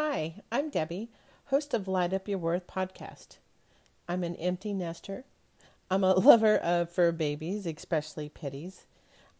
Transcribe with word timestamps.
Hi, 0.00 0.34
I'm 0.52 0.70
Debbie, 0.70 1.08
host 1.46 1.74
of 1.74 1.88
Light 1.88 2.12
Up 2.12 2.28
Your 2.28 2.38
Worth 2.38 2.68
podcast. 2.68 3.38
I'm 4.08 4.22
an 4.22 4.36
empty 4.36 4.72
nester. 4.72 5.24
I'm 5.90 6.04
a 6.04 6.12
lover 6.14 6.56
of 6.56 6.88
fur 6.88 7.10
babies, 7.10 7.66
especially 7.66 8.28
pitties. 8.28 8.84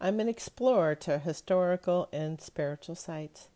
I'm 0.01 0.19
an 0.19 0.27
explorer 0.27 0.95
to 0.95 1.19
historical 1.19 2.09
and 2.11 2.41
spiritual 2.41 2.95
sites. 2.95 3.47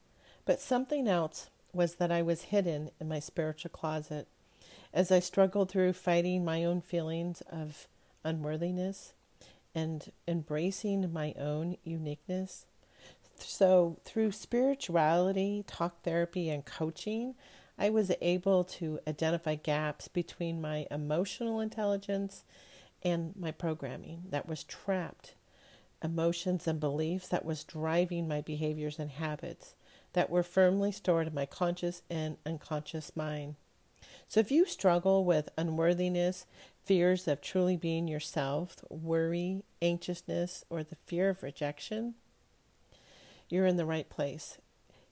But 0.46 0.62
something 0.62 1.10
else 1.10 1.50
was 1.73 1.95
that 1.95 2.09
I 2.09 2.21
was 2.21 2.43
hidden 2.43 2.89
in 3.02 3.09
my 3.09 3.20
spiritual 3.20 3.71
closet 3.71 4.29
as 4.93 5.11
I 5.11 5.20
struggled 5.20 5.70
through 5.70 5.91
fighting 5.91 6.45
my 6.45 6.63
own 6.63 6.79
feelings 6.79 7.41
of 7.51 7.85
unworthiness 8.23 9.11
and 9.75 10.09
embracing 10.25 11.11
my 11.11 11.33
own 11.38 11.75
uniqueness. 11.83 12.65
So, 13.38 13.97
through 14.05 14.31
spirituality, 14.31 15.63
talk 15.68 16.02
therapy, 16.04 16.49
and 16.49 16.66
coaching, 16.66 17.36
I 17.77 17.89
was 17.89 18.12
able 18.21 18.63
to 18.66 18.99
identify 19.08 19.55
gaps 19.55 20.08
between 20.08 20.62
my 20.62 20.88
emotional 20.91 21.59
intelligence 21.59 22.44
and 23.02 23.35
my 23.35 23.52
programming 23.52 24.23
that 24.30 24.48
was 24.48 24.63
trapped, 24.63 25.35
emotions 26.03 26.67
and 26.67 26.80
beliefs 26.80 27.27
that 27.30 27.45
was 27.45 27.63
driving 27.63 28.27
my 28.27 28.41
behaviors 28.41 28.99
and 28.99 29.11
habits 29.11 29.75
that 30.13 30.30
were 30.30 30.44
firmly 30.44 30.91
stored 30.91 31.27
in 31.27 31.34
my 31.34 31.45
conscious 31.45 32.03
and 32.09 32.38
unconscious 32.45 33.16
mind. 33.16 33.55
So, 34.27 34.39
if 34.39 34.52
you 34.52 34.66
struggle 34.66 35.25
with 35.25 35.50
unworthiness, 35.58 36.45
fears 36.84 37.27
of 37.27 37.41
truly 37.41 37.77
being 37.77 38.08
yourself, 38.08 38.84
worry, 38.89 39.63
anxiousness, 39.81 40.66
or 40.70 40.84
the 40.84 40.97
fear 41.05 41.30
of 41.30 41.44
rejection, 41.44 42.16
you're 43.53 43.67
in 43.67 43.77
the 43.77 43.85
right 43.85 44.09
place. 44.09 44.57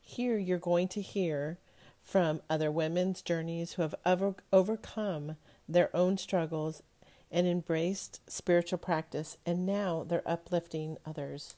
Here, 0.01 0.35
you're 0.35 0.57
going 0.57 0.87
to 0.89 1.01
hear 1.01 1.59
from 2.01 2.41
other 2.49 2.71
women's 2.71 3.21
journeys 3.21 3.73
who 3.73 3.83
have 3.83 3.93
over, 4.03 4.33
overcome 4.51 5.35
their 5.69 5.95
own 5.95 6.17
struggles 6.17 6.81
and 7.29 7.45
embraced 7.45 8.19
spiritual 8.27 8.79
practice, 8.79 9.37
and 9.45 9.63
now 9.63 10.03
they're 10.07 10.27
uplifting 10.27 10.97
others. 11.05 11.55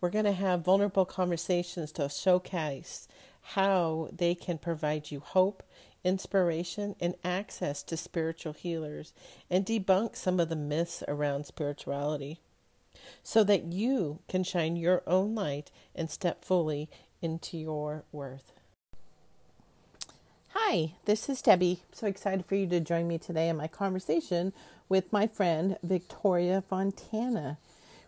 We're 0.00 0.10
going 0.10 0.26
to 0.26 0.32
have 0.32 0.64
vulnerable 0.64 1.04
conversations 1.04 1.90
to 1.92 2.08
showcase 2.08 3.08
how 3.40 4.10
they 4.16 4.36
can 4.36 4.58
provide 4.58 5.10
you 5.10 5.18
hope, 5.18 5.64
inspiration, 6.04 6.94
and 7.00 7.16
access 7.24 7.82
to 7.82 7.96
spiritual 7.96 8.52
healers 8.52 9.12
and 9.50 9.66
debunk 9.66 10.14
some 10.14 10.38
of 10.38 10.48
the 10.48 10.56
myths 10.56 11.02
around 11.08 11.46
spirituality 11.46 12.38
so 13.22 13.44
that 13.44 13.72
you 13.72 14.20
can 14.28 14.44
shine 14.44 14.76
your 14.76 15.02
own 15.06 15.34
light 15.34 15.70
and 15.94 16.10
step 16.10 16.44
fully 16.44 16.88
into 17.22 17.56
your 17.56 18.04
worth. 18.12 18.52
Hi, 20.50 20.92
this 21.04 21.28
is 21.28 21.42
Debbie. 21.42 21.82
So 21.92 22.06
excited 22.06 22.46
for 22.46 22.54
you 22.54 22.66
to 22.68 22.80
join 22.80 23.08
me 23.08 23.18
today 23.18 23.48
in 23.48 23.56
my 23.56 23.66
conversation 23.66 24.52
with 24.88 25.12
my 25.12 25.26
friend 25.26 25.76
Victoria 25.82 26.62
Fontana. 26.62 27.58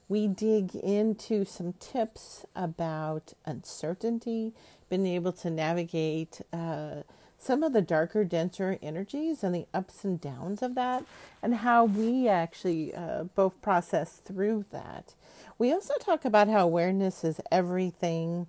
We 0.08 0.28
dig 0.28 0.75
into 0.77 1.44
some 1.44 1.72
tips 1.81 2.47
about 2.55 3.33
uncertainty, 3.44 4.53
being 4.88 5.06
able 5.06 5.33
to 5.33 5.50
navigate 5.50 6.41
uh, 6.53 7.03
some 7.47 7.62
of 7.62 7.72
the 7.72 7.83
darker, 7.83 8.25
denser 8.25 8.78
energies 8.83 9.44
and 9.44 9.55
the 9.55 9.66
ups 9.72 10.05
and 10.05 10.20
downs 10.20 10.62
of 10.62 10.75
that, 10.75 11.05
and 11.42 11.56
how 11.56 11.84
we 11.84 12.28
actually 12.28 12.94
uh, 12.94 13.25
both 13.25 13.62
process 13.62 14.16
through 14.16 14.64
that. 14.70 15.14
We 15.58 15.72
also 15.72 15.94
talk 16.00 16.25
about 16.25 16.48
how 16.48 16.64
awareness 16.64 17.22
is 17.22 17.41
everything 17.53 18.48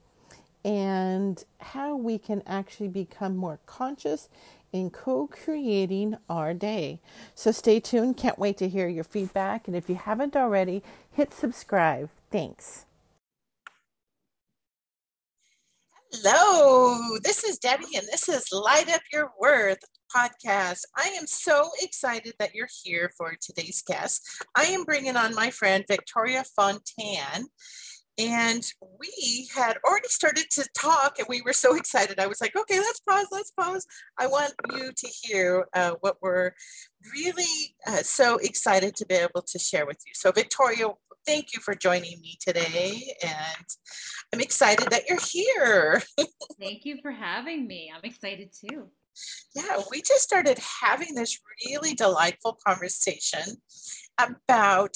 and 0.66 1.44
how 1.60 1.96
we 1.96 2.18
can 2.18 2.42
actually 2.48 2.90
become 2.90 3.38
more 3.38 3.60
conscious 3.68 4.28
in 4.74 4.90
co 4.90 5.28
creating 5.28 6.18
our 6.30 6.54
day. 6.54 7.00
So 7.36 7.52
stay 7.52 7.80
tuned. 7.80 8.18
Can't 8.18 8.40
wait 8.40 8.58
to 8.58 8.68
hear 8.68 8.88
your 8.88 9.04
feedback. 9.04 9.68
And 9.68 9.78
if 9.78 9.90
you 9.90 9.96
haven't 9.96 10.36
already, 10.36 10.84
hit 11.12 11.34
subscribe. 11.34 12.10
Thanks. 12.32 12.87
Hello, 16.14 17.18
this 17.22 17.44
is 17.44 17.58
Debbie, 17.58 17.98
and 17.98 18.08
this 18.08 18.30
is 18.30 18.54
Light 18.54 18.90
Up 18.90 19.02
Your 19.12 19.32
Worth 19.38 19.80
podcast. 20.16 20.80
I 20.96 21.10
am 21.20 21.28
so 21.28 21.70
excited 21.82 22.34
that 22.40 22.56
you're 22.56 22.70
here 22.84 23.12
for 23.18 23.36
today's 23.42 23.84
guest. 23.86 24.22
I 24.56 24.64
am 24.68 24.86
bringing 24.86 25.18
on 25.18 25.36
my 25.36 25.50
friend 25.50 25.84
Victoria 25.86 26.46
Fontan. 26.56 27.48
And 28.18 28.64
we 29.00 29.50
had 29.54 29.78
already 29.86 30.08
started 30.08 30.46
to 30.52 30.68
talk, 30.76 31.20
and 31.20 31.28
we 31.30 31.42
were 31.42 31.54
so 31.54 31.76
excited. 31.76 32.20
I 32.20 32.28
was 32.28 32.40
like, 32.40 32.56
okay, 32.56 32.80
let's 32.80 33.02
pause, 33.02 33.28
let's 33.32 33.52
pause. 33.52 33.86
I 34.18 34.28
want 34.28 34.54
you 34.74 34.92
to 34.96 35.08
hear 35.08 35.68
uh, 35.76 35.96
what 36.00 36.16
we're 36.22 36.52
really 37.14 37.76
uh, 37.86 37.98
so 37.98 38.38
excited 38.38 38.96
to 38.96 39.06
be 39.06 39.16
able 39.16 39.44
to 39.46 39.60
share 39.60 39.86
with 39.86 39.98
you. 40.06 40.14
So, 40.16 40.32
Victoria, 40.32 40.88
thank 41.28 41.54
you 41.54 41.60
for 41.60 41.76
joining 41.76 42.22
me 42.22 42.38
today. 42.40 43.14
And 43.22 43.66
I'm 44.34 44.40
excited 44.40 44.90
that 44.90 45.10
you're 45.10 45.20
here. 45.20 46.02
thank 46.60 46.86
you 46.86 46.98
for 47.02 47.12
having 47.12 47.68
me. 47.68 47.92
I'm 47.94 48.04
excited 48.04 48.54
too. 48.54 48.88
Yeah, 49.54 49.82
we 49.92 50.02
just 50.02 50.22
started 50.22 50.58
having 50.82 51.16
this 51.16 51.38
really 51.68 51.94
delightful 51.94 52.58
conversation 52.66 53.58
about 54.18 54.96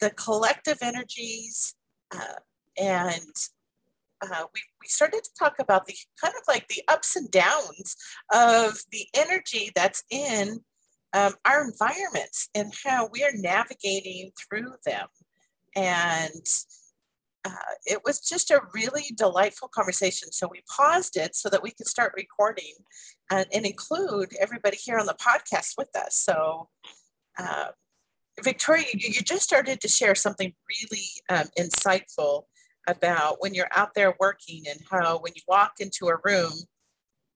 the 0.00 0.10
collective 0.10 0.78
energies 0.82 1.74
uh, 2.14 2.40
and 2.78 3.32
uh, 4.22 4.44
we, 4.54 4.60
we 4.82 4.88
started 4.88 5.22
to 5.22 5.30
talk 5.38 5.54
about 5.58 5.86
the 5.86 5.94
kind 6.22 6.34
of 6.36 6.42
like 6.48 6.68
the 6.68 6.82
ups 6.88 7.16
and 7.16 7.30
downs 7.30 7.96
of 8.32 8.78
the 8.90 9.06
energy 9.14 9.70
that's 9.74 10.02
in 10.10 10.60
um, 11.12 11.34
our 11.44 11.64
environments 11.64 12.48
and 12.54 12.72
how 12.84 13.08
we 13.12 13.22
are 13.22 13.32
navigating 13.34 14.30
through 14.48 14.72
them. 14.84 15.06
And 15.76 16.46
uh, 17.46 17.74
it 17.84 18.00
was 18.04 18.20
just 18.20 18.50
a 18.50 18.62
really 18.74 19.04
delightful 19.16 19.68
conversation. 19.68 20.32
So 20.32 20.48
we 20.50 20.62
paused 20.74 21.16
it 21.16 21.36
so 21.36 21.48
that 21.50 21.62
we 21.62 21.70
could 21.70 21.86
start 21.86 22.12
recording 22.16 22.74
and, 23.30 23.46
and 23.52 23.64
include 23.64 24.30
everybody 24.40 24.76
here 24.76 24.98
on 24.98 25.06
the 25.06 25.14
podcast 25.14 25.74
with 25.78 25.94
us. 25.94 26.16
So, 26.16 26.68
uh, 27.38 27.68
Victoria, 28.42 28.86
you, 28.92 29.10
you, 29.14 29.20
just 29.22 29.42
started 29.42 29.80
to 29.80 29.88
share 29.88 30.14
something 30.14 30.54
really 30.68 31.06
um, 31.30 31.46
insightful 31.58 32.44
about 32.86 33.36
when 33.40 33.54
you're 33.54 33.68
out 33.74 33.90
there 33.94 34.14
working 34.18 34.64
and 34.68 34.80
how 34.90 35.18
when 35.18 35.32
you 35.36 35.42
walk 35.46 35.74
into 35.78 36.08
a 36.08 36.16
room, 36.24 36.52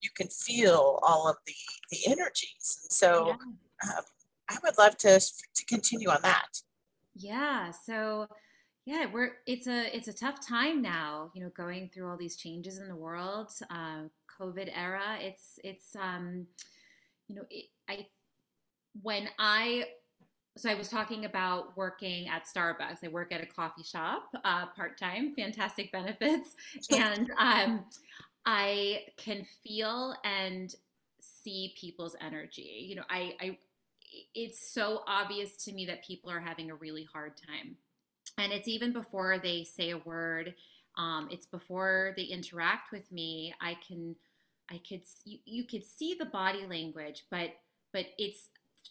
you 0.00 0.10
can 0.16 0.28
feel 0.28 0.98
all 1.02 1.28
of 1.28 1.36
the, 1.46 1.54
the 1.90 2.10
energies. 2.10 2.80
And 2.82 2.92
so 2.92 3.28
yeah. 3.28 3.92
um, 3.92 4.04
I 4.48 4.56
would 4.64 4.76
love 4.78 4.96
to, 4.98 5.20
to 5.20 5.64
continue 5.66 6.08
on 6.08 6.20
that. 6.22 6.48
Yeah. 7.14 7.70
So 7.70 8.26
yeah, 8.86 9.06
we're 9.12 9.32
it's 9.46 9.66
a 9.66 9.94
it's 9.94 10.08
a 10.08 10.12
tough 10.12 10.46
time 10.46 10.82
now. 10.82 11.30
You 11.34 11.42
know, 11.42 11.50
going 11.50 11.88
through 11.88 12.08
all 12.10 12.16
these 12.16 12.36
changes 12.36 12.78
in 12.78 12.88
the 12.88 12.96
world, 12.96 13.50
uh, 13.70 14.02
COVID 14.40 14.70
era. 14.74 15.18
It's 15.20 15.58
it's 15.64 15.94
um, 15.96 16.46
you 17.28 17.36
know, 17.36 17.42
it, 17.50 17.66
I 17.88 18.06
when 19.02 19.28
I 19.38 19.86
so 20.56 20.70
I 20.70 20.74
was 20.74 20.88
talking 20.88 21.24
about 21.24 21.76
working 21.76 22.28
at 22.28 22.44
Starbucks. 22.46 23.04
I 23.04 23.08
work 23.08 23.32
at 23.32 23.42
a 23.42 23.46
coffee 23.46 23.84
shop 23.84 24.24
uh, 24.44 24.66
part 24.76 24.98
time, 24.98 25.34
fantastic 25.34 25.92
benefits, 25.94 26.54
and 26.90 27.30
um, 27.38 27.84
I 28.46 29.04
can 29.16 29.46
feel 29.64 30.14
and 30.24 30.74
see 31.20 31.74
people's 31.80 32.16
energy. 32.20 32.86
You 32.88 32.96
know, 32.96 33.04
I, 33.10 33.34
I 33.40 33.58
it's 34.34 34.72
so 34.72 35.02
obvious 35.06 35.56
to 35.64 35.72
me 35.72 35.86
that 35.86 36.04
people 36.04 36.30
are 36.30 36.40
having 36.40 36.70
a 36.70 36.74
really 36.74 37.06
hard 37.12 37.32
time, 37.36 37.76
and 38.38 38.52
it's 38.52 38.68
even 38.68 38.92
before 38.92 39.38
they 39.38 39.64
say 39.64 39.90
a 39.90 39.98
word. 39.98 40.54
Um, 40.98 41.28
it's 41.30 41.46
before 41.46 42.14
they 42.16 42.24
interact 42.24 42.90
with 42.92 43.10
me. 43.12 43.54
I 43.60 43.76
can, 43.86 44.16
I 44.70 44.80
could, 44.86 45.02
you, 45.24 45.38
you 45.44 45.64
could 45.64 45.84
see 45.84 46.16
the 46.18 46.26
body 46.26 46.66
language, 46.66 47.24
but 47.30 47.50
but 47.92 48.06
it's 48.18 48.48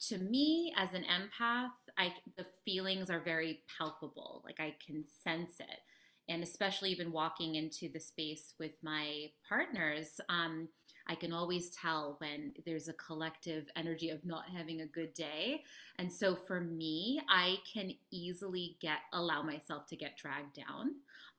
to 0.07 0.17
me 0.17 0.73
as 0.77 0.93
an 0.93 1.03
empath, 1.03 1.71
I 1.97 2.13
the 2.37 2.45
feelings 2.63 3.09
are 3.09 3.19
very 3.19 3.63
palpable. 3.77 4.41
Like 4.45 4.59
I 4.59 4.75
can 4.85 5.03
sense 5.23 5.59
it, 5.59 5.79
and 6.27 6.43
especially 6.43 6.91
even 6.91 7.11
walking 7.11 7.55
into 7.55 7.89
the 7.91 7.99
space 7.99 8.53
with 8.59 8.71
my 8.81 9.27
partners, 9.47 10.21
um, 10.29 10.69
I 11.09 11.15
can 11.15 11.33
always 11.33 11.71
tell 11.71 12.15
when 12.19 12.53
there's 12.65 12.87
a 12.87 12.93
collective 12.93 13.65
energy 13.75 14.11
of 14.11 14.23
not 14.23 14.45
having 14.55 14.81
a 14.81 14.85
good 14.85 15.13
day. 15.15 15.63
And 15.97 16.11
so 16.11 16.35
for 16.35 16.61
me, 16.61 17.19
I 17.27 17.57
can 17.71 17.93
easily 18.11 18.77
get 18.79 18.99
allow 19.11 19.41
myself 19.41 19.87
to 19.87 19.95
get 19.95 20.17
dragged 20.17 20.55
down. 20.55 20.91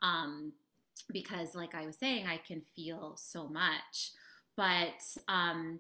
Um, 0.03 0.53
because 1.13 1.55
like 1.55 1.75
I 1.75 1.87
was 1.87 1.97
saying, 1.97 2.27
I 2.27 2.39
can 2.39 2.61
feel 2.75 3.15
so 3.17 3.49
much. 3.49 4.11
But 4.57 5.03
um, 5.29 5.79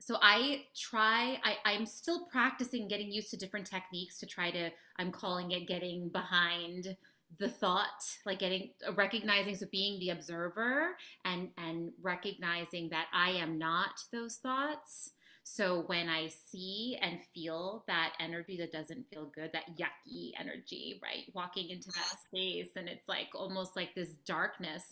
so 0.00 0.16
I 0.22 0.62
try, 0.76 1.38
I, 1.44 1.56
I'm 1.64 1.84
still 1.84 2.26
practicing 2.26 2.88
getting 2.88 3.12
used 3.12 3.30
to 3.30 3.36
different 3.36 3.66
techniques 3.66 4.18
to 4.20 4.26
try 4.26 4.50
to, 4.50 4.70
I'm 4.96 5.12
calling 5.12 5.50
it 5.50 5.68
getting 5.68 6.08
behind 6.08 6.96
the 7.38 7.48
thought 7.48 8.02
like 8.24 8.38
getting 8.38 8.70
recognizing 8.94 9.54
so 9.54 9.66
being 9.70 9.98
the 10.00 10.10
observer 10.10 10.96
and 11.24 11.50
and 11.58 11.92
recognizing 12.00 12.88
that 12.88 13.06
i 13.12 13.30
am 13.30 13.58
not 13.58 14.02
those 14.12 14.36
thoughts. 14.36 15.10
So 15.44 15.82
when 15.86 16.08
i 16.08 16.28
see 16.28 16.98
and 17.00 17.20
feel 17.34 17.84
that 17.86 18.14
energy 18.20 18.56
that 18.58 18.72
doesn't 18.72 19.06
feel 19.10 19.30
good 19.34 19.50
that 19.52 19.78
yucky 19.78 20.32
energy 20.38 21.00
right? 21.02 21.24
Walking 21.34 21.70
into 21.70 21.90
that 21.92 22.18
space 22.26 22.70
and 22.76 22.88
it's 22.88 23.08
like 23.08 23.28
almost 23.34 23.76
like 23.76 23.94
this 23.94 24.10
darkness 24.26 24.82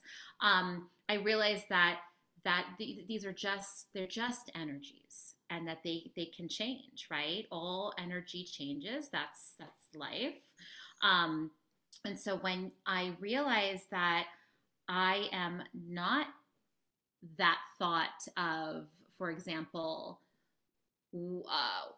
um 0.41 0.89
i 1.09 1.15
realize 1.15 1.63
that 1.71 2.01
that 2.45 2.67
th- 2.79 3.07
these 3.09 3.25
are 3.25 3.33
just 3.33 3.89
they're 3.95 4.07
just 4.07 4.51
energies 4.55 5.35
and 5.51 5.67
that 5.67 5.79
they 5.85 6.11
they 6.17 6.27
can 6.27 6.49
change 6.49 7.07
right? 7.11 7.47
All 7.51 7.93
energy 7.99 8.45
changes. 8.45 9.09
That's 9.11 9.55
that's 9.59 9.89
life. 9.95 10.41
Um 11.03 11.51
and 12.05 12.19
so 12.19 12.37
when 12.37 12.73
I 12.87 13.15
realized 13.21 13.91
that 13.91 14.27
I 14.89 15.29
am 15.33 15.63
not 15.75 16.27
that 17.39 17.59
thought 17.79 18.27
of, 18.37 18.87
for 19.19 19.31
example, 19.31 20.21
uh, 21.15 21.91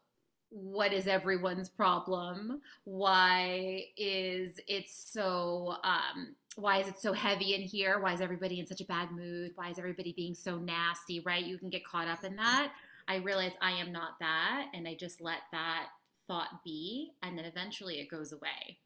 what 0.51 0.93
is 0.93 1.07
everyone's 1.07 1.69
problem? 1.69 2.63
Why 2.85 3.85
is 3.97 4.59
it 4.67 4.87
so? 4.89 5.77
Um, 5.85 6.35
why 6.57 6.79
is 6.79 6.89
it 6.89 6.99
so 6.99 7.13
heavy 7.13 7.55
in 7.55 7.61
here? 7.61 8.01
Why 8.01 8.15
is 8.15 8.21
everybody 8.21 8.59
in 8.59 8.67
such 8.67 8.81
a 8.81 8.87
bad 8.87 9.13
mood? 9.13 9.53
Why 9.55 9.69
is 9.71 9.79
everybody 9.79 10.13
being 10.13 10.35
so 10.35 10.57
nasty? 10.57 11.21
Right? 11.21 11.45
You 11.45 11.59
can 11.59 11.69
get 11.69 11.85
caught 11.85 12.09
up 12.09 12.25
in 12.25 12.37
that. 12.37 12.73
I 13.07 13.17
realize 13.17 13.53
I 13.61 13.73
am 13.73 13.93
not 13.93 14.19
that, 14.21 14.69
and 14.75 14.87
I 14.87 14.95
just 14.95 15.21
let 15.21 15.41
that 15.53 15.87
thought 16.27 16.63
be, 16.65 17.13
and 17.23 17.39
then 17.39 17.45
eventually 17.47 18.01
it 18.01 18.11
goes 18.11 18.33
away. 18.33 18.79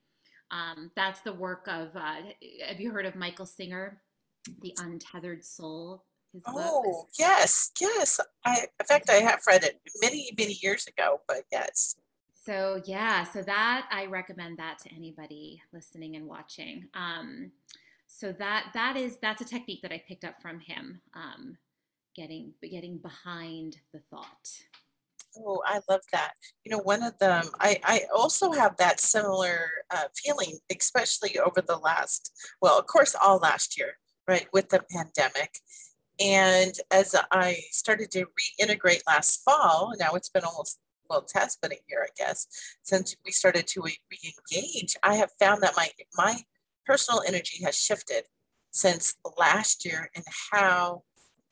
Um, 0.52 0.90
that's 0.94 1.20
the 1.22 1.32
work 1.32 1.66
of, 1.66 1.96
uh, 1.96 2.16
have 2.68 2.78
you 2.78 2.92
heard 2.92 3.06
of 3.06 3.16
Michael 3.16 3.46
Singer, 3.46 4.02
The 4.60 4.74
Untethered 4.78 5.44
Soul? 5.44 6.04
oh, 6.46 6.82
book? 6.82 7.08
yes, 7.18 7.72
yes. 7.80 8.20
I, 8.44 8.66
in 8.80 8.86
fact, 8.86 9.10
I 9.10 9.14
have 9.14 9.40
read 9.46 9.64
it 9.64 9.80
many, 10.00 10.30
many 10.38 10.58
years 10.62 10.86
ago, 10.86 11.20
but 11.26 11.44
yes. 11.50 11.96
So, 12.44 12.82
yeah, 12.84 13.24
so 13.24 13.42
that 13.42 13.88
I 13.90 14.06
recommend 14.06 14.58
that 14.58 14.78
to 14.80 14.94
anybody 14.94 15.62
listening 15.72 16.16
and 16.16 16.26
watching. 16.26 16.88
Um, 16.94 17.52
so 18.08 18.32
that 18.32 18.70
that 18.74 18.96
is 18.96 19.16
that's 19.22 19.40
a 19.40 19.44
technique 19.44 19.80
that 19.82 19.92
I 19.92 20.02
picked 20.06 20.24
up 20.24 20.40
from 20.42 20.60
him, 20.60 21.00
um, 21.14 21.56
getting 22.14 22.52
getting 22.60 22.98
behind 22.98 23.78
the 23.92 24.00
thought. 24.10 24.48
Oh, 25.36 25.62
I 25.66 25.80
love 25.88 26.02
that. 26.12 26.32
You 26.64 26.70
know, 26.72 26.78
one 26.78 27.02
of 27.02 27.18
them, 27.18 27.44
I, 27.58 27.80
I 27.84 28.02
also 28.14 28.52
have 28.52 28.76
that 28.76 29.00
similar 29.00 29.70
uh, 29.90 30.04
feeling, 30.14 30.58
especially 30.74 31.38
over 31.38 31.62
the 31.62 31.76
last, 31.76 32.32
well, 32.60 32.78
of 32.78 32.86
course, 32.86 33.14
all 33.20 33.38
last 33.38 33.78
year, 33.78 33.98
right, 34.28 34.46
with 34.52 34.68
the 34.68 34.84
pandemic. 34.90 35.54
And 36.20 36.74
as 36.90 37.16
I 37.30 37.56
started 37.70 38.10
to 38.12 38.26
reintegrate 38.60 39.02
last 39.06 39.42
fall, 39.42 39.94
now 39.98 40.12
it's 40.12 40.28
been 40.28 40.44
almost, 40.44 40.78
well, 41.08 41.20
it 41.20 41.32
has 41.34 41.56
been 41.56 41.72
a 41.72 41.80
year, 41.88 42.04
I 42.04 42.12
guess, 42.16 42.46
since 42.82 43.16
we 43.24 43.32
started 43.32 43.66
to 43.68 43.82
re 43.82 43.98
engage, 44.52 44.96
I 45.02 45.14
have 45.16 45.30
found 45.40 45.62
that 45.62 45.74
my, 45.76 45.88
my 46.16 46.36
personal 46.84 47.22
energy 47.26 47.64
has 47.64 47.76
shifted 47.76 48.24
since 48.70 49.14
last 49.38 49.84
year 49.84 50.10
and 50.14 50.24
how 50.52 51.02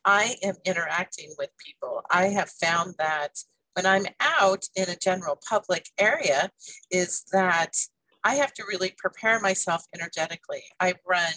I 0.05 0.37
am 0.43 0.55
interacting 0.65 1.35
with 1.39 1.51
people. 1.65 2.03
I 2.11 2.27
have 2.29 2.51
found 2.51 2.95
that 2.99 3.33
when 3.75 3.87
I'm 3.87 4.07
out 4.21 4.65
in 4.75 4.89
a 4.89 4.97
general 4.97 5.39
public 5.49 5.87
area 5.99 6.51
is 6.91 7.25
that 7.33 7.73
I 8.25 8.35
have 8.35 8.53
to 8.55 8.65
really 8.69 8.95
prepare 8.99 9.41
myself 9.41 9.85
energetically. 9.95 10.63
I 10.79 10.95
run, 11.09 11.33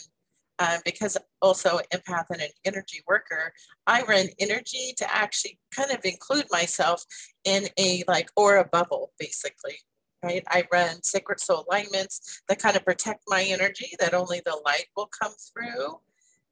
um, 0.60 0.80
because 0.84 1.18
also 1.42 1.80
empath 1.94 2.26
and 2.30 2.42
an 2.42 2.50
energy 2.66 3.02
worker, 3.08 3.54
I 3.88 4.04
run 4.04 4.28
energy 4.40 4.94
to 4.98 5.16
actually 5.16 5.60
kind 5.76 5.92
of 5.92 6.04
include 6.04 6.46
myself 6.52 7.04
in 7.46 7.68
a 7.80 8.04
like 8.08 8.30
aura 8.36 8.66
bubble, 8.66 9.14
basically. 9.20 9.76
Right. 10.24 10.44
I 10.48 10.64
run 10.72 11.04
sacred 11.04 11.42
soul 11.42 11.66
alignments 11.70 12.42
that 12.48 12.60
kind 12.60 12.78
of 12.78 12.86
protect 12.86 13.24
my 13.28 13.44
energy, 13.44 13.92
that 14.00 14.14
only 14.14 14.42
the 14.46 14.58
light 14.66 14.86
will 14.96 15.10
come 15.22 15.34
through. 15.52 16.00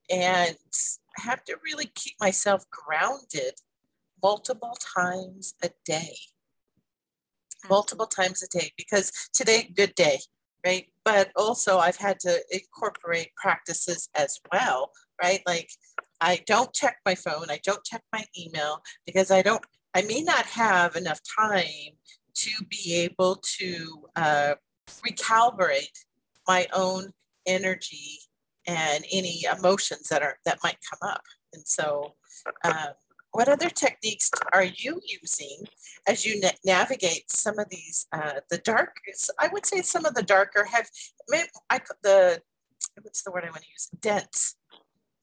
And 0.09 0.57
I 1.17 1.21
have 1.21 1.45
to 1.45 1.55
really 1.63 1.89
keep 1.95 2.15
myself 2.19 2.65
grounded 2.69 3.53
multiple 4.23 4.77
times 4.95 5.55
a 5.63 5.69
day. 5.85 6.15
Multiple 7.69 8.07
times 8.07 8.43
a 8.43 8.47
day 8.47 8.71
because 8.77 9.11
today, 9.33 9.71
good 9.75 9.93
day, 9.95 10.19
right? 10.65 10.85
But 11.05 11.31
also, 11.35 11.77
I've 11.77 11.97
had 11.97 12.19
to 12.21 12.39
incorporate 12.51 13.29
practices 13.35 14.09
as 14.15 14.39
well, 14.51 14.91
right? 15.21 15.41
Like, 15.45 15.69
I 16.19 16.39
don't 16.45 16.73
check 16.73 16.97
my 17.05 17.15
phone, 17.15 17.45
I 17.49 17.59
don't 17.63 17.83
check 17.83 18.01
my 18.11 18.23
email 18.37 18.81
because 19.05 19.31
I 19.31 19.41
don't, 19.41 19.63
I 19.93 20.01
may 20.03 20.21
not 20.21 20.45
have 20.45 20.95
enough 20.95 21.19
time 21.39 21.93
to 22.33 22.65
be 22.69 22.95
able 22.95 23.41
to 23.59 24.07
uh, 24.15 24.55
recalibrate 25.05 26.05
my 26.47 26.67
own 26.73 27.11
energy 27.45 28.19
and 28.67 29.03
any 29.11 29.43
emotions 29.57 30.07
that 30.09 30.21
are 30.21 30.37
that 30.45 30.59
might 30.63 30.77
come 30.89 31.09
up. 31.09 31.21
And 31.53 31.63
so, 31.65 32.15
um, 32.63 32.93
what 33.33 33.47
other 33.47 33.69
techniques 33.69 34.29
are 34.53 34.63
you 34.63 35.01
using 35.05 35.65
as 36.07 36.25
you 36.25 36.39
na- 36.39 36.49
navigate 36.65 37.31
some 37.31 37.57
of 37.59 37.69
these 37.69 38.07
uh, 38.13 38.41
the 38.49 38.57
dark 38.59 38.97
i 39.39 39.47
would 39.51 39.65
say 39.65 39.81
some 39.81 40.05
of 40.05 40.13
the 40.15 40.23
darker 40.23 40.65
have 40.65 40.89
I, 41.69 41.79
the 42.03 42.41
what's 43.01 43.23
the 43.23 43.31
word 43.31 43.43
i 43.45 43.49
want 43.49 43.63
to 43.63 43.69
use? 43.69 43.89
Dense 43.99 44.55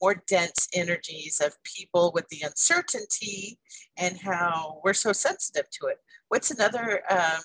more 0.00 0.22
dense 0.26 0.68
energies 0.74 1.40
of 1.44 1.56
people 1.64 2.12
with 2.14 2.28
the 2.28 2.42
uncertainty 2.44 3.58
and 3.96 4.18
how 4.18 4.80
we're 4.84 4.94
so 4.94 5.12
sensitive 5.12 5.68
to 5.70 5.86
it. 5.88 5.98
What's 6.28 6.50
another 6.50 7.02
um, 7.10 7.40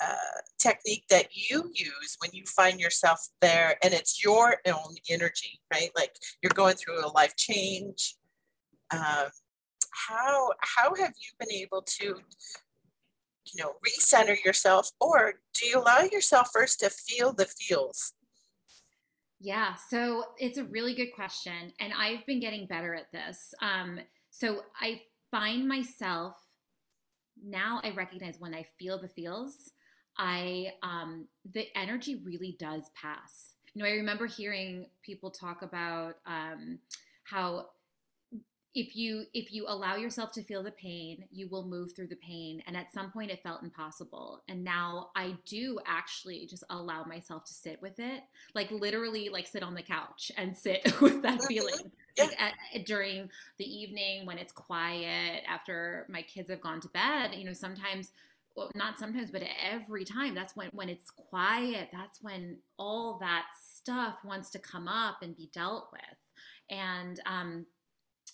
uh, 0.00 0.40
technique 0.58 1.04
that 1.08 1.28
you 1.32 1.70
use 1.74 2.16
when 2.18 2.30
you 2.32 2.44
find 2.44 2.80
yourself 2.80 3.28
there 3.40 3.76
and 3.82 3.94
it's 3.94 4.22
your 4.22 4.56
own 4.66 4.94
energy 5.08 5.60
right? 5.72 5.90
Like 5.96 6.14
you're 6.42 6.50
going 6.54 6.76
through 6.76 7.04
a 7.04 7.08
life 7.08 7.36
change 7.36 8.16
um, 8.90 9.28
how 9.94 10.50
how 10.60 10.94
have 10.94 11.12
you 11.16 11.30
been 11.38 11.52
able 11.52 11.82
to 11.82 12.04
you 12.06 13.62
know 13.62 13.72
recenter 13.86 14.36
yourself 14.44 14.90
or 15.00 15.34
do 15.54 15.66
you 15.66 15.78
allow 15.78 16.00
yourself 16.00 16.48
first 16.52 16.80
to 16.80 16.90
feel 16.90 17.32
the 17.32 17.46
feels? 17.46 18.12
Yeah 19.40 19.74
so 19.90 20.24
it's 20.38 20.58
a 20.58 20.64
really 20.64 20.94
good 20.94 21.14
question 21.14 21.72
and 21.80 21.92
i've 21.98 22.24
been 22.26 22.40
getting 22.40 22.66
better 22.66 22.94
at 22.94 23.10
this. 23.12 23.54
Um, 23.60 24.00
so 24.30 24.62
i 24.80 25.02
find 25.30 25.66
myself 25.68 26.34
now 27.44 27.80
i 27.84 27.90
recognize 27.90 28.36
when 28.38 28.54
i 28.54 28.64
feel 28.78 29.00
the 29.00 29.08
feels 29.08 29.70
i 30.18 30.68
um, 30.82 31.26
the 31.52 31.66
energy 31.76 32.22
really 32.24 32.56
does 32.58 32.82
pass. 33.00 33.52
You 33.74 33.82
know 33.82 33.88
i 33.88 33.92
remember 33.92 34.26
hearing 34.26 34.86
people 35.02 35.30
talk 35.30 35.62
about 35.62 36.14
um, 36.26 36.78
how 37.24 37.66
if 38.74 38.96
you 38.96 39.24
if 39.32 39.52
you 39.52 39.66
allow 39.68 39.94
yourself 39.94 40.32
to 40.32 40.42
feel 40.42 40.62
the 40.62 40.70
pain 40.72 41.24
you 41.30 41.48
will 41.48 41.64
move 41.64 41.94
through 41.94 42.08
the 42.08 42.16
pain. 42.16 42.62
And 42.66 42.76
at 42.76 42.92
some 42.92 43.10
point 43.10 43.30
it 43.30 43.42
felt 43.42 43.62
impossible. 43.62 44.42
And 44.48 44.64
now 44.64 45.10
i 45.14 45.34
do 45.46 45.78
actually 45.86 46.46
just 46.46 46.64
allow 46.70 47.04
myself 47.04 47.44
to 47.44 47.54
sit 47.54 47.80
with 47.80 47.98
it 47.98 48.22
like 48.54 48.70
literally 48.70 49.28
like 49.28 49.46
sit 49.46 49.62
on 49.62 49.74
the 49.74 49.82
couch 49.82 50.32
and 50.36 50.56
sit 50.56 50.82
with 51.00 51.22
that 51.22 51.38
mm-hmm. 51.38 51.46
feeling. 51.46 51.92
Like 52.18 52.40
at, 52.40 52.86
during 52.86 53.28
the 53.58 53.64
evening 53.64 54.26
when 54.26 54.38
it's 54.38 54.52
quiet 54.52 55.42
after 55.48 56.06
my 56.08 56.22
kids 56.22 56.50
have 56.50 56.60
gone 56.60 56.80
to 56.80 56.88
bed 56.88 57.34
you 57.34 57.44
know 57.44 57.52
sometimes 57.52 58.10
well, 58.56 58.70
not 58.74 58.98
sometimes 58.98 59.30
but 59.30 59.42
every 59.70 60.04
time 60.04 60.34
that's 60.34 60.54
when 60.56 60.68
when 60.72 60.88
it's 60.88 61.10
quiet 61.10 61.88
that's 61.92 62.22
when 62.22 62.58
all 62.76 63.18
that 63.20 63.46
stuff 63.62 64.16
wants 64.24 64.50
to 64.50 64.58
come 64.58 64.88
up 64.88 65.18
and 65.22 65.36
be 65.36 65.48
dealt 65.52 65.88
with. 65.92 66.00
And 66.70 67.20
um 67.26 67.66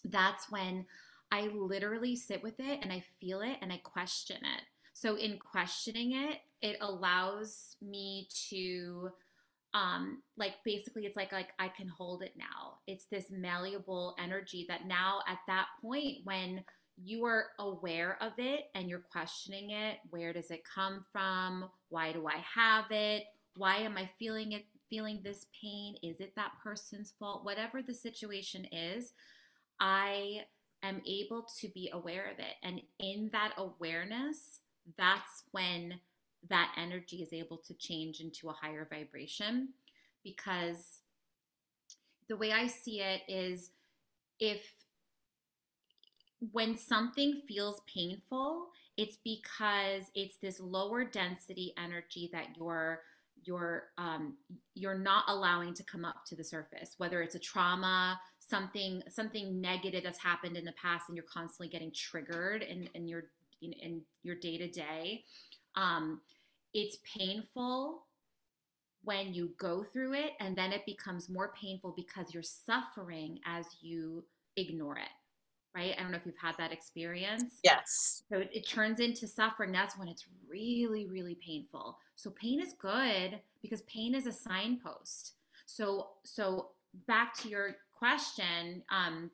that's 0.05 0.51
when 0.51 0.87
I 1.33 1.49
literally 1.55 2.17
sit 2.17 2.43
with 2.43 2.59
it 2.59 2.81
and 2.83 2.93
I 2.93 3.05
feel 3.21 3.41
it 3.41 3.57
and 3.63 3.73
I 3.73 3.79
question 3.79 4.39
it. 4.39 4.63
So 4.93 5.17
in 5.17 5.39
questioning 5.39 6.13
it, 6.13 6.39
it 6.61 6.77
allows 6.81 7.77
me 7.81 8.29
to 8.51 9.11
um 9.73 10.21
like 10.37 10.55
basically 10.65 11.07
it's 11.07 11.17
like 11.17 11.31
like 11.31 11.51
I 11.59 11.69
can 11.69 11.89
hold 11.89 12.23
it 12.23 12.33
now. 12.37 12.79
It's 12.87 13.07
this 13.07 13.27
malleable 13.31 14.17
energy 14.19 14.67
that 14.69 14.87
now 14.87 15.21
at 15.29 15.39
that 15.47 15.67
point 15.81 16.19
when 16.25 16.65
you 17.03 17.25
are 17.25 17.47
aware 17.59 18.19
of 18.21 18.33
it 18.39 18.65
and 18.75 18.89
you're 18.89 19.05
questioning 19.13 19.71
it, 19.71 19.99
where 20.11 20.33
does 20.33 20.51
it 20.51 20.63
come 20.65 21.05
from? 21.11 21.71
Why 21.89 22.13
do 22.13 22.27
I 22.27 22.45
have 22.55 22.91
it? 22.91 23.25
Why 23.57 23.77
am 23.77 23.97
I 23.97 24.11
feeling 24.19 24.53
it 24.53 24.67
feeling 24.89 25.21
this 25.23 25.47
pain? 25.61 25.95
Is 26.03 26.21
it 26.21 26.35
that 26.37 26.53
person's 26.63 27.15
fault? 27.19 27.45
Whatever 27.45 27.81
the 27.81 27.95
situation 27.95 28.67
is, 28.67 29.13
I 29.81 30.43
am 30.83 31.03
able 31.07 31.47
to 31.61 31.69
be 31.69 31.91
aware 31.93 32.31
of 32.31 32.39
it. 32.39 32.57
And 32.63 32.81
in 32.99 33.31
that 33.33 33.53
awareness, 33.59 34.61
that's 34.99 35.45
when 35.53 36.01
that 36.49 36.73
energy 36.79 37.19
is 37.23 37.33
able 37.33 37.59
to 37.59 37.75
change 37.75 38.21
into 38.21 38.49
a 38.49 38.53
higher 38.55 38.87
vibration. 38.91 39.71
because 40.25 41.01
the 42.29 42.37
way 42.37 42.53
I 42.53 42.67
see 42.67 43.01
it 43.01 43.23
is 43.29 43.71
if 44.39 44.63
when 46.53 46.77
something 46.77 47.43
feels 47.47 47.83
painful, 47.93 48.69
it's 48.97 49.19
because 49.25 50.05
it's 50.15 50.39
this 50.39 50.61
lower 50.61 51.05
density 51.05 51.75
energy 51.79 52.31
that 52.33 52.57
you're 52.57 53.03
you're 53.45 53.85
um, 53.99 54.37
you're 54.75 54.99
not 54.99 55.25
allowing 55.29 55.75
to 55.75 55.83
come 55.85 56.05
up 56.05 56.25
to 56.27 56.37
the 56.37 56.45
surface 56.45 56.95
whether 56.99 57.23
it's 57.23 57.35
a 57.35 57.39
trauma 57.39 58.21
something 58.51 59.03
something 59.09 59.61
negative 59.61 60.03
that's 60.05 60.19
happened 60.19 60.57
in 60.57 60.65
the 60.65 60.73
past 60.73 61.05
and 61.09 61.17
you're 61.17 61.27
constantly 61.33 61.69
getting 61.69 61.93
triggered 61.93 62.63
in, 62.63 62.89
in 62.95 63.09
your 63.09 63.25
in, 63.63 63.73
in 63.75 64.03
your 64.23 64.35
day 64.35 64.59
to 64.59 64.69
day 64.69 65.25
it's 66.73 66.99
painful 67.17 68.05
when 69.03 69.33
you 69.33 69.51
go 69.59 69.83
through 69.83 70.13
it 70.13 70.33
and 70.41 70.55
then 70.57 70.73
it 70.73 70.85
becomes 70.87 71.29
more 71.29 71.53
painful 71.61 71.95
because 71.97 72.35
you're 72.35 72.43
suffering 72.43 73.39
as 73.47 73.65
you 73.81 74.25
ignore 74.57 74.99
it 74.99 75.09
right? 75.75 75.95
I 75.97 76.03
don't 76.03 76.11
know 76.11 76.17
if 76.17 76.27
you've 76.27 76.37
had 76.37 76.57
that 76.59 76.73
experience. 76.73 77.61
Yes. 77.63 78.25
So 78.29 78.39
it, 78.39 78.51
it 78.53 78.69
turns 78.69 79.01
into 79.01 79.27
suffering. 79.27 79.73
That's 79.73 79.97
when 79.97 80.09
it's 80.09 80.25
really 80.49 81.07
really 81.07 81.37
painful. 81.37 81.99
So 82.17 82.31
pain 82.31 82.61
is 82.61 82.75
good 82.75 83.39
because 83.63 83.83
pain 83.83 84.15
is 84.15 84.27
a 84.27 84.33
signpost. 84.33 85.35
So 85.67 86.09
so 86.25 86.71
back 87.07 87.35
to 87.39 87.49
your 87.49 87.77
question 88.01 88.83
um 88.91 89.31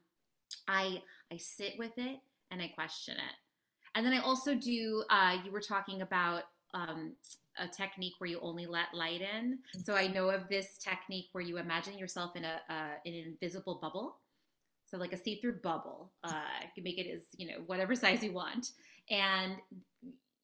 i 0.68 1.02
i 1.32 1.37
sit 1.38 1.73
with 1.78 1.92
it 1.96 2.18
and 2.50 2.61
i 2.61 2.68
question 2.68 3.14
it 3.14 3.37
and 3.94 4.04
then 4.04 4.12
i 4.12 4.18
also 4.18 4.54
do 4.54 5.04
uh 5.08 5.37
you 5.44 5.50
were 5.50 5.61
talking 5.61 6.02
about 6.02 6.42
um 6.75 7.12
a 7.58 7.68
technique 7.68 8.14
where 8.18 8.28
you 8.28 8.38
only 8.40 8.66
let 8.66 8.94
light 8.94 9.20
in. 9.20 9.58
So 9.85 9.94
I 9.94 10.06
know 10.06 10.30
of 10.30 10.49
this 10.49 10.78
technique 10.78 11.28
where 11.32 11.42
you 11.42 11.58
imagine 11.58 11.99
yourself 11.99 12.37
in 12.37 12.44
a 12.44 12.61
uh, 12.68 12.94
an 13.04 13.14
invisible 13.14 13.78
bubble, 13.80 14.18
so 14.87 14.99
like 14.99 15.12
a 15.12 15.16
see-through 15.16 15.61
bubble. 15.62 16.12
Uh, 16.23 16.42
you 16.76 16.82
make 16.82 16.99
it 16.99 17.11
as 17.11 17.23
you 17.37 17.49
know 17.49 17.62
whatever 17.66 17.94
size 17.94 18.23
you 18.23 18.32
want, 18.32 18.73
and 19.11 19.56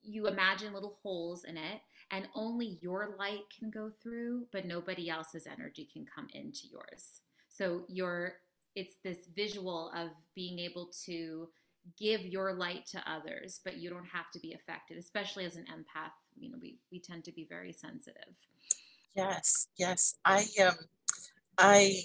you 0.03 0.27
imagine 0.27 0.73
little 0.73 0.99
holes 1.03 1.45
in 1.45 1.57
it, 1.57 1.81
and 2.11 2.29
only 2.35 2.79
your 2.81 3.15
light 3.19 3.43
can 3.59 3.71
go 3.71 3.91
through, 4.03 4.47
but 4.53 4.67
nobody 4.67 5.09
else's 5.09 5.47
energy 5.47 5.89
can 5.93 6.07
come 6.07 6.29
into 6.33 6.67
yours. 6.71 7.21
So 7.57 7.83
you're 7.89 8.35
it's 8.75 8.95
this 9.05 9.19
visual 9.37 9.93
of 9.95 10.09
being 10.35 10.59
able 10.59 10.91
to 11.05 11.49
give 11.99 12.23
your 12.23 12.55
light 12.55 12.87
to 12.87 13.03
others, 13.11 13.61
but 13.65 13.77
you 13.77 13.91
don't 13.91 14.07
have 14.07 14.31
to 14.33 14.39
be 14.41 14.55
affected, 14.55 14.97
especially 14.97 15.45
as 15.45 15.57
an 15.57 15.65
empath. 15.65 16.13
You 16.39 16.51
know, 16.51 16.57
we, 16.63 16.79
we 16.91 17.01
tend 17.01 17.25
to 17.25 17.33
be 17.33 17.47
very 17.49 17.73
sensitive. 17.73 18.35
Yes, 19.15 19.69
yes. 19.77 20.15
I 20.25 20.47
um 20.65 20.77
I 21.59 22.05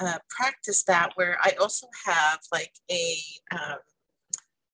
uh, 0.00 0.18
practice 0.28 0.82
that 0.84 1.10
where 1.14 1.38
I 1.42 1.52
also 1.60 1.86
have 2.06 2.40
like 2.50 2.72
a 2.90 3.18
um, 3.52 3.78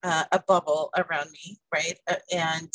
uh, 0.02 0.25
a 0.33 0.40
bubble 0.47 0.90
around 0.97 1.30
me, 1.33 1.59
right? 1.75 1.99
Uh, 2.09 2.14
and 2.33 2.71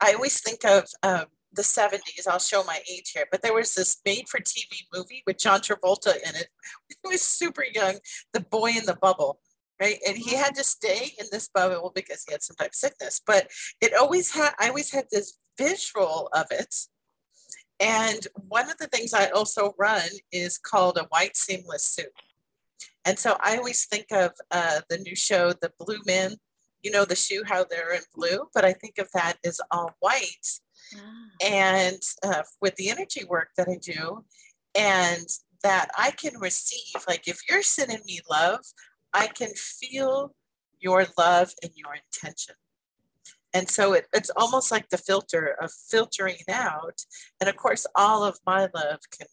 I 0.00 0.14
always 0.14 0.40
think 0.40 0.64
of 0.64 0.86
um, 1.02 1.26
the 1.52 1.62
70s. 1.62 2.26
I'll 2.28 2.38
show 2.38 2.64
my 2.64 2.80
age 2.90 3.12
here, 3.14 3.26
but 3.30 3.42
there 3.42 3.54
was 3.54 3.74
this 3.74 4.00
made 4.04 4.28
for 4.28 4.40
TV 4.40 4.86
movie 4.92 5.22
with 5.26 5.38
John 5.38 5.60
Travolta 5.60 6.14
in 6.16 6.36
it. 6.36 6.48
He 6.88 7.08
was 7.08 7.22
super 7.22 7.64
young, 7.74 7.96
The 8.32 8.40
Boy 8.40 8.70
in 8.70 8.86
the 8.86 8.98
Bubble 9.00 9.40
right? 9.80 9.98
And 10.06 10.16
he 10.16 10.36
had 10.36 10.54
to 10.54 10.62
stay 10.62 11.12
in 11.18 11.26
this 11.32 11.48
bubble 11.52 11.90
because 11.92 12.22
he 12.24 12.32
had 12.32 12.42
some 12.42 12.54
type 12.54 12.68
of 12.68 12.74
sickness. 12.74 13.20
But 13.26 13.48
it 13.80 13.92
always 13.94 14.32
had, 14.32 14.52
I 14.60 14.68
always 14.68 14.92
had 14.92 15.06
this 15.10 15.38
visual 15.58 16.28
of 16.32 16.46
it. 16.52 16.72
And 17.80 18.28
one 18.34 18.70
of 18.70 18.78
the 18.78 18.86
things 18.86 19.12
I 19.12 19.30
also 19.30 19.74
run 19.76 20.08
is 20.30 20.56
called 20.56 20.98
a 20.98 21.06
white 21.06 21.36
seamless 21.36 21.84
suit. 21.84 22.12
And 23.04 23.18
so 23.18 23.36
I 23.40 23.56
always 23.56 23.86
think 23.86 24.06
of 24.12 24.30
uh, 24.52 24.82
the 24.88 24.98
new 24.98 25.16
show, 25.16 25.52
The 25.52 25.72
Blue 25.80 25.98
Men, 26.06 26.36
you 26.82 26.92
know, 26.92 27.04
the 27.04 27.16
shoe, 27.16 27.42
how 27.44 27.64
they're 27.64 27.94
in 27.94 28.02
blue, 28.14 28.48
but 28.54 28.64
I 28.64 28.72
think 28.72 28.98
of 28.98 29.08
that 29.14 29.38
as 29.44 29.60
all 29.70 29.96
white. 30.00 30.46
Ah. 30.96 31.28
And 31.44 32.02
uh, 32.22 32.42
with 32.60 32.76
the 32.76 32.90
energy 32.90 33.24
work 33.24 33.48
that 33.56 33.68
I 33.68 33.76
do, 33.76 34.24
and 34.76 35.26
that 35.62 35.88
I 35.96 36.10
can 36.10 36.38
receive, 36.38 37.04
like 37.06 37.28
if 37.28 37.40
you're 37.48 37.62
sending 37.62 38.00
me 38.06 38.20
love, 38.30 38.60
I 39.12 39.28
can 39.28 39.50
feel 39.54 40.34
your 40.80 41.06
love 41.16 41.52
and 41.62 41.72
your 41.74 41.94
intention. 41.94 42.56
And 43.54 43.68
so 43.68 43.92
it, 43.92 44.06
it's 44.12 44.30
almost 44.30 44.72
like 44.72 44.88
the 44.88 44.98
filter 44.98 45.56
of 45.60 45.70
filtering 45.72 46.38
out. 46.50 47.04
And 47.40 47.48
of 47.48 47.56
course, 47.56 47.86
all 47.94 48.24
of 48.24 48.38
my 48.46 48.68
love 48.74 49.00
can 49.16 49.28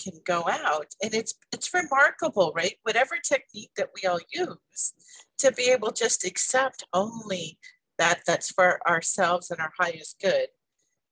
can 0.00 0.20
go 0.24 0.44
out. 0.48 0.94
And 1.02 1.12
it's 1.12 1.34
it's 1.52 1.74
remarkable, 1.74 2.52
right? 2.54 2.76
Whatever 2.82 3.16
technique 3.22 3.70
that 3.76 3.90
we 3.94 4.08
all 4.08 4.20
use 4.32 4.94
to 5.38 5.52
be 5.52 5.70
able 5.70 5.90
just 5.90 6.24
accept 6.24 6.84
only 6.92 7.58
that 7.98 8.20
that's 8.26 8.50
for 8.50 8.78
ourselves 8.88 9.50
and 9.50 9.60
our 9.60 9.72
highest 9.78 10.20
good. 10.20 10.48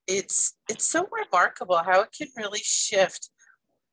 It's 0.06 0.54
it's 0.68 0.84
so 0.84 1.08
remarkable 1.10 1.78
how 1.78 2.02
it 2.02 2.10
can 2.16 2.28
really 2.36 2.60
shift 2.62 3.30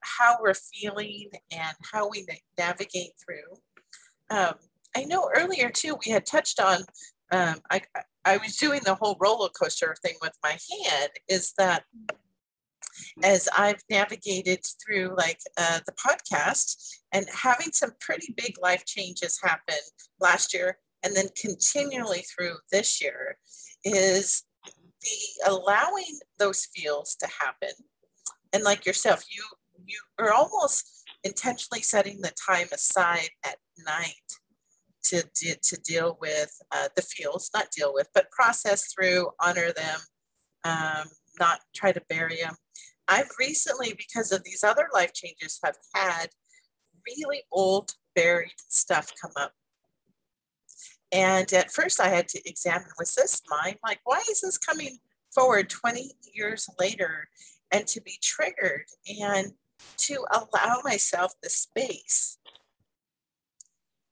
how 0.04 0.38
we're 0.42 0.54
feeling 0.54 1.30
and 1.52 1.76
how 1.92 2.10
we 2.10 2.26
navigate 2.58 3.12
through. 3.24 3.58
Um, 4.30 4.56
I 4.96 5.06
know 5.06 5.30
earlier 5.36 5.70
too, 5.70 5.98
we 6.06 6.12
had 6.12 6.26
touched 6.26 6.60
on, 6.60 6.84
um, 7.32 7.56
I, 7.72 7.82
I 8.26 8.38
was 8.38 8.58
doing 8.58 8.82
the 8.84 8.96
whole 8.96 9.18
roller 9.20 9.50
coaster 9.50 9.96
thing 10.04 10.16
with 10.22 10.34
my 10.44 10.52
hand, 10.52 11.12
is 11.28 11.54
that 11.58 11.84
as 13.24 13.50
I've 13.58 13.82
navigated 13.90 14.60
through 14.84 15.16
like 15.18 15.40
uh, 15.58 15.80
the 15.86 15.94
podcast 15.94 16.76
and 17.12 17.26
having 17.34 17.72
some 17.72 17.92
pretty 18.00 18.34
big 18.38 18.54
life 18.62 18.86
changes 18.86 19.40
happen 19.42 19.80
last 20.20 20.54
year 20.54 20.78
and 21.04 21.16
then 21.16 21.28
continually 21.40 22.22
through 22.22 22.56
this 22.72 23.02
year 23.02 23.38
is 23.84 24.44
the 25.04 25.52
allowing 25.52 26.20
those 26.40 26.66
feels 26.66 27.16
to 27.16 27.28
happen. 27.42 27.74
And 28.54 28.64
like 28.64 28.86
yourself, 28.86 29.24
you 29.30 29.44
you 29.86 30.00
are 30.20 30.32
almost 30.32 31.04
intentionally 31.24 31.82
setting 31.82 32.22
the 32.22 32.32
time 32.50 32.68
aside 32.74 33.30
at 33.46 33.58
night 33.86 34.14
to, 35.06 35.24
de- 35.36 35.58
to 35.62 35.78
deal 35.82 36.18
with 36.22 36.52
uh, 36.72 36.88
the 36.96 37.02
feels, 37.02 37.50
not 37.54 37.72
deal 37.72 37.94
with, 37.94 38.08
but 38.14 38.32
process 38.32 38.94
through, 38.94 39.30
honor 39.42 39.72
them, 39.74 40.00
um, 40.64 41.08
not 41.40 41.60
try 41.76 41.92
to 41.92 42.02
bury 42.10 42.38
them. 42.42 42.56
I've 43.08 43.30
recently, 43.38 43.94
because 43.98 44.32
of 44.32 44.44
these 44.44 44.64
other 44.64 44.88
life 44.94 45.14
changes, 45.14 45.60
have 45.64 45.76
had 45.94 46.30
really 47.06 47.44
old 47.52 47.92
buried 48.16 48.54
stuff 48.70 49.12
come 49.22 49.32
up. 49.36 49.52
And 51.14 51.54
at 51.54 51.72
first 51.72 52.02
I 52.02 52.10
had 52.10 52.28
to 52.30 52.50
examine, 52.50 52.88
was 52.98 53.14
this 53.14 53.42
mine? 53.48 53.76
Like, 53.86 54.00
why 54.04 54.22
is 54.32 54.42
this 54.42 54.58
coming 54.58 54.98
forward 55.32 55.70
20 55.70 56.12
years 56.34 56.68
later 56.80 57.30
and 57.72 57.86
to 57.88 58.02
be 58.02 58.18
triggered 58.22 58.86
and 59.22 59.54
to 59.98 60.26
allow 60.32 60.82
myself 60.84 61.34
the 61.44 61.50
space 61.52 62.40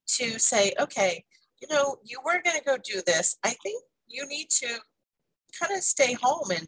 to 0.07 0.39
say, 0.39 0.73
okay, 0.79 1.25
you 1.59 1.67
know, 1.69 1.97
you 2.03 2.19
were 2.23 2.41
going 2.43 2.57
to 2.57 2.63
go 2.63 2.77
do 2.77 3.01
this. 3.05 3.37
I 3.43 3.55
think 3.63 3.83
you 4.07 4.27
need 4.27 4.49
to 4.59 4.67
kind 5.59 5.75
of 5.75 5.83
stay 5.83 6.13
home 6.13 6.51
and 6.51 6.67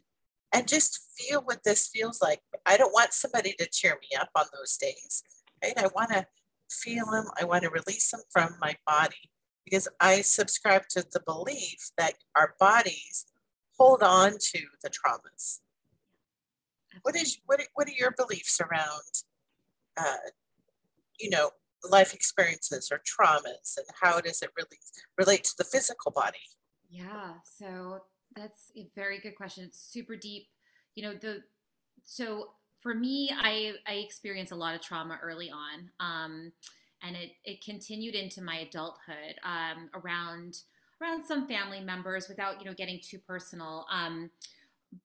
and 0.52 0.68
just 0.68 1.00
feel 1.18 1.42
what 1.42 1.64
this 1.64 1.88
feels 1.88 2.22
like. 2.22 2.40
I 2.64 2.76
don't 2.76 2.92
want 2.92 3.12
somebody 3.12 3.54
to 3.58 3.68
cheer 3.72 3.98
me 4.00 4.16
up 4.16 4.28
on 4.36 4.44
those 4.56 4.76
days, 4.76 5.24
right? 5.60 5.74
I 5.76 5.88
want 5.96 6.10
to 6.10 6.26
feel 6.70 7.06
them. 7.06 7.24
I 7.40 7.44
want 7.44 7.64
to 7.64 7.70
release 7.70 8.08
them 8.12 8.20
from 8.30 8.54
my 8.60 8.76
body 8.86 9.30
because 9.64 9.88
I 10.00 10.20
subscribe 10.20 10.88
to 10.90 11.04
the 11.12 11.20
belief 11.20 11.90
that 11.96 12.14
our 12.36 12.54
bodies 12.60 13.26
hold 13.78 14.02
on 14.02 14.32
to 14.32 14.60
the 14.82 14.90
traumas. 14.90 15.60
What 17.02 17.16
is 17.16 17.38
what? 17.46 17.60
What 17.74 17.88
are 17.88 17.92
your 17.98 18.12
beliefs 18.12 18.60
around, 18.60 19.24
uh, 19.96 20.30
you 21.18 21.28
know, 21.30 21.50
life 21.90 22.14
experiences 22.14 22.90
or 22.90 22.98
traumas 22.98 23.76
and 23.76 23.86
how 24.00 24.20
does 24.20 24.42
it 24.42 24.50
really 24.56 24.78
relate 25.18 25.44
to 25.44 25.54
the 25.58 25.64
physical 25.64 26.10
body 26.10 26.38
yeah 26.90 27.32
so 27.44 28.00
that's 28.36 28.70
a 28.76 28.88
very 28.94 29.18
good 29.18 29.36
question 29.36 29.64
it's 29.64 29.80
super 29.80 30.16
deep 30.16 30.46
you 30.94 31.02
know 31.02 31.14
the 31.14 31.42
so 32.04 32.48
for 32.80 32.94
me 32.94 33.30
i 33.36 33.72
i 33.86 33.94
experienced 33.94 34.52
a 34.52 34.56
lot 34.56 34.74
of 34.74 34.80
trauma 34.80 35.18
early 35.22 35.50
on 35.50 35.90
um 36.00 36.52
and 37.06 37.16
it 37.16 37.32
it 37.44 37.64
continued 37.64 38.14
into 38.14 38.42
my 38.42 38.56
adulthood 38.58 39.34
um 39.44 39.90
around 39.94 40.58
around 41.02 41.24
some 41.24 41.46
family 41.46 41.80
members 41.80 42.28
without 42.28 42.58
you 42.60 42.64
know 42.64 42.74
getting 42.74 43.00
too 43.02 43.18
personal 43.18 43.86
um 43.92 44.30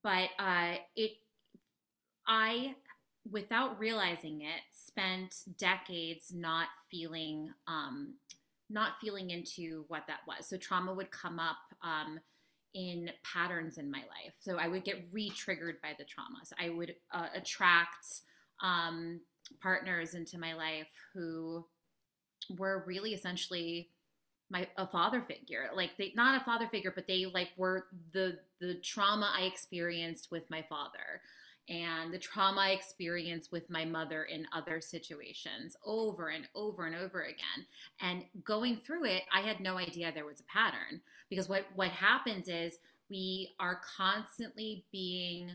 but 0.03 0.29
uh 0.39 0.75
it 0.96 1.12
i 2.27 2.74
without 3.32 3.79
realizing 3.79 4.41
it, 4.41 4.62
spent 4.72 5.36
decades 5.58 6.32
not 6.34 6.68
feeling 6.89 7.51
um, 7.68 8.15
not 8.70 8.94
feeling 9.01 9.32
into 9.32 9.84
what 9.88 10.03
that 10.08 10.20
was. 10.27 10.48
So 10.48 10.58
trauma 10.58 10.94
would 10.94 11.10
come 11.10 11.39
up 11.39 11.58
um, 11.84 12.20
in 12.75 13.10
patterns 13.24 13.79
in 13.79 13.89
my 13.89 14.00
life. 14.00 14.34
So 14.39 14.58
I 14.58 14.68
would 14.68 14.84
get 14.84 15.08
re-triggered 15.12 15.82
by 15.82 15.94
the 15.98 16.03
traumas. 16.03 16.53
I 16.60 16.70
would 16.70 16.96
uh, 17.12 17.27
attract 17.34 18.06
um, 18.62 19.22
partners 19.60 20.13
into 20.13 20.38
my 20.38 20.53
life 20.53 20.89
who 21.15 21.65
were 22.58 22.84
really 22.86 23.13
essentially 23.13 23.89
my 24.50 24.68
a 24.77 24.88
father 24.88 25.22
figure. 25.22 25.70
Like 25.74 25.91
they 25.98 26.12
not 26.15 26.41
a 26.41 26.44
father 26.44 26.68
figure 26.68 26.91
but 26.94 27.08
they 27.08 27.25
like 27.25 27.50
were 27.58 27.88
the 28.13 28.39
the 28.60 28.75
trauma 28.75 29.32
i 29.38 29.44
experienced 29.44 30.32
with 30.32 30.50
my 30.50 30.62
father 30.68 31.22
and 31.70 32.12
the 32.13 32.18
trauma 32.18 32.62
i 32.62 32.70
experienced 32.70 33.51
with 33.51 33.70
my 33.70 33.86
mother 33.86 34.24
in 34.24 34.48
other 34.53 34.82
situations 34.82 35.77
over 35.86 36.29
and 36.29 36.48
over 36.56 36.88
and 36.88 36.96
over 36.96 37.24
again. 37.24 37.65
And 38.01 38.24
going 38.44 38.77
through 38.77 39.06
it 39.06 39.24
i 39.34 39.41
had 39.41 39.60
no 39.60 39.77
idea 39.77 40.12
there 40.12 40.25
was 40.25 40.39
a 40.39 40.51
pattern 40.51 41.01
because 41.29 41.48
what 41.48 41.65
what 41.75 41.89
happens 41.89 42.48
is 42.48 42.79
we 43.10 43.51
are 43.60 43.82
constantly 43.98 44.86
being 44.91 45.51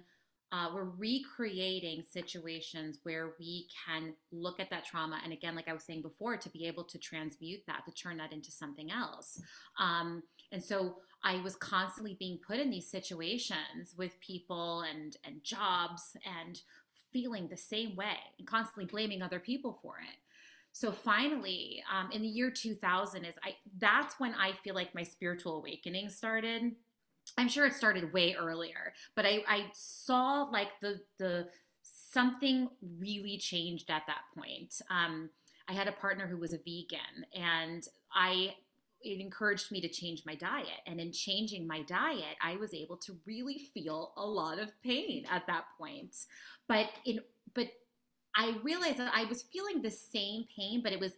uh, 0.55 0.69
we're 0.73 0.85
recreating 0.85 2.01
situations 2.09 3.01
where 3.03 3.35
we 3.41 3.67
can 3.85 4.15
look 4.31 4.61
at 4.61 4.71
that 4.71 4.85
trauma 4.85 5.19
and 5.25 5.33
again 5.33 5.57
like 5.57 5.67
i 5.67 5.73
was 5.73 5.83
saying 5.83 6.01
before 6.01 6.37
to 6.37 6.49
be 6.51 6.67
able 6.67 6.85
to 6.85 6.97
transmute 6.97 7.61
that 7.67 7.83
to 7.85 7.93
turn 7.93 8.17
that 8.17 8.33
into 8.33 8.53
something 8.53 8.91
else. 8.91 9.41
Um, 9.81 10.23
and 10.53 10.63
so 10.63 10.97
i 11.25 11.41
was 11.41 11.57
constantly 11.57 12.17
being 12.19 12.39
put 12.47 12.59
in 12.61 12.71
these 12.71 12.89
situations 12.89 13.95
with 13.99 14.13
people 14.21 14.83
and 14.83 15.17
and 15.25 15.43
jobs 15.43 16.17
and 16.41 16.61
feeling 17.13 17.49
the 17.49 17.57
same 17.57 17.97
way 17.97 18.17
and 18.39 18.47
constantly 18.47 18.87
blaming 18.87 19.23
other 19.23 19.41
people 19.41 19.79
for 19.83 19.97
it. 19.99 20.19
So 20.73 20.93
finally 20.93 21.83
um, 21.93 22.13
in 22.13 22.23
the 22.23 22.29
year 22.29 22.51
2000 22.51 23.25
is 23.25 23.35
i 23.43 23.55
that's 23.79 24.21
when 24.21 24.35
i 24.35 24.53
feel 24.63 24.77
like 24.77 24.95
my 24.95 25.03
spiritual 25.03 25.57
awakening 25.57 26.11
started 26.11 26.73
I'm 27.39 27.49
sure 27.49 27.67
it 27.67 27.75
started 27.75 28.13
way 28.13 28.37
earlier, 28.39 28.93
but 29.17 29.27
I, 29.27 29.43
I 29.49 29.67
saw 29.73 30.45
like 30.45 30.69
the 30.81 31.01
the 31.19 31.49
something 31.83 32.69
really 32.99 33.39
changed 33.39 33.91
at 33.91 34.03
that 34.07 34.23
point. 34.37 34.81
Um, 34.91 35.31
I 35.69 35.73
had 35.73 35.89
a 35.89 35.93
partner 35.93 36.27
who 36.27 36.37
was 36.37 36.53
a 36.53 36.59
vegan, 36.59 37.25
and 37.35 37.87
I 38.13 38.55
it 39.05 39.21
encouraged 39.21 39.71
me 39.71 39.81
to 39.83 39.89
change 39.89 40.23
my 40.25 40.35
diet. 40.35 40.81
And 40.87 40.99
in 40.99 41.13
changing 41.13 41.67
my 41.67 41.83
diet, 41.83 42.37
I 42.43 42.57
was 42.57 42.73
able 42.73 42.97
to 42.99 43.17
really 43.27 43.59
feel 43.59 44.13
a 44.17 44.25
lot 44.25 44.59
of 44.59 44.71
pain 44.83 45.27
at 45.31 45.47
that 45.47 45.65
point. 45.79 46.17
But 46.69 46.87
in 47.05 47.21
but 47.55 47.69
I 48.37 48.57
realized 48.63 48.99
that 48.99 49.13
I 49.15 49.25
was 49.27 49.43
feeling 49.43 49.83
the 49.83 49.91
same 49.91 50.45
pain, 50.57 50.83
but 50.83 50.93
it 50.93 51.01
was 51.01 51.13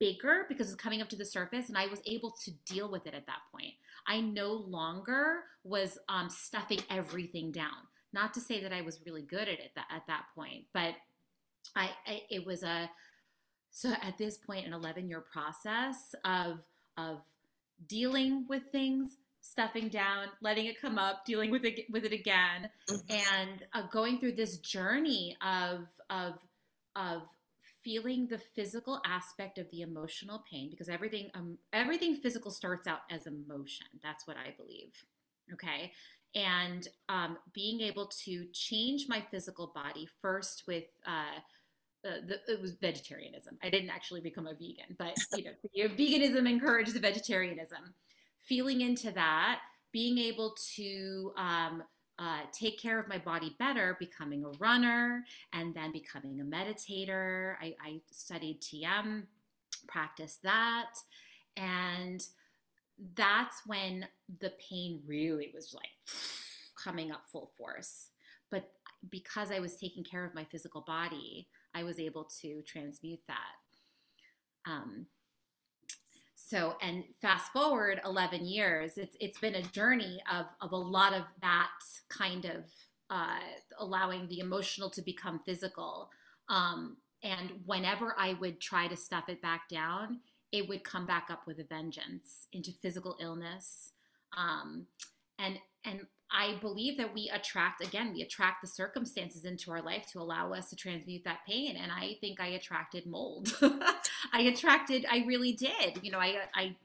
bigger 0.00 0.46
because 0.48 0.72
it's 0.72 0.82
coming 0.82 1.00
up 1.00 1.08
to 1.08 1.16
the 1.16 1.24
surface 1.24 1.68
and 1.68 1.78
I 1.78 1.86
was 1.86 2.00
able 2.06 2.34
to 2.44 2.50
deal 2.66 2.90
with 2.90 3.06
it 3.06 3.14
at 3.14 3.26
that 3.26 3.38
point. 3.52 3.74
I 4.06 4.20
no 4.20 4.52
longer 4.52 5.40
was 5.64 5.98
um, 6.08 6.28
stuffing 6.30 6.80
everything 6.90 7.52
down. 7.52 7.88
Not 8.12 8.34
to 8.34 8.40
say 8.40 8.62
that 8.62 8.72
I 8.72 8.82
was 8.82 9.00
really 9.04 9.22
good 9.22 9.48
at 9.48 9.58
it 9.58 9.72
that, 9.74 9.86
at 9.90 10.06
that 10.06 10.24
point, 10.34 10.64
but 10.72 10.94
I, 11.76 11.90
I 12.06 12.22
it 12.30 12.46
was 12.46 12.62
a 12.62 12.90
so 13.70 13.92
at 14.02 14.18
this 14.18 14.38
point 14.38 14.66
an 14.66 14.72
11 14.72 15.08
year 15.08 15.20
process 15.20 16.14
of 16.24 16.60
of 16.96 17.20
dealing 17.88 18.46
with 18.48 18.64
things 18.70 19.16
stuffing 19.40 19.88
down 19.88 20.28
letting 20.40 20.66
it 20.66 20.80
come 20.80 20.98
up 20.98 21.24
dealing 21.26 21.50
with 21.50 21.64
it 21.64 21.84
with 21.90 22.04
it 22.04 22.12
again 22.12 22.70
mm-hmm. 22.88 23.12
and 23.42 23.64
uh, 23.74 23.82
going 23.92 24.18
through 24.18 24.32
this 24.32 24.58
journey 24.58 25.36
of 25.42 25.86
of 26.08 26.34
of 26.96 27.22
feeling 27.84 28.26
the 28.26 28.38
physical 28.38 29.00
aspect 29.06 29.58
of 29.58 29.70
the 29.70 29.82
emotional 29.82 30.42
pain 30.50 30.70
because 30.70 30.88
everything 30.88 31.30
um, 31.34 31.58
everything 31.72 32.16
physical 32.16 32.50
starts 32.50 32.86
out 32.86 33.00
as 33.10 33.26
emotion 33.26 33.86
that's 34.02 34.26
what 34.26 34.36
i 34.36 34.54
believe 34.56 34.92
okay 35.52 35.92
and 36.34 36.88
um, 37.08 37.38
being 37.52 37.80
able 37.80 38.06
to 38.24 38.46
change 38.52 39.06
my 39.08 39.22
physical 39.30 39.70
body 39.72 40.08
first 40.20 40.64
with 40.66 40.86
uh, 41.06 41.38
uh, 42.04 42.16
the, 42.26 42.52
it 42.52 42.60
was 42.60 42.72
vegetarianism. 42.72 43.56
I 43.62 43.70
didn't 43.70 43.88
actually 43.88 44.20
become 44.20 44.46
a 44.46 44.52
vegan, 44.52 44.96
but 44.98 45.14
you 45.36 45.44
know, 45.44 45.88
veganism 45.94 46.48
encouraged 46.48 46.94
vegetarianism. 47.00 47.94
Feeling 48.46 48.82
into 48.82 49.10
that, 49.12 49.60
being 49.90 50.18
able 50.18 50.54
to 50.74 51.32
um, 51.38 51.82
uh, 52.18 52.40
take 52.52 52.80
care 52.80 52.98
of 52.98 53.08
my 53.08 53.18
body 53.18 53.56
better, 53.58 53.96
becoming 53.98 54.44
a 54.44 54.50
runner 54.58 55.24
and 55.52 55.74
then 55.74 55.92
becoming 55.92 56.40
a 56.40 56.44
meditator. 56.44 57.54
I, 57.60 57.74
I 57.84 58.00
studied 58.10 58.60
TM, 58.60 59.24
practiced 59.88 60.42
that. 60.42 60.92
And 61.56 62.24
that's 63.16 63.62
when 63.66 64.06
the 64.40 64.52
pain 64.70 65.00
really 65.06 65.50
was 65.52 65.74
like 65.74 65.88
coming 66.82 67.10
up 67.10 67.22
full 67.30 67.50
force. 67.58 68.10
But 68.50 68.70
because 69.10 69.50
I 69.50 69.58
was 69.58 69.76
taking 69.76 70.04
care 70.04 70.24
of 70.24 70.34
my 70.34 70.44
physical 70.44 70.82
body, 70.82 71.48
I 71.74 71.82
was 71.82 71.98
able 71.98 72.28
to 72.42 72.62
transmute 72.62 73.20
that. 73.26 74.70
Um, 74.70 75.06
so 76.46 76.76
and 76.82 77.04
fast 77.20 77.52
forward 77.52 78.00
11 78.04 78.44
years 78.44 78.98
it's 78.98 79.16
it's 79.20 79.38
been 79.38 79.54
a 79.56 79.62
journey 79.62 80.20
of 80.32 80.46
of 80.60 80.72
a 80.72 80.76
lot 80.76 81.12
of 81.12 81.22
that 81.40 81.70
kind 82.08 82.44
of 82.44 82.64
uh, 83.10 83.38
allowing 83.78 84.26
the 84.28 84.40
emotional 84.40 84.88
to 84.88 85.02
become 85.02 85.38
physical. 85.38 86.10
Um, 86.48 86.96
and 87.22 87.52
whenever 87.64 88.14
i 88.18 88.34
would 88.34 88.60
try 88.60 88.86
to 88.86 88.96
stuff 88.96 89.28
it 89.28 89.40
back 89.40 89.68
down 89.68 90.20
it 90.54 90.68
would 90.68 90.84
come 90.84 91.04
back 91.04 91.26
up 91.30 91.48
with 91.48 91.58
a 91.58 91.64
vengeance 91.64 92.46
into 92.52 92.70
physical 92.70 93.16
illness. 93.20 93.90
Um, 94.36 94.86
and 95.36 95.58
and 95.84 96.06
I 96.30 96.56
believe 96.60 96.96
that 96.98 97.14
we 97.14 97.30
attract, 97.32 97.84
again, 97.84 98.12
we 98.12 98.22
attract 98.22 98.60
the 98.62 98.66
circumstances 98.66 99.44
into 99.44 99.70
our 99.70 99.82
life 99.82 100.06
to 100.12 100.20
allow 100.20 100.52
us 100.52 100.68
to 100.70 100.76
transmute 100.76 101.22
that 101.24 101.40
pain. 101.46 101.76
And 101.76 101.92
I 101.92 102.16
think 102.20 102.40
I 102.40 102.48
attracted 102.48 103.06
mold. 103.06 103.56
I 104.32 104.40
attracted, 104.42 105.06
I 105.10 105.24
really 105.26 105.52
did. 105.52 106.00
You 106.02 106.10
know, 106.10 106.18
I, 106.18 106.36
I, 106.54 106.76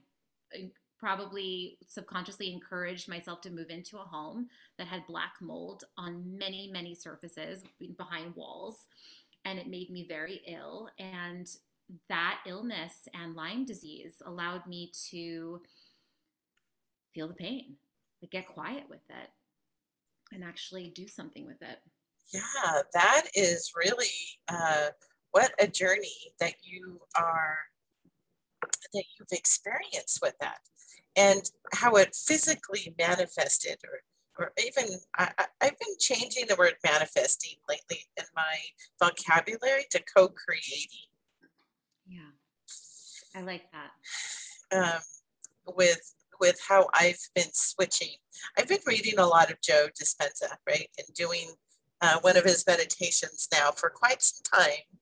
probably 1.00 1.78
subconsciously 1.88 2.52
encouraged 2.52 3.08
myself 3.08 3.40
to 3.40 3.50
move 3.50 3.70
into 3.70 3.96
a 3.96 4.02
home 4.02 4.48
that 4.76 4.86
had 4.86 5.06
black 5.06 5.32
mold 5.40 5.82
on 5.96 6.36
many, 6.38 6.68
many 6.70 6.94
surfaces 6.94 7.62
behind 7.96 8.36
walls. 8.36 8.86
And 9.46 9.58
it 9.58 9.66
made 9.66 9.88
me 9.90 10.04
very 10.06 10.42
ill. 10.46 10.90
And 10.98 11.48
that 12.10 12.40
illness 12.46 13.08
and 13.14 13.34
Lyme 13.34 13.64
disease 13.64 14.20
allowed 14.26 14.66
me 14.66 14.92
to 15.10 15.62
feel 17.14 17.28
the 17.28 17.34
pain, 17.34 17.76
like 18.22 18.30
get 18.30 18.48
quiet 18.48 18.84
with 18.88 19.02
it 19.08 19.30
and 20.32 20.44
actually 20.44 20.88
do 20.88 21.08
something 21.08 21.46
with 21.46 21.60
it. 21.62 21.78
Yeah, 22.32 22.82
that 22.94 23.26
is 23.34 23.72
really 23.74 24.06
uh, 24.48 24.90
what 25.32 25.52
a 25.58 25.66
journey 25.66 26.32
that 26.38 26.54
you 26.62 27.00
are 27.16 27.58
that 28.92 29.04
you've 29.18 29.32
experienced 29.32 30.20
with 30.22 30.34
that, 30.40 30.58
and 31.16 31.42
how 31.74 31.94
it 31.94 32.14
physically 32.14 32.94
manifested, 32.98 33.78
or 33.84 34.00
or 34.38 34.52
even 34.64 34.84
I, 35.18 35.32
I've 35.60 35.78
been 35.78 35.96
changing 35.98 36.46
the 36.48 36.56
word 36.56 36.74
manifesting 36.84 37.56
lately 37.68 38.06
in 38.16 38.24
my 38.34 38.56
vocabulary 39.02 39.86
to 39.90 40.02
co-creating. 40.16 41.08
Yeah, 42.06 42.30
I 43.34 43.42
like 43.42 43.64
that. 43.72 44.76
Um, 44.76 45.00
with 45.74 46.14
with 46.40 46.58
how 46.68 46.88
I've 46.94 47.20
been 47.34 47.52
switching. 47.52 48.16
I've 48.58 48.68
been 48.68 48.78
reading 48.86 49.18
a 49.18 49.26
lot 49.26 49.50
of 49.50 49.60
Joe 49.60 49.88
Dispenza, 50.00 50.56
right, 50.66 50.88
and 50.98 51.14
doing 51.14 51.50
uh, 52.00 52.18
one 52.22 52.36
of 52.36 52.44
his 52.44 52.64
meditations 52.66 53.48
now 53.52 53.70
for 53.70 53.90
quite 53.90 54.22
some 54.22 54.42
time 54.58 54.98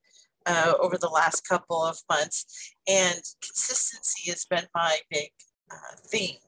uh, 0.46 0.74
over 0.80 0.98
the 0.98 1.08
last 1.08 1.46
couple 1.46 1.82
of 1.82 1.98
months. 2.10 2.74
And 2.88 3.20
consistency 3.42 4.30
has 4.30 4.44
been 4.44 4.66
my 4.74 4.98
big 5.10 5.30
uh, 5.70 5.96
theme, 6.06 6.38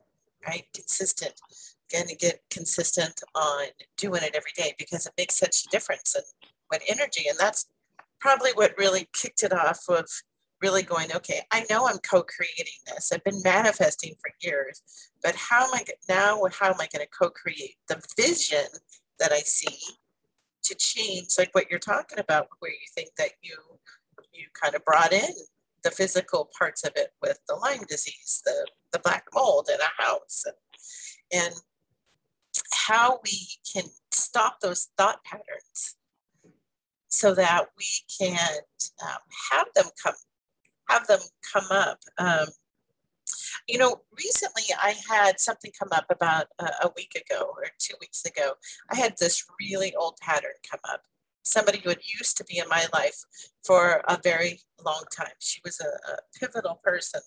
right? 0.46 0.64
Consistent. 0.74 1.34
Going 1.92 2.06
to 2.06 2.16
get 2.16 2.40
consistent 2.50 3.20
on 3.34 3.66
doing 3.96 4.22
it 4.22 4.34
every 4.34 4.52
day 4.56 4.74
because 4.78 5.06
it 5.06 5.12
makes 5.18 5.36
such 5.36 5.64
a 5.64 5.70
difference 5.70 6.14
and 6.14 6.24
what 6.68 6.82
energy. 6.88 7.24
And 7.28 7.38
that's 7.38 7.66
probably 8.20 8.50
what 8.52 8.78
really 8.78 9.08
kicked 9.12 9.42
it 9.42 9.52
off 9.52 9.80
of 9.88 10.06
really 10.60 10.82
going, 10.82 11.14
okay, 11.14 11.40
I 11.50 11.64
know 11.70 11.86
I'm 11.86 11.98
co-creating 11.98 12.80
this. 12.86 13.12
I've 13.12 13.24
been 13.24 13.42
manifesting 13.42 14.14
for 14.20 14.30
years, 14.40 14.82
but 15.22 15.34
how 15.34 15.64
am 15.64 15.74
I 15.74 15.84
now? 16.08 16.42
How 16.58 16.68
am 16.68 16.80
I 16.80 16.88
going 16.92 17.04
to 17.04 17.08
co-create 17.08 17.76
the 17.88 18.02
vision 18.16 18.66
that 19.18 19.32
I 19.32 19.38
see 19.38 19.78
to 20.64 20.74
change, 20.74 21.28
like 21.38 21.54
what 21.54 21.70
you're 21.70 21.78
talking 21.78 22.18
about, 22.18 22.48
where 22.58 22.70
you 22.70 22.86
think 22.94 23.10
that 23.18 23.30
you 23.42 23.56
you 24.34 24.46
kind 24.60 24.74
of 24.74 24.84
brought 24.84 25.12
in 25.12 25.30
the 25.82 25.90
physical 25.90 26.50
parts 26.58 26.84
of 26.84 26.92
it 26.94 27.08
with 27.22 27.38
the 27.48 27.54
Lyme 27.54 27.84
disease, 27.88 28.42
the 28.44 28.66
the 28.92 28.98
black 28.98 29.24
mold 29.34 29.68
in 29.72 29.80
a 29.80 30.02
house, 30.02 30.44
and, 30.46 31.42
and 31.44 31.54
how 32.72 33.20
we 33.24 33.48
can 33.72 33.84
stop 34.12 34.60
those 34.60 34.88
thought 34.98 35.24
patterns 35.24 35.96
so 37.08 37.34
that 37.34 37.66
we 37.76 37.86
can 38.18 38.58
um, 39.02 39.18
have 39.50 39.66
them 39.74 39.86
come 40.02 40.14
have 40.90 41.06
them 41.06 41.20
come 41.52 41.66
up. 41.70 41.98
Um, 42.18 42.48
you 43.68 43.78
know, 43.78 44.00
recently 44.16 44.64
I 44.82 44.94
had 45.08 45.38
something 45.38 45.70
come 45.78 45.90
up 45.92 46.06
about 46.10 46.46
a, 46.58 46.64
a 46.86 46.92
week 46.96 47.12
ago 47.14 47.52
or 47.56 47.64
two 47.78 47.94
weeks 48.00 48.24
ago. 48.24 48.52
I 48.90 48.96
had 48.96 49.14
this 49.18 49.44
really 49.60 49.94
old 49.94 50.16
pattern 50.20 50.56
come 50.68 50.80
up. 50.92 51.02
somebody 51.42 51.78
who 51.78 51.90
had 51.90 52.00
used 52.18 52.36
to 52.36 52.44
be 52.44 52.58
in 52.58 52.68
my 52.68 52.86
life 52.92 53.24
for 53.64 54.02
a 54.08 54.18
very 54.22 54.60
long 54.84 55.04
time. 55.16 55.36
She 55.38 55.60
was 55.64 55.80
a, 55.80 56.12
a 56.12 56.16
pivotal 56.38 56.80
person 56.82 57.20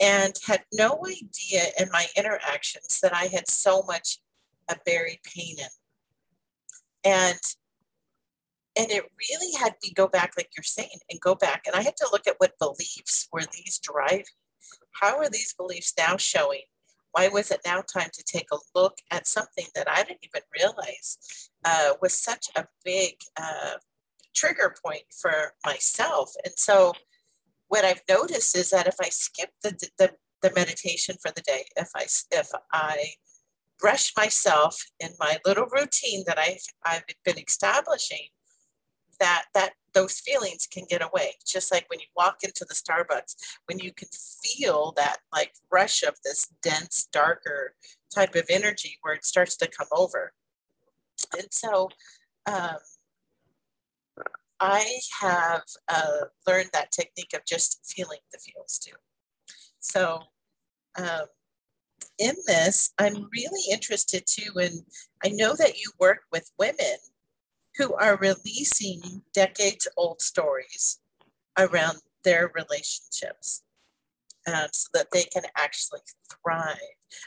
and 0.00 0.34
had 0.46 0.62
no 0.72 1.00
idea 1.06 1.64
in 1.78 1.88
my 1.92 2.06
interactions 2.16 3.00
that 3.02 3.14
I 3.14 3.26
had 3.26 3.48
so 3.48 3.82
much 3.86 4.18
a 4.68 4.76
buried 4.84 5.20
pain 5.24 5.56
in. 5.58 5.66
And 7.04 7.40
and 8.78 8.92
it 8.92 9.02
really 9.28 9.52
had 9.58 9.74
me 9.82 9.92
go 9.92 10.06
back, 10.06 10.32
like 10.36 10.50
you're 10.56 10.62
saying, 10.62 11.00
and 11.10 11.20
go 11.20 11.34
back. 11.34 11.64
And 11.66 11.74
I 11.74 11.82
had 11.82 11.96
to 11.96 12.08
look 12.12 12.28
at 12.28 12.36
what 12.38 12.58
beliefs 12.60 13.28
were 13.32 13.42
these 13.42 13.80
driving. 13.82 14.24
How 15.00 15.18
are 15.18 15.28
these 15.28 15.52
beliefs 15.52 15.92
now 15.98 16.16
showing? 16.16 16.62
Why 17.10 17.26
was 17.26 17.50
it 17.50 17.60
now 17.66 17.82
time 17.82 18.10
to 18.12 18.22
take 18.22 18.46
a 18.52 18.58
look 18.76 18.98
at 19.10 19.26
something 19.26 19.66
that 19.74 19.90
I 19.90 20.04
didn't 20.04 20.20
even 20.22 20.42
realize 20.56 21.18
uh, 21.64 21.94
was 22.00 22.14
such 22.14 22.46
a 22.54 22.66
big 22.84 23.14
uh, 23.36 23.78
trigger 24.34 24.76
point 24.84 25.04
for 25.20 25.54
myself? 25.66 26.30
And 26.44 26.54
so, 26.56 26.92
what 27.66 27.84
I've 27.84 28.02
noticed 28.08 28.56
is 28.56 28.70
that 28.70 28.86
if 28.86 28.94
I 29.00 29.08
skip 29.08 29.50
the, 29.62 29.76
the, 29.98 30.12
the 30.40 30.52
meditation 30.54 31.16
for 31.20 31.32
the 31.34 31.42
day, 31.42 31.64
if 31.76 31.88
I 31.96 32.06
if 32.30 32.50
I 32.72 33.06
brush 33.80 34.12
myself 34.16 34.80
in 35.00 35.10
my 35.18 35.38
little 35.44 35.66
routine 35.66 36.24
that 36.26 36.38
I've 36.38 36.64
I've 36.84 37.04
been 37.24 37.38
establishing, 37.38 38.28
that 39.20 39.44
that 39.54 39.72
those 39.94 40.20
feelings 40.20 40.66
can 40.70 40.84
get 40.88 41.02
away. 41.02 41.34
Just 41.46 41.72
like 41.72 41.86
when 41.88 42.00
you 42.00 42.06
walk 42.16 42.38
into 42.42 42.64
the 42.64 42.74
starbucks 42.74 43.34
when 43.66 43.78
you 43.78 43.92
can 43.92 44.08
feel 44.44 44.92
that 44.96 45.18
like 45.32 45.52
rush 45.72 46.02
of 46.02 46.14
this 46.24 46.48
dense 46.62 47.08
darker 47.12 47.74
type 48.14 48.34
of 48.34 48.44
energy 48.48 48.98
where 49.02 49.14
it 49.14 49.24
starts 49.24 49.56
to 49.56 49.68
come 49.68 49.88
over. 49.92 50.32
And 51.36 51.48
so 51.50 51.88
um, 52.46 52.76
i 54.60 54.98
have 55.20 55.62
uh, 55.88 56.26
learned 56.46 56.70
that 56.72 56.90
technique 56.92 57.32
of 57.34 57.44
just 57.46 57.80
feeling 57.86 58.18
the 58.32 58.38
feels 58.38 58.78
too. 58.78 58.96
So 59.80 60.20
um, 60.96 61.26
in 62.18 62.34
this 62.46 62.92
i'm 62.98 63.28
really 63.32 63.72
interested 63.72 64.24
too 64.26 64.50
and 64.56 64.82
i 65.24 65.28
know 65.28 65.54
that 65.54 65.78
you 65.78 65.90
work 65.98 66.20
with 66.32 66.50
women 66.58 66.96
who 67.78 67.94
are 67.94 68.18
releasing 68.18 69.22
decades 69.32 69.88
old 69.96 70.20
stories 70.20 70.98
around 71.56 71.98
their 72.24 72.50
relationships 72.54 73.62
um, 74.46 74.66
so 74.72 74.88
that 74.94 75.06
they 75.12 75.22
can 75.24 75.44
actually 75.56 76.00
thrive. 76.30 76.76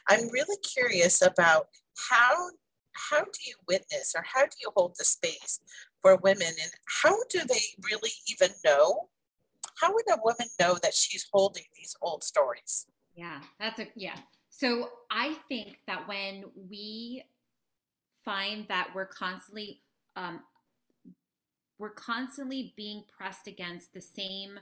I'm 0.08 0.30
really 0.30 0.58
curious 0.58 1.22
about 1.22 1.68
how 2.10 2.50
how 2.94 3.22
do 3.22 3.40
you 3.48 3.56
witness 3.68 4.14
or 4.16 4.24
how 4.34 4.44
do 4.44 4.56
you 4.62 4.70
hold 4.76 4.94
the 4.98 5.06
space 5.06 5.62
for 6.02 6.18
women 6.18 6.48
and 6.48 6.72
how 7.04 7.16
do 7.30 7.40
they 7.48 7.62
really 7.90 8.12
even 8.28 8.50
know 8.66 9.08
how 9.80 9.94
would 9.94 10.04
a 10.12 10.20
woman 10.22 10.48
know 10.60 10.78
that 10.84 10.94
she's 10.94 11.26
holding 11.32 11.64
these 11.74 11.96
old 12.02 12.22
stories 12.22 12.88
yeah 13.16 13.40
that's 13.60 13.80
a 13.80 13.88
yeah 13.96 14.18
so 14.50 14.90
i 15.10 15.36
think 15.48 15.78
that 15.88 16.06
when 16.06 16.44
we 16.70 17.24
find 18.26 18.68
that 18.68 18.90
we're 18.94 19.06
constantly 19.06 19.82
um, 20.16 20.42
we're 21.78 21.90
constantly 21.90 22.74
being 22.78 23.04
pressed 23.18 23.48
against 23.48 23.94
the 23.94 24.02
same 24.02 24.60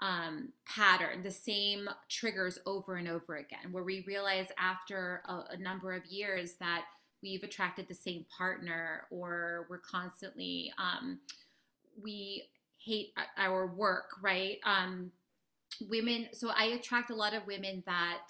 um, 0.00 0.52
pattern, 0.66 1.22
the 1.22 1.30
same 1.30 1.88
triggers 2.08 2.58
over 2.66 2.96
and 2.96 3.08
over 3.08 3.36
again, 3.36 3.72
where 3.72 3.84
we 3.84 4.04
realize 4.06 4.46
after 4.58 5.22
a, 5.26 5.54
a 5.54 5.56
number 5.56 5.92
of 5.92 6.04
years 6.06 6.54
that 6.60 6.84
we've 7.22 7.42
attracted 7.42 7.86
the 7.88 7.94
same 7.94 8.26
partner 8.36 9.06
or 9.10 9.66
we're 9.70 9.78
constantly, 9.78 10.72
um, 10.76 11.20
we 12.02 12.44
hate 12.78 13.12
our 13.36 13.66
work, 13.66 14.10
right? 14.20 14.58
Um, 14.64 15.12
women, 15.88 16.28
so 16.32 16.50
I 16.50 16.64
attract 16.64 17.10
a 17.10 17.14
lot 17.14 17.34
of 17.34 17.46
women 17.46 17.82
that 17.86 18.28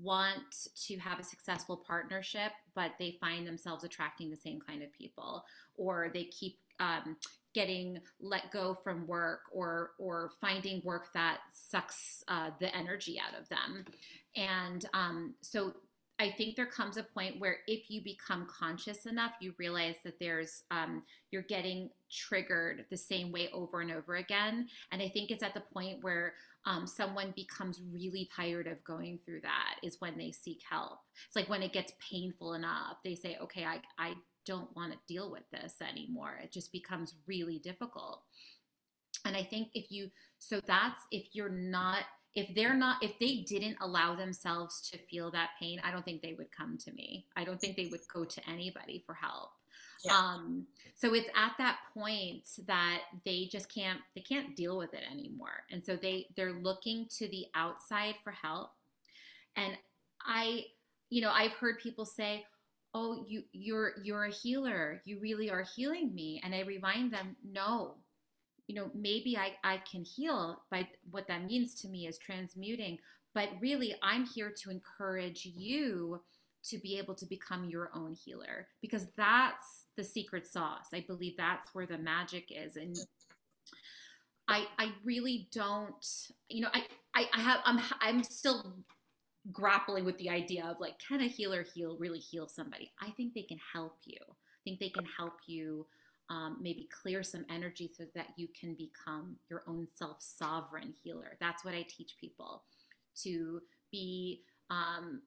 want 0.00 0.68
to 0.86 0.96
have 0.98 1.18
a 1.18 1.24
successful 1.24 1.76
partnership, 1.86 2.52
but 2.74 2.92
they 2.98 3.16
find 3.20 3.46
themselves 3.46 3.84
attracting 3.84 4.30
the 4.30 4.36
same 4.36 4.60
kind 4.60 4.82
of 4.82 4.92
people, 4.92 5.44
or 5.76 6.10
they 6.12 6.24
keep 6.24 6.58
um, 6.80 7.16
getting 7.54 8.00
let 8.20 8.50
go 8.50 8.74
from 8.74 9.06
work 9.06 9.40
or 9.52 9.92
or 9.98 10.32
finding 10.40 10.82
work 10.84 11.06
that 11.14 11.38
sucks 11.52 12.24
uh, 12.28 12.50
the 12.58 12.74
energy 12.74 13.20
out 13.20 13.40
of 13.40 13.48
them, 13.48 13.84
and 14.36 14.86
um, 14.94 15.34
so 15.40 15.74
I 16.20 16.30
think 16.30 16.54
there 16.54 16.66
comes 16.66 16.96
a 16.96 17.02
point 17.02 17.40
where 17.40 17.58
if 17.66 17.90
you 17.90 18.00
become 18.02 18.46
conscious 18.46 19.04
enough, 19.04 19.32
you 19.40 19.52
realize 19.58 19.96
that 20.04 20.20
there's 20.20 20.62
um, 20.70 21.02
you're 21.32 21.42
getting 21.42 21.90
triggered 22.10 22.84
the 22.90 22.96
same 22.96 23.32
way 23.32 23.48
over 23.52 23.80
and 23.80 23.90
over 23.90 24.16
again. 24.16 24.68
And 24.92 25.02
I 25.02 25.08
think 25.08 25.30
it's 25.30 25.42
at 25.42 25.54
the 25.54 25.62
point 25.72 25.98
where 26.02 26.34
um, 26.66 26.86
someone 26.86 27.32
becomes 27.34 27.80
really 27.92 28.28
tired 28.34 28.68
of 28.68 28.82
going 28.84 29.18
through 29.24 29.40
that 29.40 29.76
is 29.82 30.00
when 30.00 30.16
they 30.16 30.30
seek 30.30 30.60
help. 30.68 31.00
It's 31.26 31.36
like 31.36 31.48
when 31.48 31.62
it 31.62 31.72
gets 31.72 31.92
painful 31.98 32.54
enough, 32.54 32.98
they 33.02 33.16
say, 33.16 33.36
"Okay, 33.42 33.64
I 33.64 33.80
I 33.98 34.14
don't 34.46 34.74
want 34.76 34.92
to 34.92 34.98
deal 35.08 35.32
with 35.32 35.44
this 35.50 35.74
anymore." 35.82 36.38
It 36.42 36.52
just 36.52 36.70
becomes 36.70 37.14
really 37.26 37.58
difficult. 37.58 38.22
And 39.24 39.36
I 39.36 39.42
think 39.42 39.68
if 39.74 39.90
you 39.90 40.10
so 40.38 40.60
that's 40.66 41.00
if 41.10 41.26
you're 41.32 41.48
not 41.48 42.04
if 42.34 42.54
they're 42.54 42.74
not 42.74 43.02
if 43.02 43.18
they 43.20 43.44
didn't 43.46 43.76
allow 43.80 44.14
themselves 44.14 44.80
to 44.90 44.98
feel 44.98 45.30
that 45.30 45.50
pain 45.60 45.80
i 45.84 45.90
don't 45.90 46.04
think 46.04 46.20
they 46.22 46.34
would 46.34 46.50
come 46.50 46.76
to 46.78 46.92
me. 46.92 47.26
I 47.36 47.44
don't 47.44 47.60
think 47.60 47.76
they 47.76 47.88
would 47.90 48.00
go 48.12 48.24
to 48.24 48.48
anybody 48.48 49.02
for 49.06 49.14
help. 49.14 49.50
Yeah. 50.04 50.16
um 50.16 50.66
so 50.94 51.14
it's 51.14 51.28
at 51.36 51.52
that 51.58 51.78
point 51.92 52.46
that 52.66 53.00
they 53.24 53.48
just 53.50 53.72
can't 53.72 54.00
they 54.14 54.20
can't 54.20 54.56
deal 54.56 54.76
with 54.76 54.92
it 54.94 55.02
anymore. 55.10 55.64
And 55.70 55.84
so 55.84 55.96
they 55.96 56.26
they're 56.36 56.52
looking 56.52 57.06
to 57.18 57.28
the 57.28 57.46
outside 57.54 58.14
for 58.22 58.32
help. 58.32 58.70
And 59.56 59.74
i 60.26 60.64
you 61.10 61.20
know 61.20 61.30
i've 61.30 61.52
heard 61.52 61.78
people 61.78 62.04
say 62.04 62.44
oh 62.94 63.24
you 63.26 63.42
you're 63.52 63.92
you're 64.02 64.24
a 64.24 64.30
healer. 64.30 65.02
You 65.04 65.20
really 65.20 65.50
are 65.50 65.64
healing 65.76 66.14
me. 66.14 66.40
And 66.44 66.54
i 66.54 66.60
remind 66.60 67.12
them 67.12 67.36
no 67.44 67.96
you 68.66 68.74
know, 68.74 68.90
maybe 68.94 69.36
I, 69.36 69.52
I 69.62 69.82
can 69.90 70.04
heal 70.04 70.62
by 70.70 70.88
what 71.10 71.28
that 71.28 71.44
means 71.44 71.74
to 71.82 71.88
me 71.88 72.06
is 72.06 72.18
transmuting, 72.18 72.98
but 73.34 73.50
really 73.60 73.94
I'm 74.02 74.24
here 74.24 74.52
to 74.62 74.70
encourage 74.70 75.44
you 75.44 76.20
to 76.70 76.78
be 76.78 76.98
able 76.98 77.14
to 77.14 77.26
become 77.26 77.66
your 77.66 77.90
own 77.94 78.14
healer 78.14 78.68
because 78.80 79.06
that's 79.16 79.84
the 79.96 80.04
secret 80.04 80.46
sauce. 80.46 80.86
I 80.94 81.04
believe 81.06 81.36
that's 81.36 81.74
where 81.74 81.86
the 81.86 81.98
magic 81.98 82.46
is. 82.50 82.76
And 82.76 82.96
I 84.48 84.66
I 84.78 84.92
really 85.04 85.48
don't, 85.52 86.06
you 86.48 86.62
know, 86.62 86.70
I, 86.72 86.84
I, 87.14 87.28
I 87.34 87.40
have 87.40 87.60
I'm 87.64 87.80
I'm 88.00 88.22
still 88.22 88.76
grappling 89.52 90.06
with 90.06 90.16
the 90.16 90.30
idea 90.30 90.64
of 90.64 90.80
like, 90.80 90.94
can 91.06 91.20
a 91.20 91.28
healer 91.28 91.62
heal 91.74 91.98
really 91.98 92.18
heal 92.18 92.48
somebody? 92.48 92.92
I 93.00 93.10
think 93.10 93.34
they 93.34 93.42
can 93.42 93.58
help 93.74 93.98
you. 94.04 94.18
I 94.20 94.60
think 94.64 94.80
they 94.80 94.88
can 94.88 95.04
help 95.18 95.34
you 95.46 95.86
um, 96.30 96.56
maybe 96.60 96.88
clear 97.02 97.22
some 97.22 97.44
energy 97.50 97.90
so 97.96 98.04
that 98.14 98.28
you 98.36 98.48
can 98.58 98.74
become 98.74 99.36
your 99.50 99.62
own 99.66 99.86
self 99.94 100.18
sovereign 100.20 100.94
healer. 101.02 101.36
That's 101.40 101.64
what 101.64 101.74
I 101.74 101.86
teach 101.88 102.16
people 102.20 102.62
to 103.22 103.60
be, 103.92 104.42
um, 104.70 105.22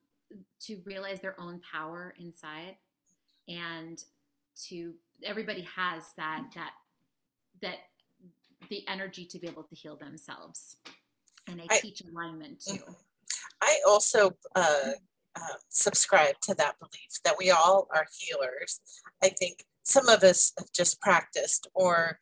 to 0.62 0.80
realize 0.84 1.20
their 1.20 1.40
own 1.40 1.60
power 1.72 2.14
inside 2.18 2.76
and 3.48 4.02
to 4.66 4.94
everybody 5.24 5.66
has 5.74 6.04
that 6.16 6.44
that 6.54 6.72
that 7.62 7.78
the 8.68 8.86
energy 8.88 9.24
to 9.24 9.38
be 9.38 9.48
able 9.48 9.62
to 9.62 9.74
heal 9.74 9.96
themselves 9.96 10.76
and 11.48 11.60
i, 11.60 11.66
I 11.70 11.78
teach 11.78 12.02
alignment 12.02 12.60
too 12.60 12.74
mm-hmm. 12.74 12.92
i 13.62 13.78
also 13.86 14.32
uh, 14.54 14.90
uh, 15.36 15.56
subscribe 15.68 16.34
to 16.42 16.54
that 16.54 16.78
belief 16.78 17.22
that 17.24 17.36
we 17.38 17.50
all 17.50 17.88
are 17.94 18.06
healers 18.18 18.80
i 19.22 19.28
think 19.28 19.64
some 19.88 20.08
of 20.08 20.22
us 20.22 20.52
have 20.58 20.70
just 20.72 21.00
practiced 21.00 21.66
or 21.74 22.18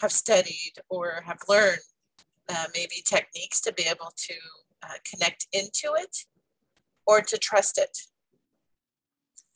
have 0.00 0.12
studied 0.12 0.74
or 0.88 1.22
have 1.26 1.38
learned 1.48 1.80
uh, 2.48 2.66
maybe 2.74 3.02
techniques 3.04 3.60
to 3.60 3.72
be 3.72 3.84
able 3.84 4.12
to 4.16 4.34
uh, 4.82 4.94
connect 5.10 5.46
into 5.52 5.94
it 5.98 6.16
or 7.06 7.20
to 7.20 7.36
trust 7.38 7.78
it. 7.78 7.98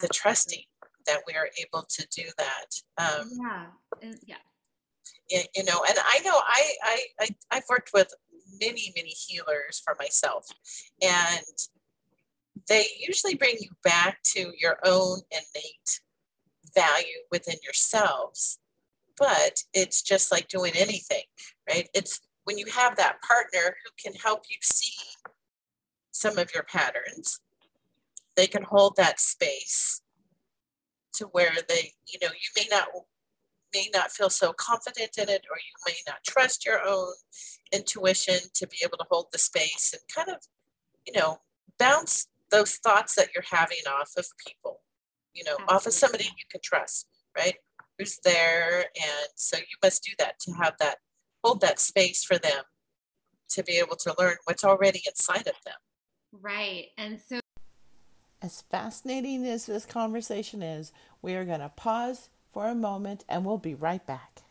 The 0.01 0.09
trusting 0.09 0.62
that 1.07 1.22
we 1.27 1.35
are 1.35 1.48
able 1.59 1.87
to 1.88 2.07
do 2.14 2.24
that. 2.38 2.66
Um, 2.98 3.31
yeah, 3.40 3.66
yeah. 4.27 4.37
You, 5.31 5.40
you 5.57 5.64
know, 5.64 5.83
and 5.88 5.98
I 6.05 6.20
know 6.20 6.38
I, 6.46 6.72
I, 6.83 7.01
I 7.20 7.29
I've 7.51 7.64
worked 7.68 7.90
with 7.92 8.12
many 8.61 8.92
many 8.96 9.11
healers 9.11 9.83
for 9.85 9.96
myself, 9.98 10.46
and 11.03 11.44
they 12.68 12.85
usually 12.98 13.35
bring 13.35 13.57
you 13.59 13.70
back 13.83 14.18
to 14.35 14.53
your 14.59 14.79
own 14.85 15.20
innate 15.31 16.01
value 16.79 17.21
within 17.31 17.57
yourselves. 17.62 18.59
But 19.17 19.64
it's 19.75 20.03
just 20.03 20.31
like 20.31 20.49
doing 20.49 20.73
anything, 20.77 21.25
right? 21.69 21.88
It's 21.95 22.21
when 22.45 22.57
you 22.57 22.67
have 22.67 22.97
that 22.97 23.21
partner 23.23 23.77
who 23.85 23.91
can 24.03 24.19
help 24.19 24.45
you 24.49 24.57
see 24.62 24.95
some 26.12 26.38
of 26.38 26.55
your 26.55 26.62
patterns, 26.62 27.41
they 28.37 28.47
can 28.47 28.62
hold 28.62 28.95
that 28.97 29.21
space 29.21 30.03
to 31.14 31.27
where 31.27 31.53
they, 31.69 31.93
you 32.07 32.19
know, 32.23 32.29
you 32.29 32.51
may 32.57 32.67
not 32.71 32.88
may 33.75 33.91
not 33.93 34.11
feel 34.11 34.31
so 34.31 34.53
confident 34.53 35.19
in 35.19 35.29
it, 35.29 35.45
or 35.51 35.59
you 35.59 35.75
may 35.87 35.97
not 36.07 36.25
trust 36.27 36.64
your 36.64 36.81
own 36.87 37.12
intuition 37.73 38.38
to 38.55 38.67
be 38.67 38.79
able 38.83 38.97
to 38.97 39.05
hold 39.11 39.27
the 39.31 39.38
space 39.38 39.93
and 39.93 40.03
kind 40.14 40.35
of, 40.35 40.43
you 41.07 41.12
know, 41.12 41.38
bounce 41.79 42.29
those 42.51 42.77
thoughts 42.77 43.14
that 43.14 43.29
you're 43.35 43.45
having 43.51 43.85
off 43.87 44.12
of 44.17 44.27
people, 44.47 44.81
you 45.38 45.44
know, 45.44 45.53
Absolutely. 45.53 45.74
off 45.74 45.87
of 45.87 45.92
somebody 45.92 46.24
you 46.24 46.44
can 46.51 46.61
trust, 46.62 47.07
right? 47.37 47.55
Who's 47.98 48.18
there. 48.24 48.81
And 48.81 49.29
so 49.37 49.57
you 49.57 49.77
must 49.83 50.03
do 50.03 50.11
that 50.18 50.38
to 50.40 50.53
have 50.53 50.74
that, 50.81 50.96
hold 51.44 51.61
that 51.61 51.79
space 51.79 52.24
for 52.24 52.38
them 52.38 52.64
to 53.51 53.62
be 53.62 53.79
able 53.79 53.96
to 53.96 54.14
learn 54.18 54.35
what's 54.44 54.64
already 54.64 55.01
inside 55.07 55.46
of 55.46 55.55
them. 55.64 55.74
Right. 56.33 56.88
And 56.98 57.20
so, 57.27 57.40
as 58.42 58.62
fascinating 58.62 59.46
as 59.46 59.66
this 59.66 59.87
conversation 59.87 60.62
is, 60.62 60.92
we 61.22 61.35
are 61.35 61.44
going 61.44 61.61
to 61.61 61.70
pause 61.70 62.29
for 62.53 62.66
a 62.66 62.74
moment 62.74 63.24
and 63.29 63.44
we'll 63.44 63.59
be 63.59 63.74
right 63.74 64.05
back. 64.07 64.42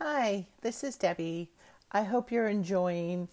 Hi, 0.00 0.46
this 0.60 0.84
is 0.84 0.96
Debbie. 0.96 1.50
I 1.90 2.02
hope 2.02 2.30
you're 2.30 2.48
enjoying 2.48 3.28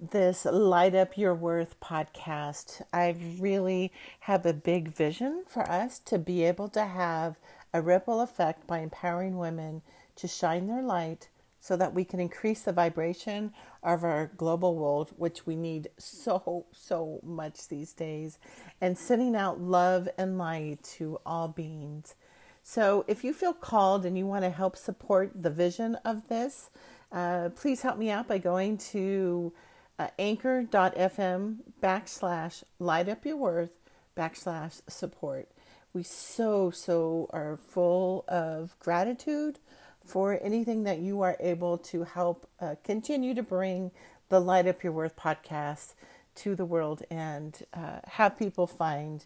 this 0.00 0.44
Light 0.44 0.94
Up 0.94 1.16
Your 1.16 1.34
Worth 1.34 1.78
podcast. 1.80 2.82
I 2.92 3.14
really 3.38 3.92
have 4.20 4.44
a 4.44 4.52
big 4.52 4.88
vision 4.88 5.44
for 5.46 5.70
us 5.70 5.98
to 6.00 6.18
be 6.18 6.42
able 6.42 6.68
to 6.70 6.84
have 6.84 7.38
a 7.72 7.80
ripple 7.80 8.20
effect 8.20 8.66
by 8.66 8.80
empowering 8.80 9.38
women 9.38 9.82
to 10.16 10.28
shine 10.28 10.66
their 10.66 10.82
light 10.82 11.28
so 11.60 11.76
that 11.76 11.94
we 11.94 12.04
can 12.04 12.20
increase 12.20 12.60
the 12.62 12.72
vibration 12.72 13.52
of 13.82 14.04
our 14.04 14.30
global 14.36 14.74
world, 14.74 15.12
which 15.16 15.46
we 15.46 15.56
need 15.56 15.88
so, 15.96 16.66
so 16.72 17.20
much 17.22 17.68
these 17.68 17.92
days, 17.92 18.38
and 18.80 18.98
sending 18.98 19.34
out 19.34 19.60
love 19.60 20.08
and 20.18 20.36
light 20.36 20.82
to 20.82 21.18
all 21.24 21.48
beings. 21.48 22.14
So, 22.62 23.04
if 23.06 23.24
you 23.24 23.32
feel 23.32 23.52
called 23.52 24.04
and 24.04 24.16
you 24.16 24.26
want 24.26 24.44
to 24.44 24.50
help 24.50 24.76
support 24.76 25.32
the 25.34 25.50
vision 25.50 25.96
of 26.04 26.28
this, 26.28 26.70
uh, 27.12 27.50
please 27.50 27.82
help 27.82 27.98
me 27.98 28.10
out 28.10 28.26
by 28.26 28.38
going 28.38 28.76
to 28.78 29.52
uh, 29.98 30.08
anchor.fm 30.18 31.56
backslash 31.82 32.64
light 32.78 33.08
up 33.08 33.24
your 33.24 33.36
worth 33.36 33.76
backslash 34.16 34.80
support. 34.88 35.48
We 35.92 36.02
so, 36.02 36.70
so 36.70 37.28
are 37.32 37.56
full 37.56 38.24
of 38.26 38.76
gratitude 38.80 39.58
for 40.04 40.38
anything 40.42 40.82
that 40.84 40.98
you 40.98 41.22
are 41.22 41.36
able 41.40 41.78
to 41.78 42.04
help 42.04 42.48
uh, 42.60 42.74
continue 42.82 43.34
to 43.34 43.42
bring 43.42 43.90
the 44.28 44.40
Light 44.40 44.66
Up 44.66 44.82
Your 44.82 44.92
Worth 44.92 45.16
podcast 45.16 45.94
to 46.36 46.54
the 46.54 46.64
world 46.64 47.02
and 47.10 47.62
uh, 47.72 48.00
have 48.04 48.38
people 48.38 48.66
find 48.66 49.24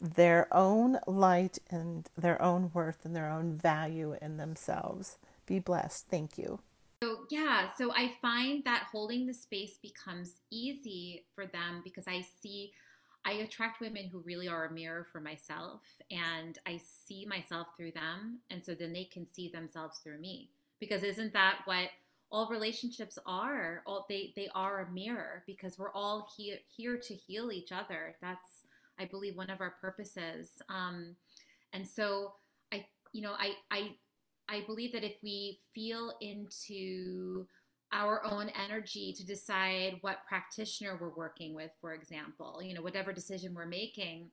their 0.00 0.48
own 0.52 0.98
light 1.06 1.58
and 1.70 2.08
their 2.16 2.40
own 2.42 2.70
worth 2.74 3.04
and 3.04 3.14
their 3.16 3.30
own 3.30 3.54
value 3.54 4.16
in 4.20 4.36
themselves. 4.36 5.16
Be 5.46 5.58
blessed. 5.58 6.06
Thank 6.08 6.36
you. 6.36 6.60
So, 7.02 7.26
yeah, 7.30 7.70
so 7.76 7.90
I 7.90 8.12
find 8.22 8.62
that 8.62 8.86
holding 8.92 9.26
the 9.26 9.34
space 9.34 9.76
becomes 9.82 10.36
easy 10.52 11.24
for 11.34 11.46
them 11.46 11.80
because 11.82 12.06
I 12.06 12.24
see 12.40 12.72
I 13.24 13.32
attract 13.32 13.80
women 13.80 14.06
who 14.06 14.20
really 14.20 14.46
are 14.46 14.66
a 14.66 14.72
mirror 14.72 15.04
for 15.10 15.20
myself 15.20 15.82
and 16.12 16.58
I 16.64 16.80
see 17.06 17.26
myself 17.26 17.68
through 17.76 17.90
them. 17.92 18.38
And 18.50 18.64
so 18.64 18.74
then 18.74 18.92
they 18.92 19.02
can 19.04 19.26
see 19.26 19.48
themselves 19.48 19.98
through 19.98 20.18
me. 20.18 20.50
Because 20.78 21.02
isn't 21.02 21.32
that 21.32 21.62
what 21.64 21.88
all 22.30 22.48
relationships 22.48 23.18
are? 23.26 23.82
All 23.84 24.06
they, 24.08 24.32
they 24.36 24.48
are 24.54 24.82
a 24.82 24.92
mirror 24.92 25.42
because 25.44 25.80
we're 25.80 25.92
all 25.92 26.28
here 26.36 26.58
here 26.68 26.96
to 26.98 27.14
heal 27.14 27.50
each 27.50 27.72
other. 27.72 28.14
That's 28.20 28.66
I 29.00 29.06
believe 29.06 29.36
one 29.36 29.50
of 29.50 29.60
our 29.60 29.74
purposes. 29.80 30.50
Um, 30.68 31.16
and 31.72 31.84
so 31.84 32.34
I 32.72 32.86
you 33.12 33.22
know 33.22 33.34
I 33.36 33.54
I 33.72 33.96
I 34.52 34.60
believe 34.66 34.92
that 34.92 35.04
if 35.04 35.16
we 35.22 35.58
feel 35.74 36.12
into 36.20 37.46
our 37.92 38.24
own 38.24 38.50
energy 38.64 39.14
to 39.16 39.24
decide 39.24 39.98
what 40.02 40.26
practitioner 40.28 40.98
we're 41.00 41.14
working 41.14 41.54
with, 41.54 41.70
for 41.80 41.94
example, 41.94 42.60
you 42.62 42.74
know, 42.74 42.82
whatever 42.82 43.12
decision 43.12 43.54
we're 43.54 43.66
making, 43.66 44.30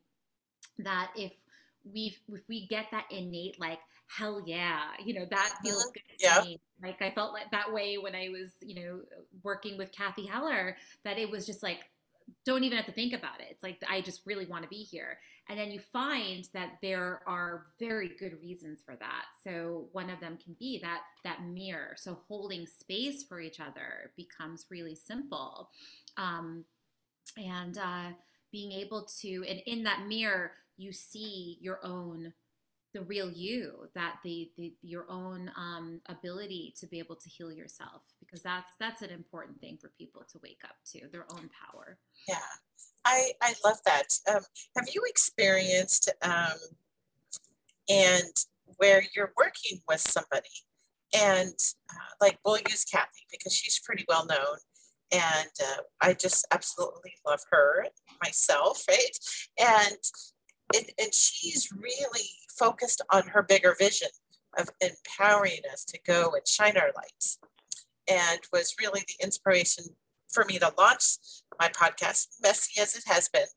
that 0.79 1.11
if 1.15 1.33
we 1.93 2.15
if 2.29 2.41
we 2.49 2.67
get 2.67 2.87
that 2.91 3.05
innate 3.09 3.59
like 3.59 3.79
hell 4.07 4.41
yeah, 4.45 4.81
you 5.03 5.13
know, 5.13 5.25
that 5.29 5.53
feels 5.63 5.85
mm-hmm. 5.85 5.93
good 5.93 6.01
yeah. 6.19 6.41
me. 6.43 6.59
Like 6.83 7.01
I 7.01 7.11
felt 7.11 7.33
like 7.33 7.51
that 7.51 7.71
way 7.71 7.97
when 7.97 8.15
I 8.15 8.29
was, 8.29 8.51
you 8.61 8.75
know, 8.75 9.01
working 9.43 9.77
with 9.77 9.91
Cathy 9.91 10.25
Heller, 10.25 10.75
that 11.05 11.17
it 11.17 11.29
was 11.29 11.45
just 11.45 11.63
like 11.63 11.79
don't 12.45 12.63
even 12.63 12.77
have 12.77 12.85
to 12.85 12.91
think 12.91 13.13
about 13.13 13.39
it. 13.39 13.47
It's 13.51 13.63
like 13.63 13.81
I 13.89 14.01
just 14.01 14.21
really 14.25 14.45
want 14.45 14.63
to 14.63 14.69
be 14.69 14.83
here. 14.83 15.17
And 15.49 15.57
then 15.57 15.71
you 15.71 15.79
find 15.79 16.47
that 16.53 16.77
there 16.81 17.21
are 17.25 17.65
very 17.79 18.09
good 18.19 18.39
reasons 18.39 18.79
for 18.85 18.95
that. 18.97 19.25
So 19.43 19.87
one 19.93 20.11
of 20.11 20.19
them 20.19 20.37
can 20.41 20.55
be 20.59 20.79
that 20.83 21.01
that 21.23 21.43
mirror. 21.43 21.95
So 21.97 22.19
holding 22.27 22.67
space 22.67 23.23
for 23.23 23.41
each 23.41 23.59
other 23.59 24.11
becomes 24.15 24.67
really 24.69 24.95
simple. 24.95 25.71
Um, 26.17 26.65
and 27.35 27.77
uh, 27.77 28.09
being 28.51 28.71
able 28.71 29.07
to, 29.21 29.43
and 29.47 29.59
in 29.65 29.83
that 29.83 30.05
mirror, 30.07 30.51
you 30.77 30.91
see 30.91 31.57
your 31.59 31.79
own 31.83 32.33
the 32.93 33.01
real 33.01 33.29
you 33.29 33.87
that 33.93 34.15
the, 34.23 34.49
the 34.57 34.73
your 34.81 35.05
own 35.09 35.51
um, 35.55 36.01
ability 36.07 36.73
to 36.79 36.87
be 36.87 36.99
able 36.99 37.15
to 37.15 37.29
heal 37.29 37.51
yourself 37.51 38.01
because 38.19 38.41
that's 38.41 38.69
that's 38.79 39.01
an 39.01 39.11
important 39.11 39.59
thing 39.59 39.77
for 39.79 39.91
people 39.97 40.23
to 40.31 40.39
wake 40.41 40.61
up 40.63 40.75
to 40.91 41.07
their 41.11 41.25
own 41.31 41.49
power. 41.71 41.97
Yeah. 42.27 42.37
I 43.05 43.31
i 43.41 43.53
love 43.63 43.77
that. 43.85 44.07
Um, 44.33 44.41
have 44.75 44.87
you 44.93 45.03
experienced 45.07 46.11
um, 46.21 46.57
and 47.87 48.33
where 48.77 49.03
you're 49.15 49.33
working 49.37 49.79
with 49.87 49.99
somebody 49.99 50.49
and 51.13 51.55
uh, 51.91 52.13
like 52.21 52.39
we'll 52.45 52.59
use 52.69 52.83
cathy 52.85 53.25
because 53.31 53.53
she's 53.53 53.79
pretty 53.79 54.05
well 54.07 54.27
known 54.27 54.57
and 55.11 55.49
uh, 55.63 55.81
i 56.01 56.13
just 56.13 56.45
absolutely 56.51 57.11
love 57.25 57.39
her 57.51 57.83
myself 58.23 58.83
right? 58.87 59.17
And 59.59 59.97
and, 60.75 60.85
and 60.99 61.13
she's 61.13 61.69
really 61.71 62.29
focused 62.59 63.01
on 63.11 63.27
her 63.27 63.41
bigger 63.41 63.75
vision 63.79 64.09
of 64.57 64.69
empowering 64.81 65.61
us 65.71 65.85
to 65.85 65.99
go 66.05 66.31
and 66.35 66.47
shine 66.47 66.77
our 66.77 66.91
lights 66.95 67.39
and 68.09 68.39
was 68.51 68.75
really 68.79 69.01
the 69.07 69.23
inspiration 69.23 69.85
for 70.29 70.45
me 70.45 70.59
to 70.59 70.73
launch 70.77 71.17
my 71.59 71.69
podcast, 71.69 72.27
messy 72.41 72.79
as 72.81 72.95
it 72.95 73.03
has 73.07 73.29
been 73.29 73.47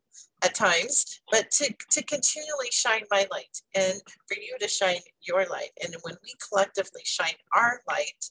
at 0.42 0.54
times, 0.54 1.20
but 1.30 1.50
to, 1.50 1.72
to 1.90 2.02
continually 2.02 2.68
shine 2.70 3.02
my 3.10 3.26
light 3.30 3.60
and 3.74 4.00
for 4.26 4.34
you 4.34 4.56
to 4.60 4.68
shine 4.68 5.00
your 5.26 5.46
light. 5.46 5.70
And 5.82 5.94
when 6.02 6.16
we 6.22 6.34
collectively 6.48 7.02
shine 7.04 7.34
our 7.54 7.80
light, 7.88 8.30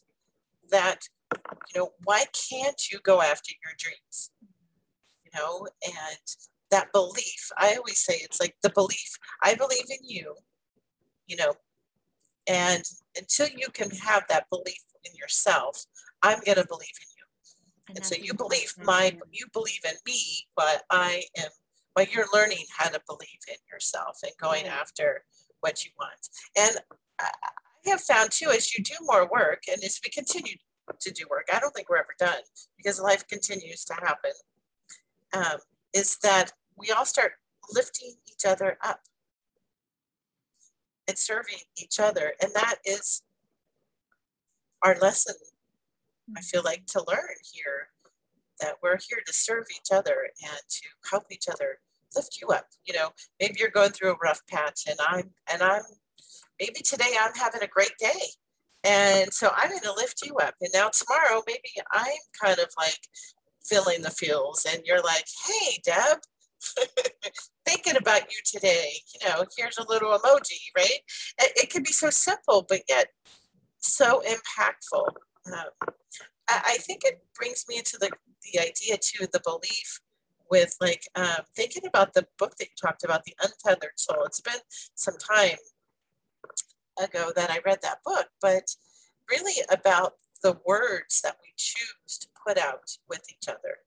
that, 0.72 1.08
you 1.74 1.80
know, 1.82 1.92
why 2.04 2.26
can't 2.50 2.82
you 2.92 3.00
go 3.04 3.22
after 3.22 3.52
your 3.64 3.74
dreams? 3.78 4.32
You 5.26 5.32
know, 5.40 5.68
and 5.86 6.18
that 6.72 6.92
belief, 6.94 7.50
I 7.58 7.76
always 7.76 8.00
say 8.00 8.16
it's 8.16 8.40
like 8.40 8.56
the 8.64 8.70
belief, 8.70 9.18
I 9.44 9.56
believe 9.56 9.86
in 9.90 10.04
you, 10.04 10.36
you 11.32 11.38
know, 11.38 11.54
and 12.48 12.84
until 13.18 13.48
you 13.48 13.68
can 13.74 13.90
have 13.92 14.24
that 14.28 14.50
belief 14.50 14.84
in 15.06 15.16
yourself, 15.16 15.86
I'm 16.22 16.40
going 16.46 16.58
to 16.58 16.68
believe 16.68 16.98
in 17.00 17.08
you. 17.18 17.26
And, 17.88 17.98
and 17.98 18.06
so 18.06 18.16
you 18.22 18.34
believe 18.34 18.74
my, 18.84 19.18
you 19.32 19.46
believe 19.54 19.80
in 19.86 19.96
me, 20.06 20.22
but 20.58 20.84
I 20.90 21.24
am, 21.38 21.50
but 21.96 22.14
you're 22.14 22.26
learning 22.34 22.66
how 22.78 22.90
to 22.90 23.00
believe 23.08 23.40
in 23.48 23.56
yourself 23.72 24.18
and 24.24 24.34
going 24.42 24.66
yeah. 24.66 24.76
after 24.76 25.24
what 25.62 25.86
you 25.86 25.92
want. 25.98 26.28
And 26.58 26.78
I 27.20 27.30
have 27.86 28.02
found 28.02 28.32
too, 28.32 28.50
as 28.50 28.76
you 28.76 28.84
do 28.84 28.96
more 29.02 29.30
work 29.32 29.64
and 29.72 29.82
as 29.84 30.02
we 30.04 30.12
continue 30.12 30.56
to 31.00 31.12
do 31.12 31.24
work, 31.30 31.48
I 31.54 31.60
don't 31.60 31.74
think 31.74 31.90
we're 31.90 31.98
ever 31.98 32.16
done 32.20 32.42
because 32.76 33.00
life 33.00 33.26
continues 33.28 33.86
to 33.86 33.94
happen, 33.94 34.32
um, 35.34 35.60
is 35.94 36.18
that 36.24 36.52
we 36.78 36.92
all 36.92 37.06
start 37.06 37.34
lifting 37.74 38.16
each 38.28 38.46
other 38.46 38.78
up 38.84 39.00
and 41.12 41.18
serving 41.18 41.60
each 41.78 42.00
other. 42.00 42.34
And 42.42 42.54
that 42.56 42.76
is 42.86 43.22
our 44.82 44.98
lesson, 45.00 45.36
I 46.30 46.40
mm-hmm. 46.40 46.42
feel 46.44 46.62
like, 46.64 46.86
to 46.88 47.04
learn 47.06 47.36
here 47.54 47.90
that 48.62 48.76
we're 48.82 48.98
here 49.10 49.22
to 49.26 49.34
serve 49.34 49.66
each 49.72 49.92
other 49.94 50.30
and 50.42 50.60
to 50.70 50.88
help 51.10 51.26
each 51.30 51.50
other 51.52 51.80
lift 52.16 52.40
you 52.42 52.48
up. 52.48 52.68
You 52.86 52.94
know, 52.94 53.10
maybe 53.42 53.56
you're 53.60 53.70
going 53.70 53.92
through 53.92 54.14
a 54.14 54.18
rough 54.24 54.40
patch 54.48 54.84
and 54.88 54.98
I'm 55.06 55.32
and 55.52 55.62
I'm 55.62 55.82
maybe 56.60 56.82
today 56.82 57.16
I'm 57.20 57.34
having 57.36 57.62
a 57.62 57.68
great 57.68 57.98
day. 58.00 58.22
And 58.84 59.34
so 59.34 59.52
I'm 59.56 59.70
going 59.70 59.82
to 59.82 59.94
lift 59.94 60.26
you 60.26 60.38
up. 60.38 60.56
And 60.62 60.72
now 60.74 60.90
tomorrow, 60.90 61.44
maybe 61.46 61.70
I'm 61.92 62.18
kind 62.42 62.58
of 62.60 62.70
like 62.78 63.00
feeling 63.64 64.02
the 64.02 64.10
feels 64.10 64.66
and 64.72 64.82
you're 64.86 65.04
like, 65.04 65.26
hey, 65.46 65.78
Deb, 65.84 66.20
thinking 67.72 67.98
about 67.98 68.24
you 68.32 68.38
today. 68.46 68.92
You 69.14 69.30
know, 69.30 69.46
here's 69.58 69.78
a 69.78 69.88
little 69.88 70.18
emoji, 70.18 70.60
right? 70.76 71.00
It, 71.40 71.52
it 71.56 71.70
can 71.70 71.84
be 71.84 71.92
so 71.92 72.10
simple, 72.10 72.66
but 72.68 72.82
yet 72.88 73.08
so 73.80 74.22
impactful. 74.28 75.08
Um, 75.48 75.94
I, 76.50 76.62
I, 76.68 76.78
think 76.78 77.02
it 77.04 77.22
brings 77.36 77.66
me 77.68 77.78
into 77.78 77.98
the, 78.00 78.12
the 78.52 78.60
idea 78.60 78.98
too, 79.02 79.26
the 79.32 79.42
belief 79.44 80.02
with 80.52 80.76
like 80.80 81.04
um, 81.16 81.46
thinking 81.56 81.88
about 81.88 82.14
the 82.14 82.28
book 82.38 82.56
that 82.58 82.66
you 82.66 82.76
talked 82.80 83.04
about, 83.04 83.24
The 83.24 83.36
Untethered 83.42 83.98
Soul. 83.98 84.26
It's 84.26 84.42
been 84.42 84.60
some 84.96 85.16
time 85.18 85.58
ago 87.02 87.32
that 87.36 87.50
I 87.50 87.60
read 87.66 87.80
that 87.82 88.00
book, 88.06 88.28
but 88.42 88.76
really 89.30 89.64
about 89.72 90.14
the 90.44 90.58
words 90.66 91.22
that 91.22 91.38
we 91.42 91.54
choose 91.56 92.18
to 92.20 92.28
put 92.46 92.58
out 92.58 92.98
with 93.10 93.22
each 93.30 93.48
other, 93.48 93.80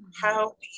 mm-hmm. 0.00 0.10
how 0.22 0.56
we 0.60 0.68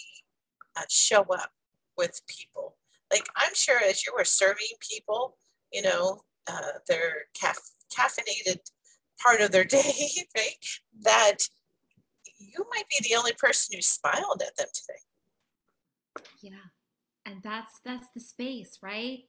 uh, 0.76 0.82
show 0.88 1.22
up 1.22 1.50
with 1.96 2.20
people. 2.28 2.76
Like 3.12 3.26
I'm 3.36 3.54
sure 3.54 3.78
as 3.78 4.04
you 4.04 4.12
were 4.16 4.24
serving 4.24 4.66
people, 4.80 5.36
you 5.72 5.82
know, 5.82 6.22
uh, 6.46 6.78
their 6.88 7.26
caf- 7.40 7.70
caffeinated 7.96 8.58
part 9.22 9.40
of 9.40 9.52
their 9.52 9.64
day, 9.78 9.92
right? 10.36 10.54
That 11.02 11.38
you 12.38 12.64
might 12.70 12.88
be 12.88 13.08
the 13.08 13.16
only 13.16 13.32
person 13.32 13.76
who 13.76 13.82
smiled 13.82 14.42
at 14.46 14.56
them 14.56 14.68
today. 14.72 16.26
Yeah. 16.40 16.70
And 17.24 17.42
that's 17.42 17.80
that's 17.84 18.06
the 18.14 18.20
space, 18.20 18.78
right? 18.82 19.24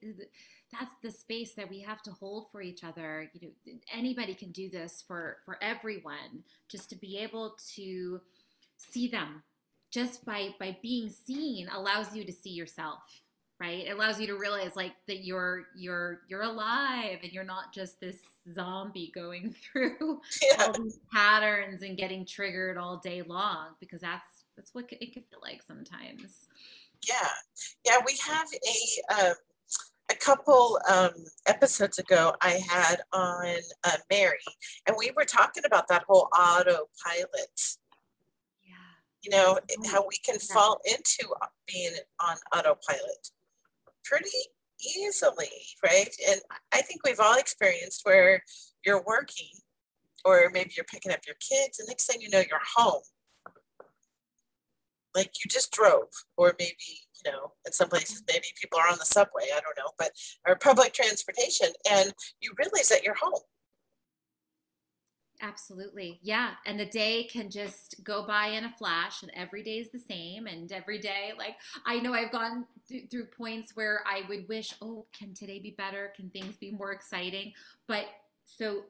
That's 0.72 0.92
the 1.02 1.10
space 1.10 1.56
that 1.56 1.70
we 1.70 1.82
have 1.82 2.04
to 2.04 2.12
hold 2.12 2.52
for 2.52 2.62
each 2.62 2.84
other. 2.84 3.30
You 3.34 3.48
know, 3.48 3.74
anybody 3.92 4.36
can 4.36 4.52
do 4.52 4.70
this 4.70 5.04
for 5.08 5.38
for 5.46 5.58
everyone. 5.64 6.44
Just 6.70 6.92
to 6.92 6.96
be 6.96 7.18
able 7.18 7.56
to 7.76 8.22
see 8.78 9.08
them, 9.08 9.42
just 9.98 10.26
by 10.26 10.50
by 10.60 10.78
being 10.82 11.10
seen, 11.10 11.68
allows 11.74 12.16
you 12.16 12.24
to 12.24 12.32
see 12.32 12.52
yourself 12.52 13.02
right? 13.60 13.88
It 13.88 13.92
allows 13.92 14.20
you 14.20 14.28
to 14.28 14.36
realize 14.36 14.76
like 14.76 14.94
that 15.08 15.24
you're 15.24 15.66
you're 15.76 16.22
you're 16.28 16.44
alive 16.44 17.20
and 17.24 17.32
you're 17.32 17.44
not 17.44 17.74
just 17.74 18.00
this 18.00 18.18
zombie 18.54 19.12
going 19.14 19.56
through 19.74 20.22
yeah. 20.42 20.66
all 20.66 20.74
these 20.74 21.00
patterns 21.12 21.82
and 21.82 21.98
getting 21.98 22.26
triggered 22.26 22.78
all 22.78 22.98
day 22.98 23.22
long 23.24 23.70
because 23.80 24.02
that's 24.02 24.44
that's 24.56 24.74
what 24.74 24.86
it 24.92 25.14
can 25.14 25.24
feel 25.24 25.40
like 25.42 25.62
sometimes. 25.64 26.46
Yeah. 27.08 27.30
Yeah 27.86 27.98
we 28.06 28.18
have 28.26 28.48
a 28.54 29.28
um, 29.28 29.34
a 30.10 30.16
couple 30.16 30.80
um, 30.90 31.12
episodes 31.48 32.00
ago 32.00 32.34
i 32.42 32.60
had 32.70 33.02
on 33.12 33.58
uh, 33.84 33.98
mary 34.10 34.38
and 34.86 34.96
we 34.98 35.12
were 35.18 35.26
talking 35.26 35.64
about 35.66 35.86
that 35.90 36.04
whole 36.08 36.30
autopilot 36.34 37.78
you 39.22 39.32
know 39.32 39.60
oh, 39.60 39.90
how 39.90 40.06
we 40.08 40.18
can 40.26 40.40
fall 40.40 40.80
into 40.86 41.34
being 41.68 41.94
on 42.20 42.38
autopilot 42.56 43.30
pretty 44.04 44.30
easily, 44.98 45.50
right? 45.84 46.10
And 46.30 46.40
I 46.72 46.82
think 46.82 47.02
we've 47.04 47.20
all 47.20 47.38
experienced 47.38 48.02
where 48.04 48.44
you're 48.86 49.04
working 49.06 49.50
or 50.26 50.50
maybe 50.54 50.72
you're 50.76 50.86
picking 50.86 51.12
up 51.12 51.22
your 51.26 51.36
kids, 51.36 51.80
and 51.80 51.88
next 51.88 52.06
thing 52.06 52.22
you 52.22 52.30
know, 52.30 52.40
you're 52.50 52.60
home. 52.76 53.02
Like 55.16 55.32
you 55.44 55.50
just 55.50 55.72
drove, 55.72 56.10
or 56.36 56.54
maybe, 56.60 56.76
you 57.26 57.32
know, 57.32 57.54
in 57.66 57.72
some 57.72 57.90
places, 57.90 58.22
mm-hmm. 58.22 58.34
maybe 58.36 58.48
people 58.60 58.80
are 58.80 58.90
on 58.90 58.98
the 59.00 59.06
subway, 59.06 59.44
I 59.56 59.60
don't 59.62 59.78
know, 59.78 59.92
but 59.98 60.12
or 60.48 60.56
public 60.56 60.94
transportation, 60.94 61.70
and 61.90 62.14
you 62.42 62.52
realize 62.58 62.90
that 62.90 63.04
you're 63.04 63.16
home. 63.20 63.42
Absolutely. 65.40 66.20
Yeah. 66.24 66.52
And 66.66 66.80
the 66.80 66.86
day 66.86 67.26
can 67.26 67.52
just 67.52 68.04
go 68.04 68.26
by 68.26 68.48
in 68.48 68.64
a 68.64 68.72
flash, 68.72 69.22
and 69.22 69.32
every 69.36 69.62
day 69.62 69.78
is 69.78 69.90
the 69.92 70.00
same. 70.00 70.48
And 70.48 70.72
every 70.72 70.98
day, 70.98 71.34
like, 71.38 71.58
I 71.86 72.00
know 72.00 72.14
I've 72.14 72.32
gone 72.32 72.66
th- 72.90 73.10
through 73.12 73.26
points 73.26 73.76
where 73.76 74.02
I 74.08 74.24
would 74.30 74.48
wish, 74.50 74.74
oh, 74.82 75.06
can 75.18 75.36
today 75.36 75.60
be 75.60 75.72
better? 75.78 76.12
Can 76.16 76.32
things 76.32 76.56
be 76.58 76.72
more 76.72 76.92
exciting? 76.92 77.54
But 77.88 78.06
so 78.46 78.86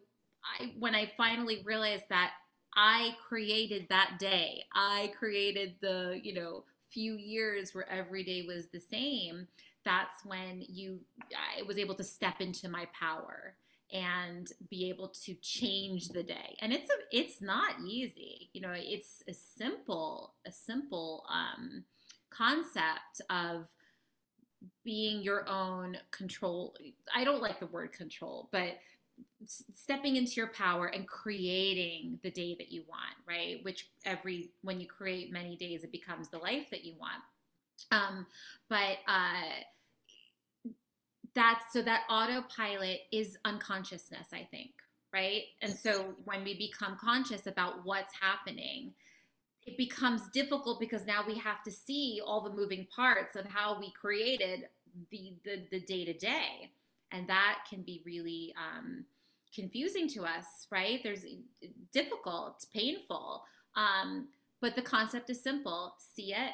I, 0.60 0.72
when 0.80 0.96
I 0.96 1.12
finally 1.18 1.64
realized 1.66 2.06
that 2.10 2.32
I 2.76 3.16
created 3.28 3.88
that 3.90 4.16
day, 4.18 4.64
I 4.74 5.12
created 5.20 5.76
the, 5.82 6.20
you 6.24 6.34
know, 6.34 6.64
few 6.92 7.16
years 7.16 7.76
where 7.76 7.90
every 7.92 8.24
day 8.24 8.44
was 8.48 8.68
the 8.68 8.80
same, 8.80 9.48
that's 9.84 10.24
when 10.26 10.64
you, 10.68 11.00
I 11.60 11.64
was 11.64 11.78
able 11.78 11.96
to 11.96 12.04
step 12.04 12.40
into 12.40 12.70
my 12.70 12.88
power 12.98 13.56
and 13.94 14.52
be 14.70 14.90
able 14.90 15.08
to 15.08 15.34
change 15.36 16.10
the 16.10 16.24
day. 16.24 16.58
And 16.62 16.74
it's 16.74 16.90
a, 16.90 17.18
it's 17.18 17.42
not 17.42 17.76
easy 17.86 18.50
you 18.58 18.62
know 18.62 18.74
it's 18.76 19.24
a 19.28 19.34
simple 19.34 20.34
a 20.46 20.52
simple 20.52 21.24
um, 21.30 21.84
concept 22.32 23.22
of 23.30 23.68
being 24.84 25.22
your 25.22 25.48
own 25.48 25.98
control 26.10 26.76
i 27.16 27.24
don't 27.24 27.44
like 27.44 27.60
the 27.60 27.68
word 27.68 27.92
control 27.92 28.50
but 28.52 28.78
stepping 29.76 30.16
into 30.16 30.34
your 30.34 30.48
power 30.48 30.88
and 30.88 31.08
creating 31.08 32.20
the 32.24 32.32
day 32.32 32.56
that 32.58 32.72
you 32.72 32.84
want 32.88 33.14
right? 33.28 33.64
Which 33.64 33.90
every 34.06 34.52
when 34.62 34.80
you 34.80 34.88
create 34.88 35.32
many 35.32 35.56
days 35.56 35.84
it 35.84 35.92
becomes 35.92 36.30
the 36.30 36.38
life 36.38 36.70
that 36.72 36.84
you 36.84 36.94
want. 37.00 37.22
Um 37.92 38.26
but 38.70 38.98
uh 39.08 39.62
that's 41.38 41.72
so 41.72 41.82
that 41.84 42.04
autopilot 42.10 43.02
is 43.12 43.38
unconsciousness, 43.46 44.28
I 44.34 44.48
think, 44.50 44.72
right? 45.14 45.44
And 45.62 45.74
so 45.74 46.16
when 46.26 46.44
we 46.44 46.58
become 46.58 46.98
conscious 47.00 47.48
about 47.48 47.86
what's 47.86 48.14
happening, 48.20 48.94
it 49.66 49.78
becomes 49.78 50.22
difficult 50.34 50.80
because 50.80 51.06
now 51.06 51.24
we 51.26 51.38
have 51.38 51.64
to 51.64 51.72
see 51.72 52.22
all 52.26 52.42
the 52.42 52.56
moving 52.56 52.88
parts 52.94 53.36
of 53.36 53.46
how 53.46 53.80
we 53.80 53.92
created 53.92 54.68
the 55.12 55.36
the, 55.46 55.68
the 55.72 55.80
day-to-day. 55.82 56.72
And 57.12 57.30
that 57.30 57.60
can 57.70 57.84
be 57.84 58.02
really 58.06 58.54
um, 58.58 59.06
confusing 59.54 60.10
to 60.10 60.24
us 60.24 60.68
right? 60.72 61.00
There's 61.04 61.26
difficult 61.94 62.66
painful. 62.74 63.44
Um, 63.76 64.30
but 64.60 64.76
the 64.76 64.82
concept 64.82 65.30
is 65.30 65.42
simple. 65.42 65.96
See 66.16 66.34
it 66.34 66.54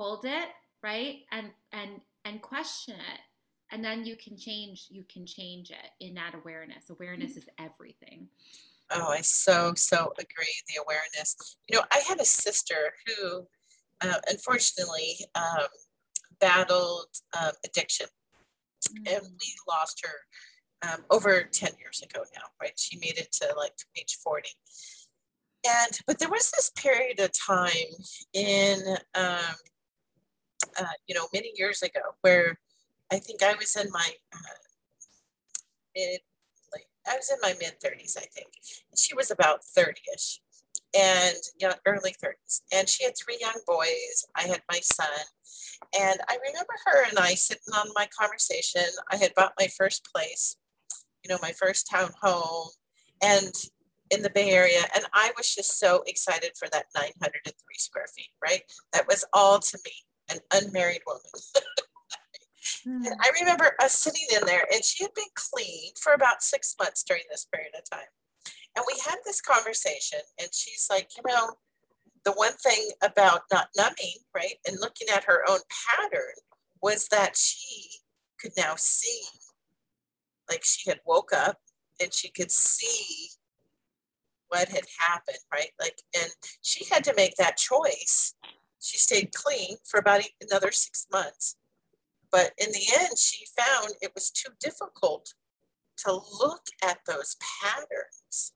hold 0.00 0.24
it 0.24 0.48
right? 0.82 1.18
And 1.30 1.50
and 1.72 2.00
and 2.24 2.40
question 2.40 2.94
it 2.94 3.20
and 3.72 3.84
then 3.84 4.04
you 4.04 4.16
can 4.16 4.36
change 4.36 4.86
you 4.90 5.04
can 5.12 5.26
change 5.26 5.70
it 5.70 6.04
in 6.04 6.14
that 6.14 6.34
awareness. 6.34 6.90
Awareness 6.90 7.36
is 7.36 7.48
everything. 7.58 8.28
Oh 8.90 9.08
i 9.08 9.20
so 9.20 9.72
so 9.76 10.12
agree 10.18 10.54
the 10.68 10.82
awareness. 10.82 11.56
You 11.68 11.78
know 11.78 11.84
i 11.92 12.00
had 12.06 12.20
a 12.20 12.24
sister 12.24 12.92
who 13.06 13.46
uh, 14.02 14.20
unfortunately 14.28 15.16
um, 15.34 15.66
battled 16.40 17.08
um, 17.40 17.52
addiction. 17.64 18.06
Mm-hmm. 18.88 19.14
and 19.14 19.22
mm. 19.22 19.38
we 19.38 19.54
lost 19.68 20.02
her 20.02 20.88
um, 20.90 21.04
over 21.10 21.42
10 21.42 21.72
years 21.78 22.00
ago 22.00 22.24
now 22.34 22.44
right? 22.62 22.72
She 22.76 22.96
made 22.96 23.18
it 23.18 23.30
to 23.32 23.54
like 23.58 23.74
age 23.98 24.16
40 24.24 24.48
and 25.66 26.00
but 26.06 26.18
there 26.18 26.30
was 26.30 26.50
this 26.50 26.70
period 26.70 27.20
of 27.20 27.30
time 27.32 27.70
in 28.32 28.78
um, 29.14 29.54
uh, 30.78 30.84
you 31.06 31.14
know 31.14 31.26
many 31.32 31.52
years 31.56 31.82
ago 31.82 32.00
where 32.22 32.58
I 33.12 33.18
think 33.18 33.42
I 33.42 33.54
was 33.54 33.76
in 33.76 33.90
my 33.90 34.08
uh, 34.32 34.38
mid, 35.96 36.20
like, 36.72 36.86
I 37.08 37.16
was 37.16 37.30
in 37.30 37.38
my 37.42 37.54
mid 37.60 37.74
30s, 37.84 38.16
I 38.16 38.26
think. 38.32 38.48
She 38.96 39.14
was 39.14 39.30
about 39.30 39.60
30ish 39.76 40.38
and 40.96 41.36
young, 41.58 41.74
early 41.86 42.14
30s. 42.22 42.60
And 42.72 42.88
she 42.88 43.04
had 43.04 43.14
three 43.16 43.38
young 43.40 43.60
boys. 43.66 44.26
I 44.36 44.42
had 44.42 44.62
my 44.70 44.80
son. 44.80 45.08
And 45.98 46.20
I 46.28 46.38
remember 46.46 46.74
her 46.86 47.08
and 47.08 47.18
I 47.18 47.34
sitting 47.34 47.74
on 47.74 47.88
my 47.94 48.08
conversation. 48.18 48.84
I 49.10 49.16
had 49.16 49.34
bought 49.34 49.54
my 49.58 49.68
first 49.76 50.08
place, 50.14 50.56
you 51.24 51.28
know, 51.28 51.38
my 51.42 51.52
first 51.52 51.88
town 51.90 52.10
home 52.20 52.68
and 53.22 53.52
in 54.10 54.22
the 54.22 54.30
Bay 54.30 54.50
Area. 54.50 54.82
And 54.94 55.04
I 55.12 55.32
was 55.36 55.52
just 55.54 55.78
so 55.78 56.02
excited 56.06 56.52
for 56.56 56.68
that 56.72 56.86
903 56.94 57.54
square 57.78 58.06
feet, 58.14 58.30
right? 58.42 58.62
That 58.92 59.06
was 59.08 59.24
all 59.32 59.58
to 59.58 59.78
me, 59.84 59.92
an 60.30 60.38
unmarried 60.52 61.02
woman. 61.06 61.22
And 62.84 63.06
hmm. 63.06 63.12
I 63.20 63.30
remember 63.40 63.74
us 63.82 63.94
sitting 63.94 64.26
in 64.34 64.46
there, 64.46 64.66
and 64.72 64.84
she 64.84 65.04
had 65.04 65.14
been 65.14 65.24
clean 65.34 65.92
for 66.00 66.12
about 66.12 66.42
six 66.42 66.74
months 66.78 67.02
during 67.02 67.22
this 67.30 67.46
period 67.52 67.72
of 67.76 67.88
time. 67.88 68.08
And 68.76 68.84
we 68.86 69.00
had 69.04 69.16
this 69.24 69.40
conversation, 69.40 70.20
and 70.40 70.48
she's 70.52 70.86
like, 70.90 71.08
you 71.16 71.22
know, 71.26 71.54
the 72.24 72.32
one 72.32 72.52
thing 72.52 72.90
about 73.02 73.42
not 73.52 73.68
numbing, 73.76 74.18
right, 74.34 74.56
and 74.66 74.76
looking 74.80 75.08
at 75.08 75.24
her 75.24 75.42
own 75.48 75.60
pattern 75.88 76.34
was 76.82 77.08
that 77.08 77.36
she 77.36 77.88
could 78.38 78.52
now 78.56 78.74
see, 78.76 79.22
like 80.48 80.64
she 80.64 80.88
had 80.88 81.00
woke 81.06 81.32
up 81.32 81.58
and 82.00 82.12
she 82.12 82.30
could 82.30 82.50
see 82.50 83.28
what 84.48 84.68
had 84.68 84.84
happened, 84.98 85.38
right? 85.52 85.70
Like, 85.78 85.98
and 86.14 86.30
she 86.62 86.84
had 86.90 87.04
to 87.04 87.14
make 87.16 87.36
that 87.36 87.56
choice. 87.56 88.34
She 88.80 88.98
stayed 88.98 89.32
clean 89.34 89.76
for 89.84 90.00
about 90.00 90.22
another 90.40 90.72
six 90.72 91.06
months 91.12 91.56
but 92.32 92.52
in 92.58 92.70
the 92.72 92.86
end, 92.98 93.18
she 93.18 93.44
found 93.56 93.94
it 94.00 94.12
was 94.14 94.30
too 94.30 94.52
difficult 94.60 95.34
to 95.98 96.12
look 96.12 96.66
at 96.82 96.98
those 97.06 97.36
patterns. 97.62 98.52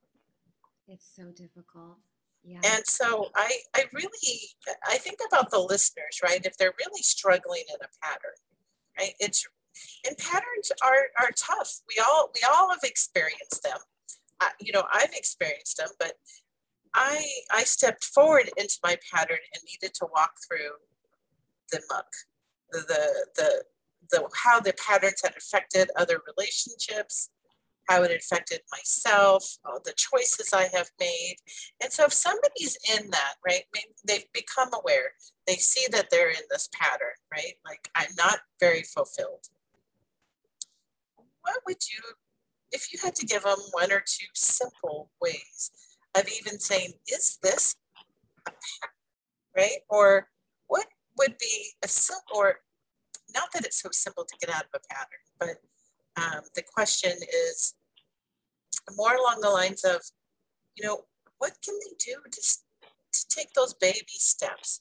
It's 0.88 1.08
so 1.14 1.30
difficult. 1.30 1.98
Yeah. 2.42 2.60
And 2.64 2.86
so 2.86 3.30
I, 3.34 3.58
I 3.74 3.84
really, 3.92 4.38
I 4.86 4.98
think 4.98 5.18
about 5.26 5.50
the 5.50 5.58
listeners, 5.58 6.20
right? 6.22 6.44
If 6.44 6.56
they're 6.56 6.74
really 6.78 7.02
struggling 7.02 7.62
in 7.68 7.76
a 7.82 8.06
pattern, 8.06 8.36
right? 8.98 9.14
It's, 9.18 9.46
and 10.06 10.16
patterns 10.18 10.70
are, 10.82 11.08
are 11.20 11.30
tough. 11.36 11.80
We 11.88 12.02
all, 12.06 12.30
we 12.34 12.46
all 12.48 12.70
have 12.70 12.84
experienced 12.84 13.62
them. 13.62 13.78
I, 14.40 14.50
you 14.60 14.72
know, 14.72 14.84
I've 14.92 15.12
experienced 15.14 15.78
them, 15.78 15.88
but 15.98 16.12
I, 16.94 17.24
I 17.50 17.64
stepped 17.64 18.04
forward 18.04 18.50
into 18.56 18.76
my 18.84 18.98
pattern 19.12 19.38
and 19.54 19.62
needed 19.66 19.94
to 19.94 20.06
walk 20.14 20.34
through 20.46 20.76
the 21.72 21.80
muck 21.90 22.06
the 22.80 23.26
the 23.36 23.64
the 24.10 24.28
how 24.44 24.60
the 24.60 24.74
patterns 24.74 25.20
had 25.22 25.34
affected 25.36 25.90
other 25.96 26.20
relationships, 26.26 27.30
how 27.88 28.02
it 28.02 28.10
affected 28.10 28.60
myself, 28.70 29.56
the 29.84 29.92
choices 29.96 30.52
I 30.52 30.68
have 30.74 30.90
made. 30.98 31.36
And 31.82 31.92
so 31.92 32.04
if 32.04 32.12
somebody's 32.12 32.76
in 32.96 33.10
that, 33.10 33.34
right, 33.46 33.64
maybe 33.74 33.94
they've 34.06 34.32
become 34.32 34.70
aware, 34.74 35.12
they 35.46 35.54
see 35.54 35.86
that 35.92 36.08
they're 36.10 36.30
in 36.30 36.44
this 36.50 36.68
pattern, 36.72 37.16
right? 37.32 37.54
Like 37.64 37.90
I'm 37.94 38.14
not 38.16 38.40
very 38.60 38.82
fulfilled. 38.82 39.48
What 41.42 41.60
would 41.66 41.88
you, 41.90 42.00
if 42.72 42.92
you 42.92 42.98
had 43.02 43.14
to 43.16 43.26
give 43.26 43.42
them 43.42 43.58
one 43.72 43.92
or 43.92 44.00
two 44.00 44.26
simple 44.34 45.10
ways 45.20 45.70
of 46.14 46.26
even 46.28 46.58
saying, 46.58 46.92
is 47.08 47.38
this 47.42 47.76
a 48.46 48.50
pattern, 48.50 48.94
right? 49.56 49.80
Or 49.88 50.28
would 51.18 51.36
be 51.38 51.70
a 51.82 51.88
simple, 51.88 52.36
or 52.36 52.56
not 53.34 53.52
that 53.52 53.64
it's 53.64 53.80
so 53.80 53.88
simple 53.92 54.24
to 54.24 54.36
get 54.40 54.54
out 54.54 54.64
of 54.64 54.80
a 54.80 54.94
pattern, 54.94 55.24
but 55.38 56.22
um, 56.22 56.42
the 56.54 56.62
question 56.62 57.12
is 57.12 57.74
more 58.96 59.14
along 59.14 59.40
the 59.40 59.50
lines 59.50 59.84
of, 59.84 60.00
you 60.76 60.86
know, 60.86 61.04
what 61.38 61.56
can 61.64 61.74
they 61.74 61.96
do 61.98 62.16
to, 62.30 62.40
to 63.12 63.28
take 63.28 63.52
those 63.54 63.74
baby 63.74 64.04
steps 64.08 64.80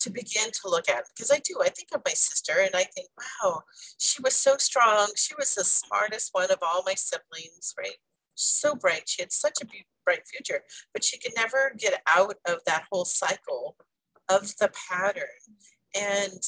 to 0.00 0.10
begin 0.10 0.50
to 0.50 0.68
look 0.68 0.88
at? 0.88 1.04
Because 1.14 1.30
I 1.30 1.38
do, 1.38 1.58
I 1.62 1.68
think 1.68 1.88
of 1.94 2.02
my 2.06 2.12
sister 2.12 2.54
and 2.60 2.74
I 2.74 2.84
think, 2.84 3.08
wow, 3.18 3.62
she 3.98 4.22
was 4.22 4.34
so 4.34 4.56
strong. 4.58 5.08
She 5.16 5.34
was 5.38 5.54
the 5.54 5.64
smartest 5.64 6.30
one 6.32 6.50
of 6.50 6.58
all 6.62 6.82
my 6.86 6.94
siblings, 6.94 7.74
right? 7.78 7.96
So 8.34 8.74
bright. 8.74 9.04
She 9.06 9.22
had 9.22 9.32
such 9.32 9.58
a 9.62 9.66
bright 10.04 10.26
future, 10.26 10.62
but 10.92 11.04
she 11.04 11.18
could 11.18 11.32
never 11.36 11.74
get 11.78 12.00
out 12.08 12.34
of 12.46 12.58
that 12.66 12.84
whole 12.90 13.04
cycle 13.04 13.76
of 14.32 14.56
the 14.58 14.70
pattern. 14.90 15.40
And 15.94 16.40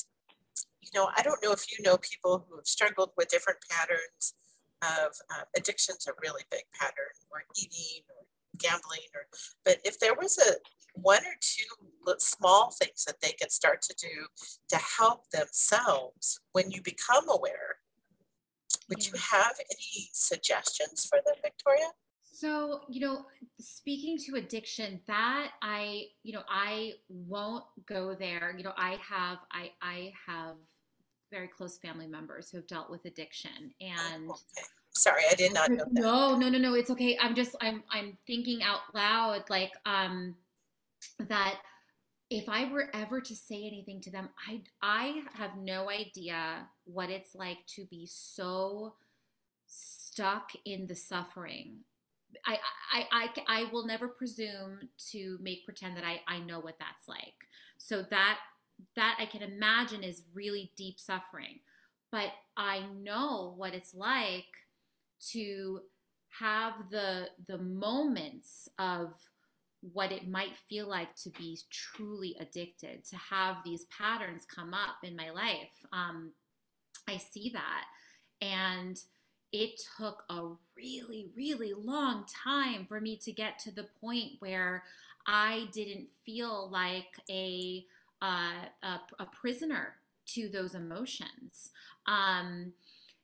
you 0.81 0.91
know, 0.95 1.09
I 1.17 1.23
don't 1.23 1.43
know 1.43 1.53
if 1.53 1.71
you 1.73 1.83
know 1.83 1.97
people 1.99 2.47
who 2.49 2.57
have 2.57 2.67
struggled 2.67 3.11
with 3.17 3.29
different 3.29 3.59
patterns 3.71 4.35
of 4.83 5.13
uh, 5.31 5.45
addictions, 5.57 6.07
a 6.07 6.13
really 6.23 6.43
big 6.51 6.65
pattern, 6.79 7.15
or 7.31 7.43
eating, 7.57 8.05
or 8.11 8.27
gambling, 8.59 9.09
or 9.15 9.27
but 9.65 9.79
if 9.85 9.99
there 9.99 10.15
was 10.15 10.39
a 10.39 10.57
one 10.95 11.23
or 11.23 11.37
two 11.41 12.15
small 12.19 12.71
things 12.71 13.05
that 13.05 13.21
they 13.21 13.33
could 13.33 13.51
start 13.51 13.83
to 13.83 13.95
do 13.95 14.27
to 14.69 14.77
help 14.99 15.31
themselves 15.31 16.41
when 16.53 16.71
you 16.71 16.81
become 16.83 17.29
aware, 17.29 17.77
would 18.89 19.07
you 19.07 19.13
have 19.33 19.55
any 19.59 20.09
suggestions 20.13 21.07
for 21.09 21.19
them, 21.25 21.35
Victoria? 21.43 21.91
So, 22.35 22.81
you 22.89 23.01
know, 23.01 23.27
speaking 23.61 24.19
to 24.27 24.35
addiction, 24.35 25.01
that 25.07 25.53
I, 25.63 26.07
you 26.25 26.33
know, 26.33 26.43
I 26.49 26.95
won't 27.09 27.65
go 27.87 28.15
there. 28.15 28.55
You 28.57 28.65
know, 28.65 28.73
I 28.77 28.99
have 29.09 29.39
I 29.53 29.71
I 29.81 30.13
have 30.27 30.57
very 31.31 31.49
close 31.49 31.79
family 31.79 32.07
members 32.07 32.51
who 32.51 32.59
have 32.59 32.67
dealt 32.67 32.91
with 32.91 33.05
addiction 33.07 33.73
and 33.81 34.31
okay. 34.31 34.63
sorry 34.91 35.23
i 35.29 35.35
did 35.35 35.53
not 35.53 35.69
know 35.69 35.79
that. 35.79 35.93
no 35.93 36.37
no 36.37 36.49
no 36.49 36.59
no 36.59 36.75
it's 36.75 36.91
okay 36.91 37.19
i'm 37.21 37.35
just 37.35 37.57
i'm 37.61 37.83
i'm 37.91 38.17
thinking 38.25 38.63
out 38.63 38.83
loud 38.95 39.43
like 39.51 39.73
um 39.85 40.37
that 41.19 41.59
if 42.31 42.49
i 42.49 42.71
were 42.71 42.89
ever 42.95 43.21
to 43.21 43.35
say 43.35 43.67
anything 43.67 44.01
to 44.01 44.13
them 44.13 44.29
i 44.49 44.61
i 44.81 45.23
have 45.33 45.57
no 45.57 45.91
idea 45.91 46.69
what 46.85 47.11
it's 47.11 47.35
like 47.35 47.59
to 47.67 47.85
be 47.87 48.07
so 48.09 48.95
stuck 49.67 50.51
in 50.65 50.87
the 50.87 50.95
suffering 50.95 51.79
I, 52.47 52.59
I, 52.93 53.05
I, 53.13 53.29
I 53.49 53.73
will 53.73 53.87
never 53.87 54.09
presume 54.09 54.81
to 55.11 55.39
make 55.41 55.65
pretend 55.65 55.97
that 55.97 56.05
I, 56.05 56.21
I 56.29 56.41
know 56.41 56.61
what 56.61 56.79
that's 56.79 57.09
like. 57.09 57.35
So 57.79 58.03
that 58.11 58.39
that 58.97 59.17
I 59.21 59.27
can 59.27 59.43
imagine 59.43 60.03
is 60.03 60.23
really 60.35 60.73
deep 60.77 60.99
suffering. 60.99 61.61
But 62.11 62.33
I 62.57 62.83
know 63.01 63.55
what 63.57 63.75
it's 63.75 63.95
like 63.95 64.45
to 65.33 65.81
have 66.41 66.73
the 66.91 67.29
the 67.47 67.59
moments 67.59 68.69
of 68.79 69.15
what 69.93 70.13
it 70.13 70.29
might 70.29 70.57
feel 70.69 70.89
like 70.89 71.15
to 71.15 71.31
be 71.31 71.59
truly 71.71 72.37
addicted, 72.41 73.05
to 73.05 73.17
have 73.17 73.57
these 73.65 73.85
patterns 73.97 74.47
come 74.47 74.73
up 74.73 74.97
in 75.03 75.15
my 75.15 75.31
life. 75.31 75.73
Um, 75.93 76.33
I 77.07 77.19
see 77.19 77.51
that. 77.53 77.85
And 78.41 78.99
it 79.53 79.81
took 79.99 80.25
a 80.31 80.51
really, 80.77 81.29
really 81.37 81.73
long 81.75 82.25
time 82.45 82.87
for 82.87 83.01
me 83.01 83.17
to 83.19 83.33
get 83.33 83.59
to 83.61 83.71
the 83.71 83.87
point 84.01 84.33
where 84.41 84.85
I 85.27 85.69
didn't 85.73 86.09
feel 86.25 86.69
like 86.71 87.19
a 87.31 87.87
a, 88.83 89.01
a 89.19 89.27
prisoner 89.27 89.97
to 90.27 90.49
those 90.49 90.75
emotions. 90.75 91.71
Um, 92.07 92.73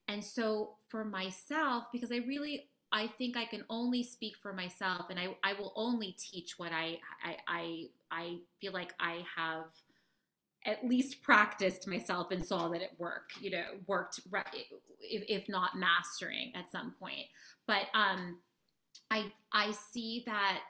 and 0.08 0.24
so 0.24 0.74
for 0.88 1.04
myself, 1.04 1.84
because 1.92 2.12
I 2.12 2.16
really, 2.16 2.68
I 2.92 3.06
think 3.06 3.36
I 3.36 3.44
can 3.44 3.64
only 3.70 4.02
speak 4.02 4.36
for 4.36 4.52
myself 4.52 5.06
and 5.10 5.18
I, 5.18 5.36
I 5.42 5.54
will 5.54 5.72
only 5.76 6.16
teach 6.18 6.58
what 6.58 6.72
I, 6.72 6.98
I, 7.24 7.36
I, 7.46 7.84
I 8.10 8.38
feel 8.60 8.72
like 8.72 8.92
I 8.98 9.24
have 9.36 9.66
at 10.66 10.86
least 10.86 11.22
practiced 11.22 11.86
myself 11.88 12.30
and 12.30 12.44
saw 12.44 12.68
that 12.68 12.82
it 12.82 12.92
worked, 12.98 13.40
you 13.40 13.50
know, 13.50 13.64
worked 13.86 14.20
if, 15.00 15.22
if 15.28 15.48
not 15.48 15.78
mastering 15.78 16.52
at 16.54 16.70
some 16.70 16.94
point. 17.00 17.26
But 17.66 17.86
um, 17.94 18.38
I, 19.10 19.32
I 19.52 19.72
see 19.72 20.22
that 20.26 20.68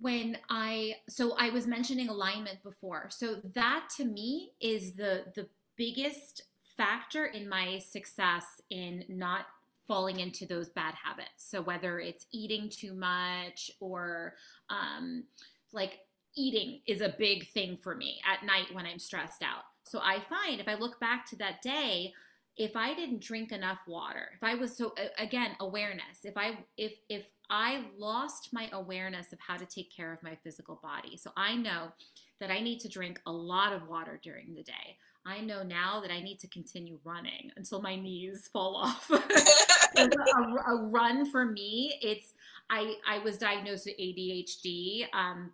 when 0.00 0.38
I 0.48 0.96
so 1.08 1.34
I 1.38 1.50
was 1.50 1.66
mentioning 1.66 2.08
alignment 2.08 2.62
before. 2.62 3.08
So 3.10 3.36
that 3.54 3.88
to 3.96 4.04
me 4.04 4.52
is 4.60 4.92
the 4.92 5.24
the 5.34 5.48
biggest 5.76 6.42
factor 6.76 7.26
in 7.26 7.48
my 7.48 7.78
success 7.78 8.44
in 8.70 9.04
not 9.08 9.46
falling 9.86 10.20
into 10.20 10.46
those 10.46 10.68
bad 10.70 10.94
habits. 10.94 11.28
So 11.36 11.60
whether 11.60 11.98
it's 11.98 12.26
eating 12.32 12.70
too 12.70 12.94
much 12.94 13.70
or 13.80 14.34
um, 14.70 15.24
like 15.72 15.98
eating 16.36 16.80
is 16.86 17.00
a 17.00 17.14
big 17.18 17.48
thing 17.48 17.76
for 17.76 17.94
me 17.94 18.20
at 18.30 18.46
night 18.46 18.72
when 18.72 18.86
I'm 18.86 18.98
stressed 18.98 19.42
out. 19.42 19.64
So 19.84 20.00
I 20.00 20.20
find 20.20 20.60
if 20.60 20.68
I 20.68 20.74
look 20.74 21.00
back 21.00 21.28
to 21.30 21.36
that 21.36 21.62
day, 21.62 22.12
if 22.56 22.76
I 22.76 22.94
didn't 22.94 23.22
drink 23.22 23.50
enough 23.50 23.80
water, 23.86 24.28
if 24.34 24.42
I 24.42 24.54
was 24.54 24.76
so 24.76 24.94
again 25.18 25.52
awareness, 25.60 26.24
if 26.24 26.36
I 26.36 26.58
if 26.76 26.92
if 27.08 27.24
I 27.50 27.84
lost 27.96 28.50
my 28.52 28.68
awareness 28.72 29.32
of 29.32 29.38
how 29.46 29.56
to 29.56 29.66
take 29.66 29.94
care 29.94 30.12
of 30.12 30.22
my 30.22 30.36
physical 30.42 30.80
body. 30.82 31.16
So 31.16 31.30
I 31.36 31.54
know 31.54 31.92
that 32.40 32.50
I 32.50 32.60
need 32.60 32.80
to 32.80 32.88
drink 32.88 33.20
a 33.26 33.32
lot 33.32 33.72
of 33.72 33.88
water 33.88 34.20
during 34.22 34.54
the 34.54 34.62
day. 34.62 34.96
I 35.24 35.40
know 35.40 35.62
now 35.62 36.00
that 36.00 36.10
I 36.10 36.20
need 36.20 36.40
to 36.40 36.48
continue 36.48 36.98
running 37.04 37.52
until 37.56 37.80
my 37.80 37.94
knees 37.94 38.48
fall 38.52 38.76
off. 38.76 39.08
a, 39.96 40.02
a, 40.02 40.88
run 40.90 41.30
for 41.30 41.44
me, 41.44 41.98
it's 42.02 42.34
I 42.70 42.96
I 43.08 43.18
was 43.18 43.38
diagnosed 43.38 43.86
with 43.86 43.96
ADHD 43.98 45.06
um, 45.14 45.52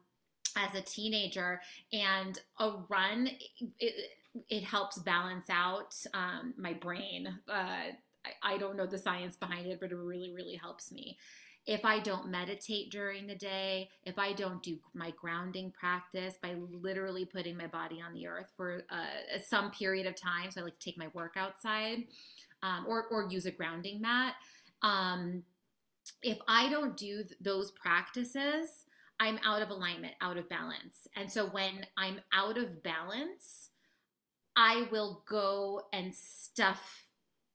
as 0.65 0.75
a 0.75 0.83
teenager, 0.83 1.61
and 1.93 2.39
a 2.59 2.73
run 2.89 3.31
it, 3.79 4.11
it 4.49 4.65
helps 4.65 4.99
balance 4.99 5.47
out 5.51 5.95
um, 6.15 6.55
my 6.57 6.73
brain. 6.73 7.29
Uh, 7.49 7.93
I, 8.25 8.55
I 8.55 8.59
don't 8.59 8.77
know 8.77 8.87
the 8.87 8.99
science 8.99 9.37
behind 9.37 9.67
it, 9.67 9.79
but 9.81 9.93
it 9.93 9.97
really 9.97 10.33
really 10.33 10.57
helps 10.57 10.91
me 10.91 11.17
if 11.69 11.85
I 11.85 11.99
don't 11.99 12.31
meditate 12.31 12.91
during 12.91 13.27
the 13.27 13.35
day, 13.35 13.91
if 14.03 14.19
I 14.19 14.33
don't 14.33 14.63
do 14.63 14.79
my 14.95 15.13
grounding 15.21 15.71
practice 15.71 16.35
by 16.43 16.55
literally 16.73 17.27
putting 17.27 17.59
my 17.59 17.67
body 17.67 18.01
on 18.01 18.15
the 18.15 18.27
earth 18.27 18.51
for 18.57 18.85
uh, 18.89 19.39
some 19.47 19.71
period 19.71 20.07
of 20.07 20.17
time, 20.17 20.51
so 20.51 20.63
I 20.63 20.65
like 20.65 20.79
to 20.79 20.85
take 20.85 20.97
my 20.97 21.09
work 21.13 21.35
outside 21.37 22.05
um, 22.63 22.87
or, 22.89 23.05
or 23.11 23.29
use 23.29 23.45
a 23.45 23.51
grounding 23.51 24.01
mat. 24.01 24.33
Um, 24.81 25.43
if 26.23 26.39
I 26.49 26.71
don't 26.71 26.97
do 26.97 27.17
th- 27.17 27.37
those 27.39 27.71
practices, 27.73 28.87
I'm 29.21 29.39
out 29.45 29.63
of 29.63 29.71
alignment, 29.71 30.15
out 30.21 30.37
of 30.37 30.49
balance. 30.49 31.09
And 31.17 31.31
so 31.31 31.47
when 31.47 31.87
I'm 31.97 32.21
out 32.33 32.57
of 32.57 32.83
balance, 32.83 33.71
I 34.57 34.89
will 34.91 35.23
go 35.29 35.83
and 35.93 36.15
stuff 36.15 37.05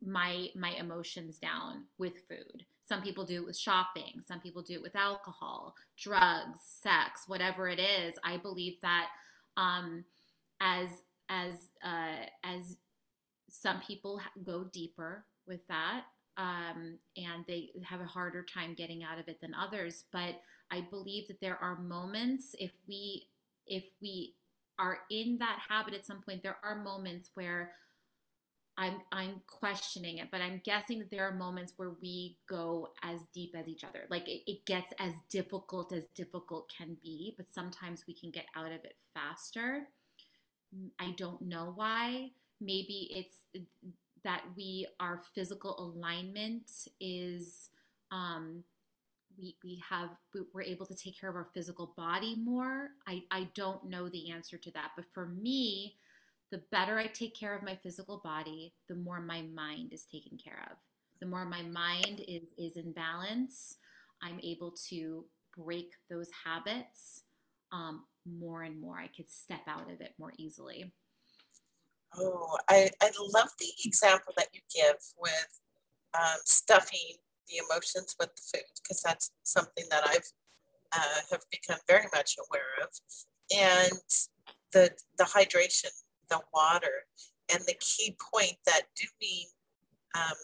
my 0.05 0.49
my 0.55 0.72
emotions 0.72 1.38
down 1.38 1.86
with 1.97 2.14
food. 2.28 2.66
Some 2.82 3.01
people 3.01 3.26
do 3.26 3.41
it 3.41 3.45
with 3.45 3.57
shopping, 3.57 4.22
some 4.28 4.41
people 4.41 4.61
do 4.61 4.74
it 4.74 4.82
with 4.82 4.95
alcohol, 4.95 5.76
drugs, 5.97 6.59
sex, 6.64 7.22
whatever 7.28 7.70
it 7.70 7.80
is. 7.80 8.16
I 8.24 8.38
believe 8.38 8.80
that 8.82 9.07
um, 9.55 10.03
as 10.59 10.89
as 11.30 11.53
uh, 11.84 12.26
as 12.43 12.76
some 13.49 13.80
people 13.80 14.20
go 14.43 14.66
deeper 14.66 15.26
with 15.47 15.66
that 15.68 16.03
um, 16.38 16.97
and 17.16 17.45
they 17.47 17.70
have 17.84 18.01
a 18.01 18.05
harder 18.05 18.43
time 18.43 18.74
getting 18.74 19.03
out 19.03 19.20
of 19.20 19.28
it 19.28 19.39
than 19.41 19.53
others. 19.53 20.05
But 20.11 20.41
I 20.74 20.82
believe 20.82 21.28
that 21.28 21.39
there 21.39 21.57
are 21.61 21.78
moments 21.78 22.55
if 22.59 22.71
we 22.88 23.28
if 23.67 23.84
we 24.01 24.34
are 24.80 24.97
in 25.11 25.38
that 25.38 25.59
habit 25.69 25.93
at 25.93 26.05
some 26.05 26.21
point, 26.21 26.41
there 26.41 26.57
are 26.63 26.76
moments 26.76 27.30
where 27.36 27.74
I'm 28.76 29.01
I'm 29.11 29.41
questioning 29.45 30.17
it, 30.17 30.30
but 30.32 30.41
I'm 30.41 30.61
guessing 30.65 30.97
that 30.97 31.11
there 31.11 31.28
are 31.28 31.32
moments 31.32 31.74
where 31.78 31.91
we 32.01 32.38
go 32.49 32.89
as 33.03 33.19
deep 33.34 33.55
as 33.55 33.67
each 33.67 33.84
other. 33.84 34.05
Like 34.09 34.28
it, 34.28 34.41
it, 34.47 34.65
gets 34.65 34.91
as 34.97 35.13
difficult 35.30 35.93
as 35.93 36.05
difficult 36.15 36.71
can 36.76 36.97
be, 37.03 37.36
but 37.38 37.45
sometimes 37.53 38.05
we 38.07 38.15
can 38.15 38.32
get 38.32 38.45
out 38.55 38.71
of 38.71 38.84
it 38.84 38.95
faster. 39.13 39.89
I 40.99 41.11
don't 41.17 41.41
know 41.43 41.74
why. 41.76 42.32
Maybe 42.59 43.11
it's 43.15 43.65
that 44.24 44.41
we 44.57 44.88
our 44.99 45.21
physical 45.36 45.76
alignment 45.80 46.71
is 46.99 47.69
um, 48.09 48.63
we 49.38 49.56
we 49.64 49.82
have 49.90 50.10
we're 50.54 50.62
able 50.62 50.86
to 50.86 50.96
take 50.96 51.20
care 51.20 51.30
of 51.30 51.36
our 51.36 51.48
physical 51.54 51.94
body 51.98 52.36
more. 52.36 52.90
I 53.08 53.24
I 53.32 53.50
don't 53.56 53.86
know 53.86 54.10
the 54.10 54.32
answer 54.32 54.58
to 54.58 54.72
that, 54.72 54.92
but 54.96 55.06
for 55.14 55.28
me, 55.28 55.96
the 56.52 56.62
better 56.72 57.00
I 57.00 57.08
take 57.08 57.36
care 57.36 57.56
of 57.56 57.64
my 57.64 57.76
physical 57.76 58.22
body, 58.24 58.74
the 58.88 58.96
more 58.96 59.20
my 59.20 59.42
mind 59.42 59.94
is 59.94 60.06
taken 60.06 60.38
care 60.38 60.68
of. 60.70 60.78
The 61.20 61.26
more 61.26 61.46
my 61.46 61.62
mind 61.62 62.22
is 62.28 62.44
is 62.58 62.78
in 62.78 62.92
balance, 62.92 63.78
I'm 64.22 64.40
able 64.44 64.74
to 64.90 65.26
break 65.58 65.92
those 66.10 66.30
habits 66.46 67.24
um, 67.72 68.06
more 68.26 68.64
and 68.64 68.80
more. 68.80 68.98
I 68.98 69.08
could 69.08 69.30
step 69.30 69.62
out 69.68 69.92
of 69.92 70.02
it 70.02 70.14
more 70.18 70.34
easily. 70.38 70.94
Oh, 72.16 72.58
I, 72.70 72.92
I 73.02 73.12
love 73.34 73.50
the 73.60 73.72
example 73.86 74.34
that 74.38 74.48
you 74.54 74.62
give 74.74 74.98
with 75.20 75.60
um, 76.14 76.38
stuffing 76.46 77.18
the 77.48 77.62
emotions 77.70 78.16
with 78.20 78.30
the 78.36 78.41
food 78.54 78.68
because 78.82 79.02
that's 79.02 79.32
something 79.44 79.86
that 79.89 80.04
I've 80.08 80.32
uh, 80.96 81.22
have 81.32 81.41
become 81.52 81.80
very 81.88 82.06
much 82.14 82.36
aware 82.48 82.84
of, 82.84 82.89
and 83.56 84.00
the 84.72 84.91
the 85.18 85.24
hydration, 85.26 85.91
the 86.30 86.39
water, 86.54 87.06
and 87.52 87.62
the 87.68 87.76
key 87.80 88.16
point 88.34 88.58
that 88.66 88.84
doing, 88.96 89.46
um, 90.16 90.38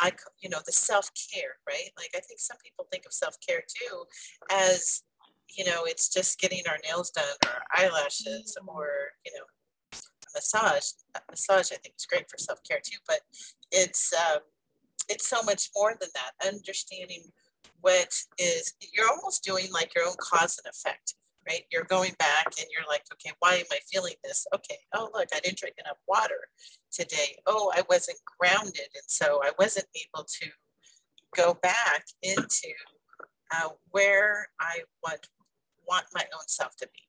I 0.00 0.12
you 0.40 0.48
know 0.48 0.60
the 0.64 0.72
self 0.72 1.10
care, 1.32 1.56
right? 1.68 1.90
Like 1.96 2.10
I 2.14 2.20
think 2.20 2.40
some 2.40 2.56
people 2.64 2.86
think 2.90 3.04
of 3.06 3.12
self 3.12 3.36
care 3.46 3.62
too 3.62 4.04
as 4.52 5.02
you 5.56 5.64
know 5.64 5.84
it's 5.84 6.12
just 6.12 6.40
getting 6.40 6.62
our 6.68 6.78
nails 6.84 7.10
done 7.10 7.24
or 7.46 7.62
eyelashes 7.74 8.56
or 8.66 8.88
you 9.24 9.32
know 9.32 9.44
massage. 10.34 10.90
Massage 11.30 11.72
I 11.72 11.76
think 11.76 11.94
is 11.96 12.06
great 12.06 12.30
for 12.30 12.38
self 12.38 12.60
care 12.68 12.80
too, 12.84 12.98
but 13.06 13.20
it's 13.70 14.12
um, 14.12 14.40
it's 15.08 15.28
so 15.28 15.42
much 15.42 15.70
more 15.76 15.94
than 16.00 16.08
that. 16.14 16.46
Understanding 16.46 17.24
what 17.80 18.14
is, 18.38 18.74
you're 18.92 19.08
almost 19.08 19.44
doing 19.44 19.66
like 19.72 19.94
your 19.94 20.06
own 20.06 20.16
cause 20.18 20.60
and 20.62 20.70
effect, 20.72 21.14
right? 21.48 21.62
You're 21.70 21.84
going 21.84 22.14
back 22.18 22.46
and 22.58 22.66
you're 22.72 22.88
like, 22.88 23.04
okay, 23.12 23.32
why 23.38 23.54
am 23.54 23.66
I 23.70 23.78
feeling 23.90 24.14
this? 24.24 24.46
Okay, 24.54 24.78
oh, 24.94 25.10
look, 25.14 25.28
I 25.34 25.40
didn't 25.40 25.58
drink 25.58 25.76
enough 25.78 25.98
water 26.08 26.48
today. 26.92 27.38
Oh, 27.46 27.72
I 27.74 27.82
wasn't 27.88 28.18
grounded. 28.38 28.88
And 28.94 29.04
so 29.06 29.40
I 29.44 29.52
wasn't 29.58 29.86
able 29.94 30.24
to 30.24 30.50
go 31.36 31.54
back 31.62 32.06
into 32.22 32.68
uh, 33.54 33.68
where 33.90 34.48
I 34.60 34.80
want, 35.04 35.28
want 35.88 36.06
my 36.14 36.24
own 36.34 36.48
self 36.48 36.76
to 36.76 36.86
be. 36.86 37.02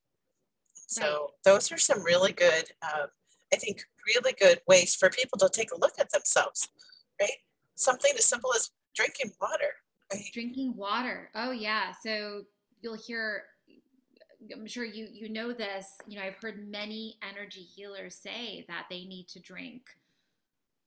So 0.75 1.31
those 1.43 1.71
are 1.71 1.77
some 1.77 2.03
really 2.03 2.31
good, 2.31 2.71
um, 2.83 3.07
I 3.53 3.57
think, 3.57 3.83
really 4.15 4.33
good 4.39 4.61
ways 4.67 4.95
for 4.95 5.09
people 5.09 5.37
to 5.39 5.49
take 5.49 5.71
a 5.71 5.79
look 5.79 5.93
at 5.99 6.11
themselves, 6.11 6.69
right? 7.19 7.31
Something 7.77 8.11
as 8.17 8.25
simple 8.25 8.51
as 8.53 8.71
drinking 8.95 9.31
water. 9.39 9.71
Right? 10.11 10.23
Drinking 10.33 10.75
water. 10.75 11.29
Oh 11.35 11.51
yeah. 11.51 11.93
So 12.03 12.41
you'll 12.81 12.97
hear 12.97 13.43
I'm 14.53 14.67
sure 14.67 14.85
you 14.85 15.07
you 15.11 15.29
know 15.29 15.51
this. 15.53 15.87
You 16.07 16.19
know, 16.19 16.25
I've 16.25 16.35
heard 16.35 16.69
many 16.69 17.17
energy 17.27 17.61
healers 17.61 18.13
say 18.15 18.65
that 18.67 18.85
they 18.89 19.05
need 19.05 19.27
to 19.29 19.39
drink 19.39 19.83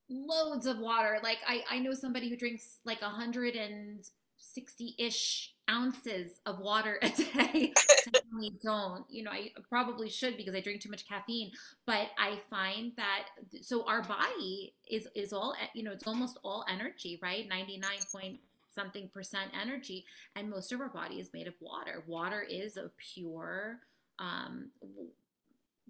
loads 0.09 0.67
of 0.67 0.79
water. 0.79 1.19
Like 1.23 1.39
I 1.47 1.65
I 1.71 1.79
know 1.79 1.95
somebody 1.95 2.29
who 2.29 2.37
drinks 2.37 2.81
like 2.85 3.01
160-ish 3.01 5.55
ounces 5.71 6.41
of 6.47 6.59
water 6.61 6.99
a 7.03 7.11
day. 7.11 7.73
definitely 8.31 8.59
don't. 8.63 9.05
You 9.09 9.25
know, 9.25 9.31
I 9.31 9.51
probably 9.69 10.09
should 10.09 10.37
because 10.37 10.55
I 10.55 10.61
drink 10.61 10.81
too 10.81 10.91
much 10.91 11.09
caffeine. 11.09 11.51
But 11.87 12.09
I 12.19 12.39
find 12.49 12.93
that 12.97 13.27
so 13.63 13.87
our 13.87 14.03
body 14.03 14.75
is 14.91 15.09
is 15.15 15.33
all 15.33 15.55
you 15.75 15.83
know, 15.83 15.93
it's 15.93 16.07
almost 16.07 16.39
all 16.43 16.65
energy, 16.69 17.19
right? 17.23 17.49
Ninety 17.49 17.79
nine 17.79 18.01
point 18.13 18.41
something 18.75 19.09
percent 19.13 19.51
energy, 19.61 20.05
and 20.37 20.49
most 20.49 20.73
of 20.73 20.81
our 20.81 20.89
body 20.89 21.17
is 21.21 21.31
made 21.33 21.49
of 21.49 21.55
water. 21.61 22.05
Water 22.07 22.43
is 22.49 22.77
a 22.77 22.91
pure, 23.15 23.81
um, 24.19 24.71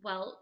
well, 0.03 0.41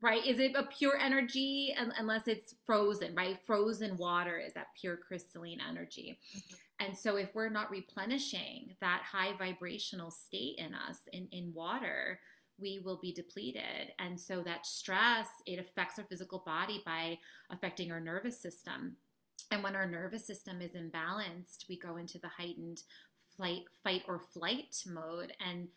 right? 0.00 0.24
Is 0.24 0.38
it 0.38 0.52
a 0.56 0.64
pure 0.64 0.96
energy 0.98 1.74
unless 1.98 2.28
it's 2.28 2.54
frozen, 2.66 3.14
right? 3.14 3.38
Frozen 3.46 3.96
water 3.96 4.38
is 4.38 4.54
that 4.54 4.68
pure 4.80 4.96
crystalline 4.96 5.60
energy. 5.68 6.18
Mm-hmm. 6.36 6.54
And 6.80 6.96
so, 6.96 7.16
if 7.16 7.34
we're 7.34 7.50
not 7.50 7.70
replenishing 7.70 8.74
that 8.80 9.02
high 9.04 9.34
vibrational 9.36 10.10
state 10.10 10.56
in 10.56 10.74
us 10.74 10.96
in, 11.12 11.28
in 11.30 11.52
water, 11.54 12.18
we 12.58 12.80
will 12.82 12.98
be 13.00 13.12
depleted. 13.12 13.92
And 13.98 14.18
so, 14.18 14.42
that 14.42 14.66
stress, 14.66 15.28
it 15.46 15.58
affects 15.58 15.98
our 15.98 16.06
physical 16.06 16.42
body 16.44 16.82
by 16.84 17.18
affecting 17.50 17.92
our 17.92 18.00
nervous 18.00 18.40
system. 18.40 18.96
And 19.50 19.62
when 19.62 19.76
our 19.76 19.86
nervous 19.86 20.26
system 20.26 20.62
is 20.62 20.72
imbalanced, 20.72 21.68
we 21.68 21.78
go 21.78 21.96
into 21.96 22.18
the 22.18 22.28
heightened 22.28 22.82
flight, 23.36 23.64
fight, 23.84 24.02
or 24.08 24.20
flight 24.32 24.82
mode. 24.86 25.32
And 25.46 25.68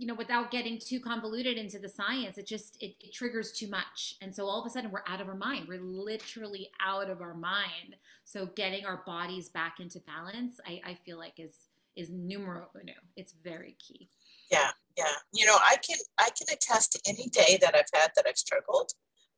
you 0.00 0.06
know, 0.06 0.14
without 0.14 0.50
getting 0.50 0.78
too 0.78 0.98
convoluted 0.98 1.58
into 1.58 1.78
the 1.78 1.88
science, 1.88 2.38
it 2.38 2.46
just 2.46 2.78
it, 2.80 2.94
it, 3.00 3.12
triggers 3.12 3.52
too 3.52 3.68
much, 3.68 4.14
and 4.22 4.34
so 4.34 4.46
all 4.46 4.58
of 4.58 4.66
a 4.66 4.70
sudden 4.70 4.90
we're 4.90 5.04
out 5.06 5.20
of 5.20 5.28
our 5.28 5.34
mind. 5.34 5.68
We're 5.68 5.82
literally 5.82 6.70
out 6.80 7.10
of 7.10 7.20
our 7.20 7.34
mind. 7.34 7.96
So 8.24 8.46
getting 8.46 8.86
our 8.86 9.02
bodies 9.04 9.50
back 9.50 9.74
into 9.78 10.00
balance, 10.00 10.58
I, 10.66 10.80
I 10.86 10.94
feel 10.94 11.18
like 11.18 11.34
is 11.36 11.52
is 11.96 12.08
numero 12.08 12.68
uno. 12.74 12.94
It's 13.14 13.34
very 13.44 13.76
key. 13.78 14.08
Yeah, 14.50 14.70
yeah. 14.96 15.12
You 15.34 15.44
know, 15.44 15.56
I 15.56 15.76
can 15.86 15.98
I 16.18 16.30
can 16.30 16.46
attest 16.50 16.92
to 16.92 17.00
any 17.06 17.28
day 17.28 17.58
that 17.60 17.74
I've 17.74 17.90
had 17.92 18.12
that 18.16 18.24
I've 18.26 18.38
struggled 18.38 18.92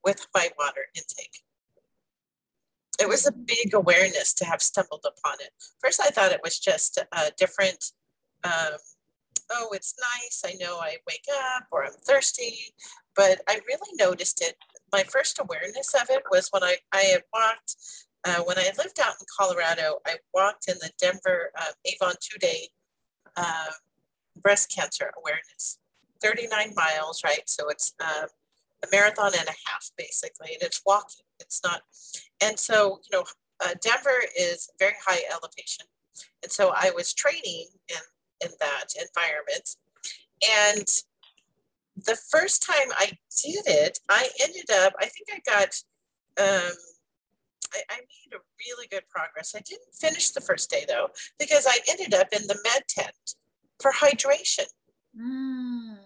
with 0.04 0.28
my 0.32 0.48
water 0.56 0.82
intake. 0.94 1.42
It 3.00 3.08
was 3.08 3.26
a 3.26 3.32
mm-hmm. 3.32 3.42
big 3.46 3.74
awareness 3.74 4.32
to 4.34 4.44
have 4.44 4.62
stumbled 4.62 5.04
upon 5.04 5.38
it. 5.40 5.50
First, 5.80 6.00
I 6.00 6.10
thought 6.10 6.30
it 6.30 6.40
was 6.44 6.60
just 6.60 6.98
a 6.98 7.32
different. 7.36 7.84
Um, 8.44 8.78
oh, 9.50 9.68
it's 9.72 9.94
nice. 10.00 10.42
I 10.44 10.56
know 10.62 10.78
I 10.78 10.96
wake 11.06 11.26
up 11.54 11.64
or 11.70 11.84
I'm 11.84 11.92
thirsty, 11.92 12.74
but 13.16 13.40
I 13.48 13.60
really 13.66 13.96
noticed 13.96 14.42
it. 14.42 14.56
My 14.92 15.02
first 15.02 15.38
awareness 15.38 15.94
of 15.94 16.08
it 16.10 16.22
was 16.30 16.48
when 16.50 16.62
I, 16.62 16.76
I 16.92 17.00
had 17.00 17.22
walked, 17.32 17.76
uh, 18.24 18.42
when 18.44 18.58
I 18.58 18.70
lived 18.78 19.00
out 19.00 19.14
in 19.20 19.26
Colorado, 19.38 19.98
I 20.06 20.16
walked 20.34 20.68
in 20.68 20.76
the 20.80 20.90
Denver 21.00 21.50
uh, 21.58 21.72
Avon 21.86 22.14
two 22.20 22.38
day 22.38 22.68
uh, 23.36 23.70
breast 24.40 24.72
cancer 24.74 25.10
awareness, 25.18 25.78
39 26.22 26.74
miles, 26.74 27.22
right? 27.24 27.42
So 27.46 27.68
it's 27.68 27.94
uh, 28.02 28.26
a 28.82 28.86
marathon 28.90 29.32
and 29.38 29.48
a 29.48 29.54
half 29.66 29.90
basically, 29.96 30.54
and 30.54 30.62
it's 30.62 30.82
walking. 30.86 31.24
It's 31.40 31.60
not, 31.64 31.82
and 32.40 32.58
so, 32.58 33.00
you 33.10 33.18
know, 33.18 33.24
uh, 33.64 33.74
Denver 33.80 34.24
is 34.38 34.68
very 34.78 34.94
high 35.04 35.22
elevation. 35.30 35.86
And 36.42 36.50
so 36.50 36.72
I 36.74 36.90
was 36.94 37.14
training 37.14 37.68
in 37.88 37.96
in 38.44 38.50
that 38.60 38.88
environment. 39.00 39.76
And 40.42 40.86
the 41.96 42.16
first 42.30 42.62
time 42.62 42.88
I 42.96 43.12
did 43.44 43.64
it, 43.66 43.98
I 44.08 44.28
ended 44.40 44.70
up, 44.70 44.94
I 44.98 45.06
think 45.06 45.28
I 45.30 45.40
got, 45.48 45.68
um, 46.40 46.72
I, 47.74 47.82
I 47.90 47.96
made 47.96 48.34
a 48.34 48.40
really 48.66 48.88
good 48.90 49.08
progress. 49.08 49.54
I 49.54 49.60
didn't 49.60 49.94
finish 49.94 50.30
the 50.30 50.40
first 50.40 50.70
day 50.70 50.84
though, 50.88 51.08
because 51.38 51.66
I 51.66 51.78
ended 51.88 52.14
up 52.14 52.28
in 52.32 52.46
the 52.46 52.58
med 52.64 52.82
tent 52.88 53.36
for 53.80 53.92
hydration. 53.92 54.66
Mm. 55.16 55.98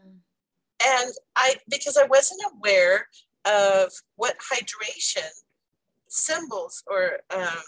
And 0.85 1.13
I, 1.37 1.57
because 1.69 1.97
I 1.97 2.07
wasn't 2.07 2.43
aware 2.55 3.09
of 3.45 3.93
what 4.17 4.37
hydration 4.53 5.31
symbols 6.09 6.83
or 6.89 7.21
um, 7.35 7.63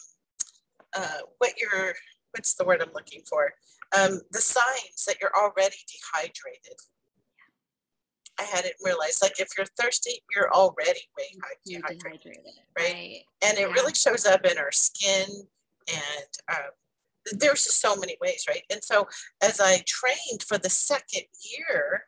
uh, 0.96 1.18
what 1.38 1.52
your, 1.60 1.94
what's 2.32 2.54
the 2.54 2.64
word 2.64 2.82
I'm 2.82 2.92
looking 2.94 3.22
for? 3.28 3.52
Um, 3.96 4.20
the 4.30 4.40
signs 4.40 5.04
that 5.06 5.16
you're 5.20 5.34
already 5.34 5.76
dehydrated. 5.86 6.78
I 8.40 8.44
hadn't 8.44 8.74
realized, 8.84 9.20
like, 9.20 9.40
if 9.40 9.48
you're 9.56 9.66
thirsty, 9.80 10.22
you're 10.34 10.52
already 10.52 11.00
way 11.18 11.24
dehydrated, 11.66 11.98
dehydrated 11.98 12.42
right? 12.78 12.92
right? 12.92 13.20
And 13.42 13.58
it 13.58 13.68
yeah. 13.68 13.72
really 13.74 13.94
shows 13.94 14.26
up 14.26 14.44
in 14.44 14.58
our 14.58 14.70
skin, 14.70 15.26
and 15.88 16.28
um, 16.52 16.70
there's 17.32 17.64
just 17.64 17.80
so 17.80 17.96
many 17.96 18.16
ways, 18.20 18.44
right? 18.48 18.62
And 18.70 18.82
so, 18.84 19.08
as 19.42 19.60
I 19.60 19.82
trained 19.86 20.44
for 20.46 20.56
the 20.56 20.70
second 20.70 21.24
year, 21.42 22.04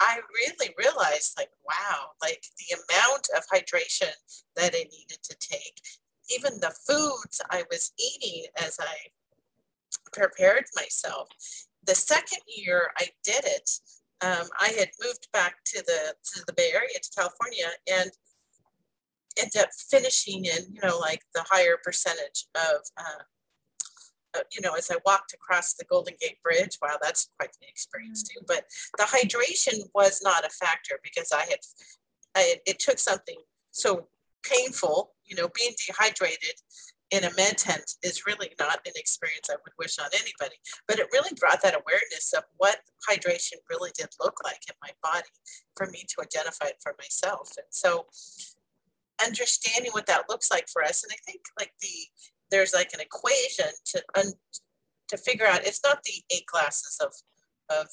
I 0.00 0.20
really 0.34 0.74
realized, 0.78 1.34
like, 1.38 1.50
wow, 1.66 2.10
like 2.20 2.42
the 2.58 2.76
amount 2.76 3.28
of 3.36 3.44
hydration 3.52 4.12
that 4.56 4.74
I 4.74 4.84
needed 4.90 5.22
to 5.22 5.36
take, 5.38 5.80
even 6.34 6.60
the 6.60 6.74
foods 6.86 7.40
I 7.50 7.64
was 7.70 7.92
eating 7.98 8.46
as 8.58 8.76
I 8.80 8.94
prepared 10.12 10.64
myself. 10.76 11.28
The 11.86 11.94
second 11.94 12.40
year 12.46 12.90
I 12.98 13.08
did 13.24 13.44
it, 13.44 13.70
um, 14.22 14.48
I 14.60 14.68
had 14.78 14.90
moved 15.02 15.28
back 15.32 15.56
to 15.66 15.82
the 15.86 16.14
to 16.34 16.44
the 16.46 16.52
Bay 16.52 16.70
Area 16.74 16.98
to 17.02 17.10
California 17.16 17.68
and 17.90 18.10
ended 19.38 19.62
up 19.62 19.70
finishing 19.90 20.44
in 20.44 20.72
you 20.72 20.80
know 20.82 20.98
like 20.98 21.22
the 21.34 21.44
higher 21.48 21.78
percentage 21.82 22.46
of 22.54 22.80
uh, 22.98 23.22
uh, 24.36 24.42
you 24.52 24.60
know 24.60 24.74
as 24.74 24.90
I 24.90 24.96
walked 25.06 25.32
across 25.32 25.74
the 25.74 25.84
Golden 25.86 26.14
Gate 26.20 26.38
Bridge. 26.42 26.78
Wow, 26.82 26.98
that's 27.00 27.28
quite 27.38 27.50
an 27.62 27.68
experience 27.68 28.22
too. 28.22 28.40
But 28.46 28.64
the 28.98 29.04
hydration 29.04 29.88
was 29.94 30.20
not 30.22 30.44
a 30.44 30.50
factor 30.50 31.00
because 31.02 31.32
I 31.32 31.42
had 31.42 31.58
I, 32.36 32.56
it 32.66 32.78
took 32.78 32.98
something 32.98 33.38
so 33.70 34.08
painful. 34.44 35.12
You 35.24 35.36
know, 35.36 35.48
being 35.54 35.72
dehydrated 35.86 36.54
in 37.10 37.24
a 37.24 37.30
med 37.36 37.58
tent 37.58 37.96
is 38.02 38.26
really 38.26 38.50
not 38.58 38.80
an 38.86 38.92
experience 38.94 39.48
I 39.50 39.56
would 39.64 39.72
wish 39.78 39.98
on 39.98 40.10
anybody. 40.12 40.56
But 40.86 40.98
it 40.98 41.08
really 41.12 41.32
brought 41.38 41.62
that 41.62 41.74
awareness 41.74 42.32
of 42.36 42.44
what 42.56 42.78
hydration 43.08 43.58
really 43.68 43.90
did 43.96 44.08
look 44.20 44.38
like 44.44 44.62
in 44.68 44.74
my 44.82 44.90
body 45.02 45.28
for 45.76 45.86
me 45.86 46.04
to 46.08 46.22
identify 46.22 46.66
it 46.66 46.82
for 46.82 46.94
myself. 46.98 47.50
And 47.56 47.66
so 47.70 48.06
understanding 49.24 49.92
what 49.92 50.06
that 50.06 50.28
looks 50.28 50.50
like 50.50 50.68
for 50.68 50.82
us. 50.82 51.02
And 51.02 51.12
I 51.12 51.18
think 51.30 51.42
like 51.58 51.72
the 51.80 51.88
there's 52.50 52.74
like 52.74 52.90
an 52.94 53.00
equation 53.00 53.72
to 53.86 54.02
un, 54.16 54.32
to 55.08 55.16
figure 55.16 55.46
out 55.46 55.66
it's 55.66 55.80
not 55.84 56.02
the 56.04 56.22
eight 56.34 56.46
glasses 56.46 56.98
of 57.00 57.12
of 57.76 57.86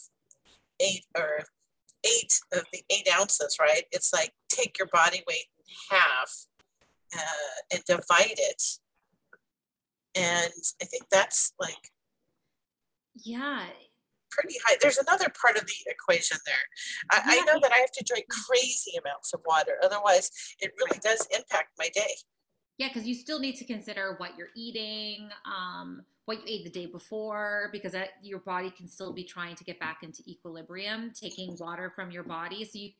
eight 0.79 1.05
or 1.17 1.43
eight 2.05 2.39
of 2.53 2.63
the 2.71 2.81
eight 2.89 3.07
ounces, 3.19 3.57
right? 3.59 3.83
It's 3.91 4.13
like 4.13 4.31
take 4.49 4.77
your 4.77 4.87
body 4.91 5.23
weight 5.27 5.45
in 5.57 5.97
half 5.97 6.45
uh, 7.15 7.73
and 7.73 7.83
divide 7.85 8.37
it. 8.37 8.63
And 10.17 10.51
I 10.81 10.85
think 10.85 11.03
that's 11.11 11.53
like 11.59 11.91
yeah 13.15 13.65
pretty 14.37 14.55
high. 14.65 14.77
There's 14.81 14.97
another 14.97 15.27
part 15.41 15.57
of 15.57 15.65
the 15.65 15.91
equation 15.91 16.37
there. 16.45 16.55
I, 17.11 17.17
yeah. 17.17 17.41
I 17.41 17.45
know 17.45 17.59
that 17.61 17.71
I 17.71 17.77
have 17.77 17.91
to 17.91 18.03
drink 18.03 18.25
crazy 18.29 18.91
amounts 19.03 19.33
of 19.33 19.41
water, 19.45 19.73
otherwise, 19.83 20.29
it 20.59 20.71
really 20.77 20.99
does 20.99 21.27
impact 21.35 21.71
my 21.79 21.89
day. 21.93 22.13
Yeah, 22.77 22.89
because 22.89 23.07
you 23.07 23.15
still 23.15 23.39
need 23.39 23.55
to 23.55 23.65
consider 23.65 24.15
what 24.17 24.37
you're 24.37 24.49
eating, 24.55 25.29
um, 25.45 26.03
what 26.25 26.37
you 26.37 26.43
ate 26.45 26.63
the 26.63 26.69
day 26.69 26.85
before, 26.85 27.69
because 27.71 27.93
that, 27.93 28.09
your 28.21 28.39
body 28.39 28.69
can 28.69 28.87
still 28.87 29.11
be 29.11 29.23
trying 29.23 29.55
to 29.55 29.63
get 29.63 29.79
back 29.79 30.03
into 30.03 30.21
equilibrium, 30.27 31.11
taking 31.19 31.57
water 31.57 31.91
from 31.95 32.11
your 32.11 32.23
body. 32.23 32.63
So 32.65 32.77
you, 32.77 32.91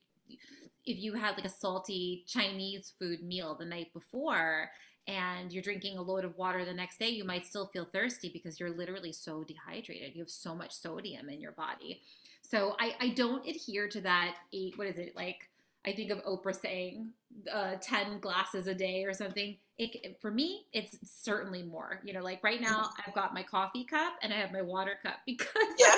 if 0.86 1.00
you 1.00 1.14
had 1.14 1.36
like 1.36 1.46
a 1.46 1.50
salty 1.50 2.26
Chinese 2.28 2.94
food 2.98 3.22
meal 3.22 3.56
the 3.60 3.66
night 3.66 3.94
before, 3.94 4.72
and 5.08 5.52
you're 5.52 5.64
drinking 5.64 5.98
a 5.98 6.02
load 6.02 6.26
of 6.26 6.38
water 6.38 6.66
the 6.66 6.74
next 6.74 7.00
day, 7.00 7.10
you 7.10 7.24
might 7.24 7.46
still 7.46 7.68
feel 7.68 7.86
thirsty 7.86 8.30
because 8.30 8.60
you're 8.60 8.72
literally 8.72 9.14
so 9.14 9.44
dehydrated. 9.44 10.16
You 10.16 10.22
have 10.22 10.30
so 10.30 10.54
much 10.54 10.74
sodium 10.74 11.30
in 11.30 11.40
your 11.40 11.54
body. 11.54 12.02
So 12.42 12.76
I, 12.80 12.96
I 13.00 13.10
don't 13.10 13.46
adhere 13.48 13.88
to 13.90 14.02
that 14.02 14.36
eight, 14.54 14.78
what 14.78 14.88
is 14.88 14.98
it, 14.98 15.16
like 15.16 15.50
I 15.88 15.94
think 15.94 16.12
of 16.12 16.24
Oprah 16.26 16.60
saying 16.60 17.12
uh, 17.52 17.76
10 17.82 18.20
glasses 18.20 18.68
a 18.68 18.76
day 18.76 19.06
or 19.06 19.14
something. 19.14 19.56
It, 19.78 20.20
for 20.20 20.32
me, 20.32 20.66
it's 20.74 20.98
certainly 21.06 21.64
more. 21.64 22.02
You 22.04 22.14
know, 22.14 22.22
like 22.22 22.44
right 22.44 22.60
now, 22.60 22.90
I've 23.06 23.14
got 23.14 23.34
my 23.34 23.44
coffee 23.44 23.86
cup 23.86 24.14
and 24.22 24.34
I 24.34 24.38
have 24.38 24.52
my 24.52 24.62
water 24.62 24.98
cup 25.02 25.20
because 25.26 25.48
yeah. 25.80 25.96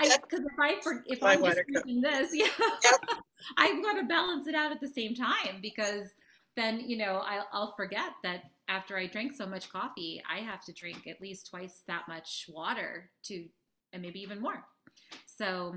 I 0.00 0.16
because 0.18 0.40
if 0.40 0.58
I 0.60 0.80
for, 0.80 1.04
if 1.06 1.20
my 1.20 1.32
I'm 1.32 1.44
just 1.44 1.60
drinking 1.68 2.00
this, 2.00 2.30
yeah, 2.34 2.46
yep. 2.84 2.94
I've 3.56 3.82
got 3.82 3.94
to 3.94 4.04
balance 4.04 4.46
it 4.46 4.54
out 4.54 4.72
at 4.72 4.80
the 4.80 4.88
same 4.88 5.14
time 5.14 5.58
because 5.62 6.08
then 6.56 6.80
you 6.80 6.96
know 6.96 7.22
I'll, 7.24 7.46
I'll 7.52 7.72
forget 7.72 8.12
that 8.22 8.44
after 8.68 8.96
I 8.96 9.06
drink 9.06 9.32
so 9.34 9.46
much 9.46 9.70
coffee, 9.70 10.22
I 10.30 10.38
have 10.38 10.64
to 10.64 10.72
drink 10.72 11.06
at 11.06 11.20
least 11.20 11.50
twice 11.50 11.82
that 11.86 12.08
much 12.08 12.46
water 12.48 13.10
to, 13.24 13.44
and 13.92 14.02
maybe 14.02 14.20
even 14.20 14.40
more. 14.40 14.64
So 15.26 15.74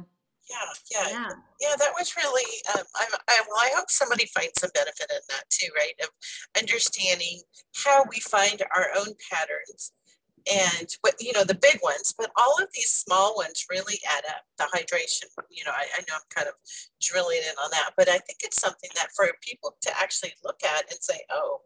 yeah, 0.49 0.57
yeah, 0.91 1.09
yeah, 1.09 1.29
yeah. 1.59 1.75
That 1.77 1.91
was 1.97 2.15
really. 2.15 2.45
Um, 2.73 2.85
I'm, 2.95 3.19
I, 3.27 3.41
well, 3.47 3.59
I 3.59 3.71
hope 3.75 3.89
somebody 3.89 4.25
finds 4.27 4.59
some 4.59 4.69
benefit 4.73 5.11
in 5.11 5.19
that 5.29 5.43
too, 5.49 5.67
right? 5.75 5.93
Of 6.01 6.09
understanding 6.57 7.41
how 7.83 8.05
we 8.09 8.19
find 8.21 8.61
our 8.75 8.87
own 8.97 9.13
patterns, 9.31 9.91
and 10.51 10.87
what 11.01 11.15
you 11.19 11.33
know, 11.33 11.43
the 11.43 11.55
big 11.55 11.79
ones, 11.83 12.13
but 12.17 12.31
all 12.37 12.55
of 12.61 12.69
these 12.73 12.89
small 12.89 13.35
ones 13.35 13.65
really 13.69 13.99
add 14.07 14.23
up. 14.29 14.43
The 14.57 14.65
hydration, 14.75 15.25
you 15.49 15.63
know, 15.65 15.71
I, 15.71 15.85
I 15.97 16.01
know 16.07 16.15
I'm 16.15 16.29
kind 16.33 16.47
of 16.47 16.53
drilling 17.01 17.37
in 17.37 17.55
on 17.63 17.69
that, 17.71 17.91
but 17.97 18.09
I 18.09 18.17
think 18.19 18.39
it's 18.43 18.61
something 18.61 18.89
that 18.95 19.09
for 19.15 19.27
people 19.41 19.75
to 19.81 19.91
actually 19.99 20.33
look 20.43 20.59
at 20.63 20.89
and 20.89 20.99
say, 21.01 21.19
oh, 21.29 21.61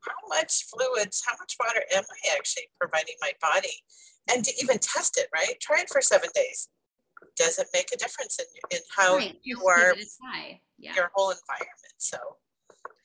how 0.00 0.28
much 0.28 0.64
fluids, 0.64 1.22
how 1.26 1.36
much 1.38 1.56
water 1.60 1.82
am 1.94 2.02
I 2.02 2.36
actually 2.36 2.68
providing 2.80 3.14
my 3.20 3.32
body, 3.40 3.84
and 4.32 4.44
to 4.44 4.52
even 4.62 4.78
test 4.78 5.18
it, 5.18 5.28
right? 5.34 5.54
Try 5.60 5.80
it 5.80 5.88
for 5.90 6.00
seven 6.00 6.30
days 6.34 6.68
does 7.36 7.58
it 7.58 7.68
make 7.72 7.90
a 7.92 7.96
difference 7.96 8.38
in, 8.38 8.46
in 8.76 8.82
how 8.94 9.16
right. 9.16 9.38
you 9.42 9.66
are 9.66 9.94
yeah. 10.78 10.94
your 10.94 11.10
whole 11.14 11.30
environment 11.30 11.94
so 11.98 12.18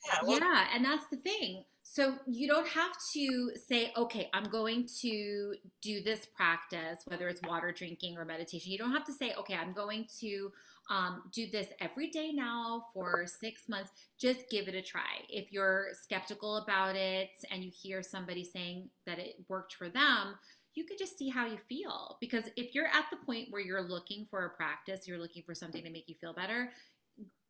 yeah 0.05 0.19
well, 0.23 0.39
yeah 0.39 0.65
and 0.73 0.83
that's 0.83 1.07
the 1.09 1.17
thing 1.17 1.63
so 1.89 2.15
you 2.27 2.49
don't 2.49 2.67
have 2.67 2.91
to 3.13 3.51
say 3.67 3.93
okay 3.95 4.29
i'm 4.33 4.43
going 4.43 4.85
to 5.01 5.55
do 5.81 6.03
this 6.03 6.25
practice 6.35 6.99
whether 7.05 7.29
it's 7.29 7.41
water 7.47 7.71
drinking 7.71 8.17
or 8.17 8.25
meditation. 8.25 8.71
You 8.71 8.77
don't 8.77 8.91
have 8.91 9.05
to 9.05 9.13
say 9.13 9.33
okay 9.39 9.55
i'm 9.55 9.73
going 9.73 10.05
to 10.19 10.51
um, 10.89 11.23
do 11.33 11.47
this 11.49 11.67
every 11.81 12.09
day 12.09 12.31
now 12.31 12.85
for 12.93 13.25
six 13.27 13.67
months. 13.67 13.91
Just 14.17 14.49
give 14.49 14.69
it 14.69 14.73
a 14.73 14.81
try. 14.81 15.01
If 15.27 15.51
you're 15.51 15.87
skeptical 16.01 16.55
about 16.57 16.95
it 16.95 17.31
and 17.51 17.61
you 17.61 17.71
hear 17.73 18.01
somebody 18.01 18.45
saying 18.45 18.89
that 19.05 19.19
it 19.19 19.35
worked 19.49 19.73
for 19.73 19.89
them 19.89 20.35
you 20.77 20.83
could 20.83 20.99
just 20.99 21.17
see 21.17 21.27
how 21.27 21.47
you 21.47 21.57
feel. 21.67 22.17
Because 22.21 22.43
if 22.55 22.75
you're 22.75 22.85
at 22.85 23.05
the 23.09 23.17
point 23.25 23.47
where 23.49 23.61
you're 23.61 23.81
looking 23.81 24.27
for 24.29 24.45
a 24.45 24.49
practice, 24.51 25.07
you're 25.07 25.17
looking 25.17 25.41
for 25.43 25.55
something 25.55 25.83
to 25.83 25.89
make 25.89 26.07
you 26.07 26.13
feel 26.21 26.33
better, 26.33 26.69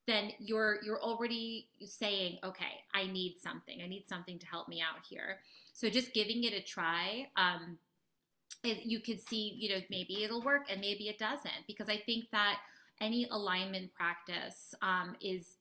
then 0.07 0.31
you're 0.39 0.77
you're 0.83 1.01
already 1.01 1.67
saying, 1.85 2.39
okay, 2.43 2.81
I 2.95 3.07
need 3.07 3.35
something. 3.43 3.81
I 3.83 3.87
need 3.87 4.05
something 4.07 4.39
to 4.39 4.45
help 4.47 4.67
me 4.69 4.81
out 4.81 5.05
here. 5.07 5.39
So 5.73 5.89
just 5.89 6.13
giving 6.13 6.43
it 6.45 6.53
a 6.53 6.61
try. 6.61 7.27
Um, 7.35 7.77
you 8.63 8.99
could 8.99 9.21
see, 9.27 9.53
you 9.57 9.69
know, 9.69 9.81
maybe 9.89 10.23
it'll 10.23 10.41
work 10.41 10.63
and 10.71 10.81
maybe 10.81 11.09
it 11.09 11.19
doesn't. 11.19 11.67
Because 11.67 11.89
I 11.89 11.97
think 11.97 12.25
that 12.31 12.57
any 12.99 13.27
alignment 13.29 13.93
practice 13.93 14.73
um, 14.81 15.15
is 15.21 15.55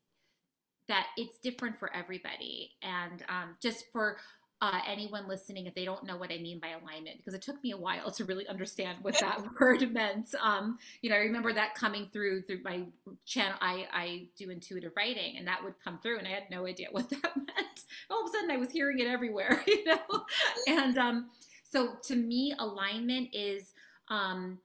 that 0.89 1.07
it's 1.17 1.39
different 1.39 1.79
for 1.79 1.93
everybody. 1.95 2.71
And 2.83 3.25
um, 3.29 3.57
just 3.61 3.85
for 3.93 4.19
uh, 4.63 4.81
anyone 4.87 5.29
listening 5.29 5.67
if 5.67 5.75
they 5.75 5.85
don't 5.85 6.05
know 6.05 6.17
what 6.17 6.33
I 6.33 6.39
mean 6.39 6.59
by 6.59 6.69
alignment, 6.69 7.19
because 7.19 7.35
it 7.35 7.43
took 7.43 7.63
me 7.63 7.73
a 7.73 7.77
while 7.77 8.11
to 8.13 8.25
really 8.25 8.47
understand 8.47 8.99
what 9.03 9.19
that 9.21 9.41
word 9.61 9.93
meant. 9.93 10.35
Um, 10.43 10.79
you 11.03 11.11
know, 11.11 11.17
I 11.17 11.21
remember 11.21 11.53
that 11.53 11.75
coming 11.75 12.09
through 12.13 12.43
through 12.43 12.63
my 12.65 12.85
channel. 13.27 13.57
I, 13.61 13.87
I 13.93 14.27
do 14.39 14.51
intuitive 14.51 14.93
writing, 14.97 15.37
and 15.37 15.47
that 15.47 15.63
would 15.63 15.75
come 15.85 15.99
through, 16.03 16.19
and 16.19 16.27
I 16.27 16.31
had 16.31 16.45
no 16.51 16.67
idea 16.67 16.89
what 16.91 17.09
that 17.11 17.37
meant. 17.37 17.85
All 18.11 18.23
of 18.23 18.31
a 18.31 18.33
sudden, 18.33 18.51
I 18.51 18.57
was 18.57 18.71
hearing 18.71 18.99
it 18.99 19.07
everywhere, 19.07 19.63
you 19.67 19.85
know. 19.85 20.25
And 20.67 20.97
um, 20.97 21.31
so, 21.63 21.97
to 22.05 22.17
me, 22.17 22.55
alignment 22.59 23.29
is 23.35 23.73
um, 24.09 24.59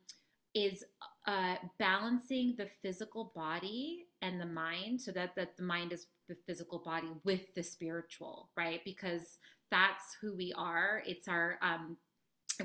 is 0.54 0.86
uh, 1.28 1.56
balancing 1.78 2.56
the 2.58 2.68
physical 2.82 3.32
body 3.36 4.06
and 4.22 4.40
the 4.40 4.46
mind, 4.46 5.02
so 5.02 5.12
that 5.12 5.36
that 5.36 5.58
the 5.58 5.64
mind 5.64 5.92
is 5.94 6.08
the 6.28 6.36
physical 6.36 6.80
body 6.80 7.10
with 7.24 7.54
the 7.56 7.64
spiritual, 7.64 8.50
right? 8.56 8.82
Because 8.86 9.38
that's 9.70 10.18
who 10.22 10.36
we 10.36 10.54
are. 10.58 11.04
It's 11.06 11.28
our 11.28 11.58
um, 11.62 11.98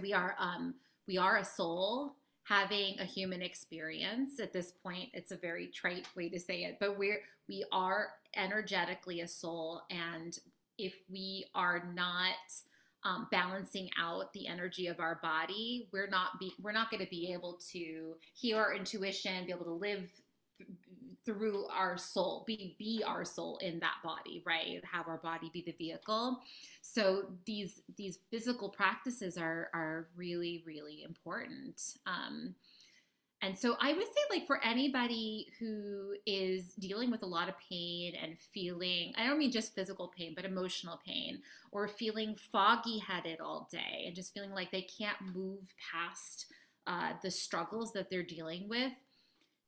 we 0.00 0.12
are 0.12 0.34
um, 0.38 0.74
we 1.06 1.18
are 1.18 1.38
a 1.38 1.44
soul 1.44 2.16
having 2.44 2.98
a 3.00 3.04
human 3.04 3.42
experience 3.42 4.38
at 4.38 4.52
this 4.52 4.70
point 4.70 5.08
it's 5.12 5.32
a 5.32 5.36
very 5.36 5.66
trite 5.66 6.06
way 6.16 6.28
to 6.28 6.38
say 6.38 6.62
it 6.62 6.76
but 6.78 6.96
we're 6.96 7.20
we 7.48 7.64
are 7.72 8.10
energetically 8.36 9.20
a 9.20 9.28
soul 9.28 9.82
and 9.90 10.38
if 10.78 10.94
we 11.10 11.44
are 11.54 11.90
not 11.94 12.34
um, 13.04 13.26
balancing 13.32 13.88
out 14.00 14.32
the 14.32 14.46
energy 14.46 14.86
of 14.86 15.00
our 15.00 15.18
body 15.22 15.88
we're 15.92 16.08
not 16.08 16.38
be 16.38 16.52
we're 16.62 16.72
not 16.72 16.90
going 16.90 17.02
to 17.02 17.10
be 17.10 17.32
able 17.32 17.58
to 17.72 18.14
hear 18.32 18.58
our 18.58 18.74
intuition 18.74 19.44
be 19.46 19.52
able 19.52 19.64
to 19.64 19.72
live 19.72 20.08
through 21.26 21.66
our 21.66 21.98
soul 21.98 22.44
be 22.46 22.76
be 22.78 23.02
our 23.06 23.24
soul 23.24 23.58
in 23.58 23.80
that 23.80 23.96
body 24.02 24.42
right? 24.46 24.82
Have 24.90 25.08
our 25.08 25.18
body 25.18 25.50
be 25.52 25.62
the 25.62 25.72
vehicle. 25.72 26.40
So 26.80 27.24
these 27.44 27.82
these 27.96 28.20
physical 28.30 28.70
practices 28.70 29.36
are 29.36 29.68
are 29.74 30.08
really 30.16 30.62
really 30.66 31.02
important. 31.02 31.82
Um 32.06 32.54
and 33.42 33.58
so 33.58 33.76
i 33.80 33.92
would 33.92 34.06
say 34.06 34.20
like 34.30 34.46
for 34.46 34.62
anybody 34.64 35.46
who 35.58 36.14
is 36.26 36.74
dealing 36.78 37.10
with 37.10 37.22
a 37.22 37.26
lot 37.26 37.48
of 37.48 37.54
pain 37.68 38.14
and 38.22 38.36
feeling 38.52 39.12
i 39.16 39.26
don't 39.26 39.38
mean 39.38 39.50
just 39.50 39.74
physical 39.74 40.12
pain 40.16 40.32
but 40.34 40.44
emotional 40.44 41.00
pain 41.06 41.40
or 41.70 41.86
feeling 41.86 42.34
foggy 42.52 42.98
headed 42.98 43.40
all 43.40 43.68
day 43.70 44.04
and 44.06 44.14
just 44.16 44.32
feeling 44.32 44.52
like 44.52 44.70
they 44.70 44.86
can't 44.98 45.18
move 45.34 45.74
past 45.92 46.46
uh, 46.86 47.12
the 47.22 47.30
struggles 47.30 47.92
that 47.92 48.08
they're 48.08 48.22
dealing 48.22 48.68
with 48.68 48.92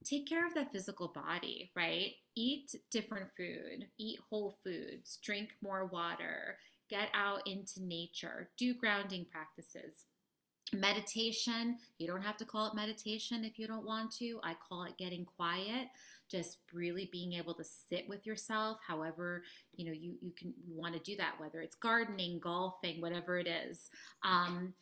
take 0.04 0.28
care 0.28 0.46
of 0.46 0.54
that 0.54 0.72
physical 0.72 1.08
body, 1.08 1.70
right? 1.74 2.12
Eat 2.36 2.74
different 2.90 3.28
food, 3.36 3.86
eat 3.98 4.18
whole 4.30 4.56
foods, 4.62 5.18
drink 5.22 5.50
more 5.62 5.86
water, 5.86 6.56
get 6.88 7.08
out 7.14 7.46
into 7.46 7.82
nature, 7.82 8.50
do 8.56 8.74
grounding 8.74 9.26
practices. 9.30 10.04
Meditation, 10.72 11.78
you 11.98 12.06
don't 12.06 12.22
have 12.22 12.36
to 12.36 12.44
call 12.44 12.66
it 12.66 12.74
meditation 12.74 13.44
if 13.44 13.58
you 13.58 13.66
don't 13.66 13.86
want 13.86 14.12
to. 14.12 14.38
I 14.42 14.54
call 14.68 14.84
it 14.84 14.98
getting 14.98 15.24
quiet, 15.24 15.88
just 16.30 16.58
really 16.74 17.08
being 17.10 17.32
able 17.32 17.54
to 17.54 17.64
sit 17.64 18.06
with 18.06 18.26
yourself, 18.26 18.78
however, 18.86 19.42
you 19.74 19.86
know, 19.86 19.92
you, 19.92 20.14
you 20.20 20.32
can 20.32 20.52
want 20.68 20.94
to 20.94 21.00
do 21.00 21.16
that, 21.16 21.34
whether 21.38 21.60
it's 21.62 21.76
gardening, 21.76 22.38
golfing, 22.38 23.00
whatever 23.00 23.38
it 23.38 23.46
is. 23.46 23.88
Um, 24.22 24.74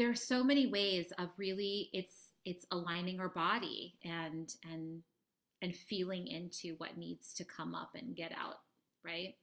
are 0.00 0.14
so 0.14 0.42
many 0.42 0.66
ways 0.66 1.12
of 1.18 1.28
really 1.36 1.90
it's 1.92 2.29
it's 2.44 2.66
aligning 2.70 3.20
our 3.20 3.28
body 3.28 3.94
and 4.04 4.54
and 4.70 5.02
and 5.62 5.74
feeling 5.74 6.26
into 6.26 6.74
what 6.78 6.96
needs 6.96 7.34
to 7.34 7.44
come 7.44 7.74
up 7.74 7.90
and 7.94 8.16
get 8.16 8.32
out 8.32 8.60
right 9.04 9.34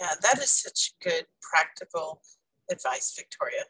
Yeah, 0.00 0.12
that 0.22 0.38
is 0.38 0.50
such 0.50 0.92
good 1.02 1.26
practical 1.40 2.20
advice, 2.70 3.14
Victoria. 3.16 3.62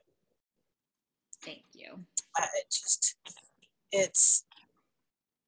Thank 1.42 1.62
you. 1.72 2.04
Uh, 2.38 2.46
it 2.56 2.70
just, 2.70 3.16
it's, 3.92 4.44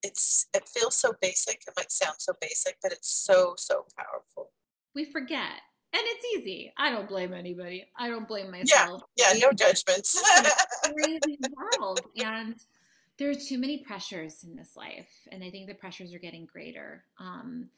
it's, 0.02 0.46
it 0.54 0.68
feels 0.68 0.96
so 0.96 1.14
basic. 1.20 1.62
It 1.66 1.74
might 1.76 1.92
sound 1.92 2.16
so 2.18 2.32
basic, 2.40 2.76
but 2.82 2.92
it's 2.92 3.10
so, 3.10 3.54
so 3.56 3.86
powerful. 3.96 4.50
We 4.94 5.04
forget. 5.04 5.60
And 5.92 6.02
it's 6.04 6.24
easy. 6.36 6.72
I 6.78 6.90
don't 6.90 7.08
blame 7.08 7.34
anybody. 7.34 7.86
I 7.98 8.08
don't 8.08 8.28
blame 8.28 8.50
myself. 8.50 9.02
yeah, 9.16 9.32
yeah, 9.32 9.40
no 9.40 9.52
judgments. 9.52 10.22
Crazy 10.84 11.38
world. 11.80 12.00
And 12.24 12.54
there 13.20 13.30
are 13.30 13.34
too 13.34 13.58
many 13.58 13.78
pressures 13.78 14.42
in 14.42 14.56
this 14.56 14.76
life. 14.76 15.10
And 15.30 15.44
I 15.44 15.50
think 15.50 15.68
the 15.68 15.74
pressures 15.74 16.14
are 16.14 16.18
getting 16.18 16.46
greater. 16.46 17.04
Um, 17.18 17.68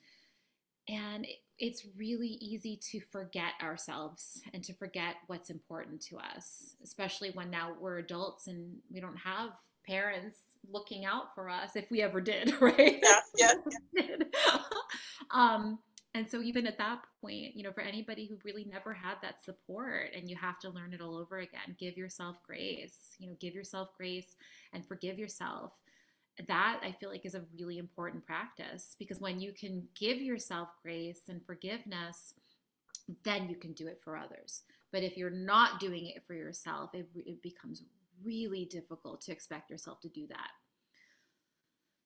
and 0.88 1.26
it- 1.26 1.42
it's 1.58 1.84
really 1.96 2.28
easy 2.40 2.76
to 2.90 3.00
forget 3.00 3.52
ourselves 3.60 4.40
and 4.54 4.64
to 4.64 4.72
forget 4.74 5.16
what's 5.26 5.50
important 5.50 6.00
to 6.02 6.18
us, 6.18 6.76
especially 6.82 7.30
when 7.32 7.50
now 7.50 7.74
we're 7.80 7.98
adults 7.98 8.46
and 8.46 8.80
we 8.90 9.00
don't 9.00 9.16
have 9.16 9.50
parents 9.84 10.38
looking 10.70 11.04
out 11.04 11.34
for 11.34 11.48
us 11.48 11.74
if 11.76 11.90
we 11.90 12.02
ever 12.02 12.20
did, 12.20 12.52
right? 12.60 13.02
yeah, 13.02 13.20
yeah, 13.36 13.54
did. 13.94 14.34
um, 15.32 15.78
and 16.14 16.28
so 16.28 16.42
even 16.42 16.66
at 16.66 16.76
that 16.78 16.98
point, 17.22 17.56
you 17.56 17.62
know, 17.62 17.72
for 17.72 17.80
anybody 17.80 18.26
who 18.26 18.36
really 18.44 18.64
never 18.64 18.92
had 18.92 19.14
that 19.22 19.42
support 19.42 20.10
and 20.14 20.28
you 20.28 20.36
have 20.36 20.58
to 20.60 20.68
learn 20.68 20.92
it 20.92 21.00
all 21.00 21.16
over 21.16 21.38
again, 21.38 21.74
give 21.78 21.96
yourself 21.96 22.42
grace, 22.46 23.16
you 23.18 23.28
know, 23.28 23.36
give 23.40 23.54
yourself 23.54 23.96
grace 23.96 24.36
and 24.74 24.86
forgive 24.86 25.18
yourself. 25.18 25.72
That 26.48 26.80
I 26.82 26.92
feel 26.92 27.10
like 27.10 27.24
is 27.24 27.34
a 27.34 27.44
really 27.58 27.78
important 27.78 28.26
practice 28.26 28.96
because 28.98 29.20
when 29.20 29.40
you 29.40 29.52
can 29.52 29.86
give 29.94 30.18
yourself 30.18 30.68
grace 30.82 31.28
and 31.28 31.44
forgiveness, 31.44 32.34
then 33.24 33.48
you 33.48 33.56
can 33.56 33.72
do 33.72 33.86
it 33.86 34.00
for 34.02 34.16
others. 34.16 34.62
But 34.92 35.02
if 35.02 35.16
you're 35.16 35.30
not 35.30 35.80
doing 35.80 36.06
it 36.06 36.22
for 36.26 36.34
yourself, 36.34 36.94
it, 36.94 37.08
it 37.14 37.42
becomes 37.42 37.82
really 38.24 38.66
difficult 38.66 39.22
to 39.22 39.32
expect 39.32 39.70
yourself 39.70 40.00
to 40.02 40.08
do 40.08 40.26
that. 40.28 40.50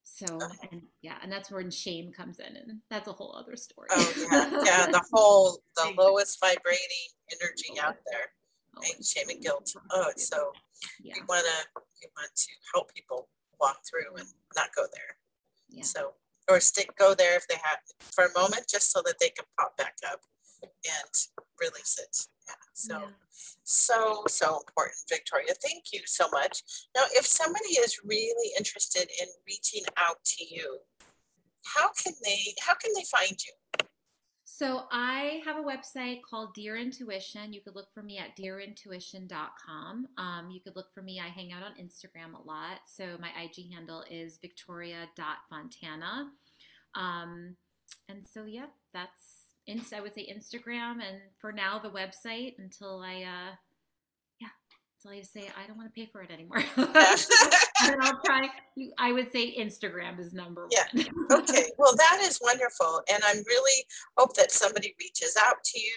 So, 0.09 0.39
and 0.71 0.83
yeah, 1.03 1.17
and 1.21 1.31
that's 1.31 1.51
where 1.51 1.69
shame 1.71 2.13
comes 2.13 2.39
in, 2.39 2.57
and 2.57 2.79
that's 2.89 3.09
a 3.09 3.13
whole 3.13 3.37
other 3.37 3.57
story. 3.57 3.89
oh 3.91 4.13
yeah, 4.31 4.51
yeah, 4.65 4.87
the 4.87 5.03
whole, 5.13 5.59
the 5.75 5.93
lowest 5.99 6.39
vibrating 6.41 7.11
energy 7.33 7.75
oh, 7.77 7.89
out 7.89 7.97
there, 8.11 8.27
Oh, 8.77 8.81
right? 8.83 9.05
shame 9.05 9.29
and 9.31 9.43
guilt. 9.43 9.75
Oh, 9.91 10.07
it's 10.11 10.29
so, 10.29 10.53
yeah, 11.03 11.15
we 11.17 11.23
wanna, 11.29 11.59
we 11.77 12.09
want 12.17 12.31
to 12.37 12.49
help 12.73 12.95
people 12.95 13.29
walk 13.61 13.79
through 13.91 14.15
and 14.17 14.29
not 14.55 14.69
go 14.77 14.85
there. 14.95 15.17
yeah, 15.71 15.83
So, 15.83 16.13
or 16.49 16.61
stick, 16.61 16.97
go 16.97 17.13
there 17.15 17.37
if 17.37 17.49
they 17.49 17.57
have, 17.63 17.79
for 18.01 18.25
a 18.27 18.39
moment, 18.39 18.67
just 18.71 18.93
so 18.93 19.03
that 19.05 19.17
they 19.21 19.31
can 19.31 19.45
pop 19.59 19.77
back 19.77 19.97
up 20.11 20.21
and 20.63 21.11
release 21.61 21.99
it. 22.01 22.17
Yeah, 22.47 22.55
so, 22.73 22.99
yeah. 23.01 23.07
so, 23.65 24.25
so 24.29 24.59
important, 24.59 24.99
Victoria. 25.09 25.53
Thank 25.63 25.85
you 25.93 26.01
so 26.07 26.27
much. 26.33 26.63
Now, 26.95 27.05
if 27.13 27.27
somebody 27.27 27.71
is 27.81 28.01
really 28.05 28.51
interested 28.57 29.09
in 29.21 29.29
reaching 29.47 29.83
out 29.97 30.23
to 30.25 30.45
you, 30.45 30.79
how 31.65 31.91
can 31.93 32.13
they, 32.25 32.55
how 32.61 32.75
can 32.75 32.93
they 32.95 33.05
find 33.11 33.37
you? 33.45 33.53
So 34.59 34.85
I 34.91 35.43
have 35.45 35.59
a 35.59 35.61
website 35.61 36.23
called 36.23 36.55
Dear 36.55 36.77
Intuition. 36.77 37.53
You 37.53 37.61
could 37.61 37.75
look 37.75 37.93
for 37.93 38.03
me 38.03 38.17
at 38.17 38.35
dearintuition.com. 38.39 40.07
Um, 40.17 40.51
you 40.51 40.61
could 40.61 40.77
look 40.77 40.91
for 40.95 41.03
me. 41.03 41.21
I 41.21 41.29
hang 41.29 41.53
out 41.53 41.63
on 41.63 41.73
Instagram 41.73 42.33
a 42.33 42.47
lot. 42.47 42.79
So 42.87 43.19
my 43.21 43.29
IG 43.43 43.71
handle 43.71 44.03
is 44.11 44.39
victoria.fontana. 44.41 46.31
Um, 46.95 47.57
and 48.09 48.25
so, 48.33 48.45
yeah, 48.45 48.67
that's, 48.95 49.46
Inst- 49.67 49.93
I 49.93 50.01
would 50.01 50.15
say 50.15 50.33
Instagram. 50.33 50.95
And 51.03 51.21
for 51.41 51.53
now, 51.53 51.79
the 51.79 51.91
website 51.91 52.55
until 52.59 53.01
I, 53.01 53.15
uh, 53.23 53.55
yeah, 54.41 54.49
until 55.05 55.19
I 55.19 55.23
say 55.23 55.49
I 55.57 55.67
don't 55.67 55.77
want 55.77 55.93
to 55.93 56.01
pay 56.01 56.07
for 56.07 56.23
it 56.23 56.31
anymore. 56.31 56.63
I'll 58.01 58.21
try, 58.25 58.49
I 58.99 59.13
would 59.13 59.31
say 59.33 59.55
Instagram 59.59 60.19
is 60.19 60.33
number 60.33 60.69
Yeah. 60.71 60.85
one. 60.93 61.07
Okay, 61.43 61.65
well, 61.79 61.95
that 61.97 62.21
is 62.23 62.39
wonderful. 62.43 63.03
And 63.13 63.23
I 63.25 63.33
really 63.47 63.85
hope 64.17 64.35
that 64.37 64.51
somebody 64.53 64.95
reaches 65.01 65.37
out 65.41 65.63
to 65.65 65.81
you 65.81 65.97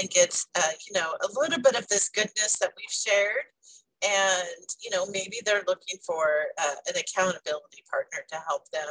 and 0.00 0.08
gets, 0.10 0.46
uh, 0.54 0.72
you 0.86 0.98
know, 0.98 1.12
a 1.20 1.28
little 1.40 1.60
bit 1.60 1.74
of 1.76 1.86
this 1.88 2.08
goodness 2.08 2.58
that 2.60 2.72
we've 2.76 2.90
shared. 2.90 3.44
And, 4.04 4.66
you 4.82 4.90
know, 4.90 5.06
maybe 5.06 5.38
they're 5.44 5.62
looking 5.66 5.98
for 6.04 6.26
uh, 6.58 6.74
an 6.88 6.94
accountability 6.96 7.84
partner 7.90 8.18
to 8.30 8.36
help 8.48 8.68
them 8.70 8.88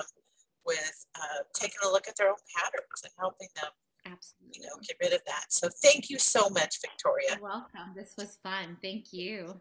with 0.66 1.06
uh, 1.16 1.44
taking 1.54 1.80
a 1.84 1.90
look 1.90 2.08
at 2.08 2.16
their 2.18 2.30
own 2.30 2.36
patterns 2.56 3.02
and 3.04 3.12
helping 3.20 3.50
them, 3.56 3.72
Absolutely. 4.06 4.60
you 4.60 4.64
know, 4.64 4.76
get 4.88 4.98
rid 5.02 5.14
of 5.14 5.24
that. 5.26 5.46
So 5.50 5.70
thank 5.82 6.10
you 6.10 6.18
so 6.18 6.50
much, 6.50 6.82
Victoria. 6.82 7.30
You're 7.32 7.44
welcome. 7.44 7.94
This 7.96 8.14
was 8.18 8.38
fun. 8.42 8.78
Thank 8.82 9.14
you. 9.14 9.60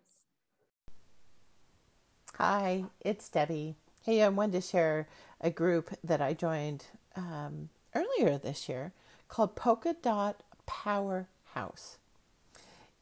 Hi, 2.36 2.84
it's 3.00 3.28
Debbie. 3.28 3.76
Hey, 4.02 4.22
I 4.22 4.28
wanted 4.28 4.52
to 4.52 4.66
share 4.66 5.08
a 5.40 5.50
group 5.50 5.90
that 6.02 6.22
I 6.22 6.32
joined 6.32 6.86
um, 7.14 7.68
earlier 7.94 8.38
this 8.38 8.68
year 8.68 8.92
called 9.28 9.56
Polka 9.56 9.94
Dot 10.00 10.42
Powerhouse. 10.66 11.98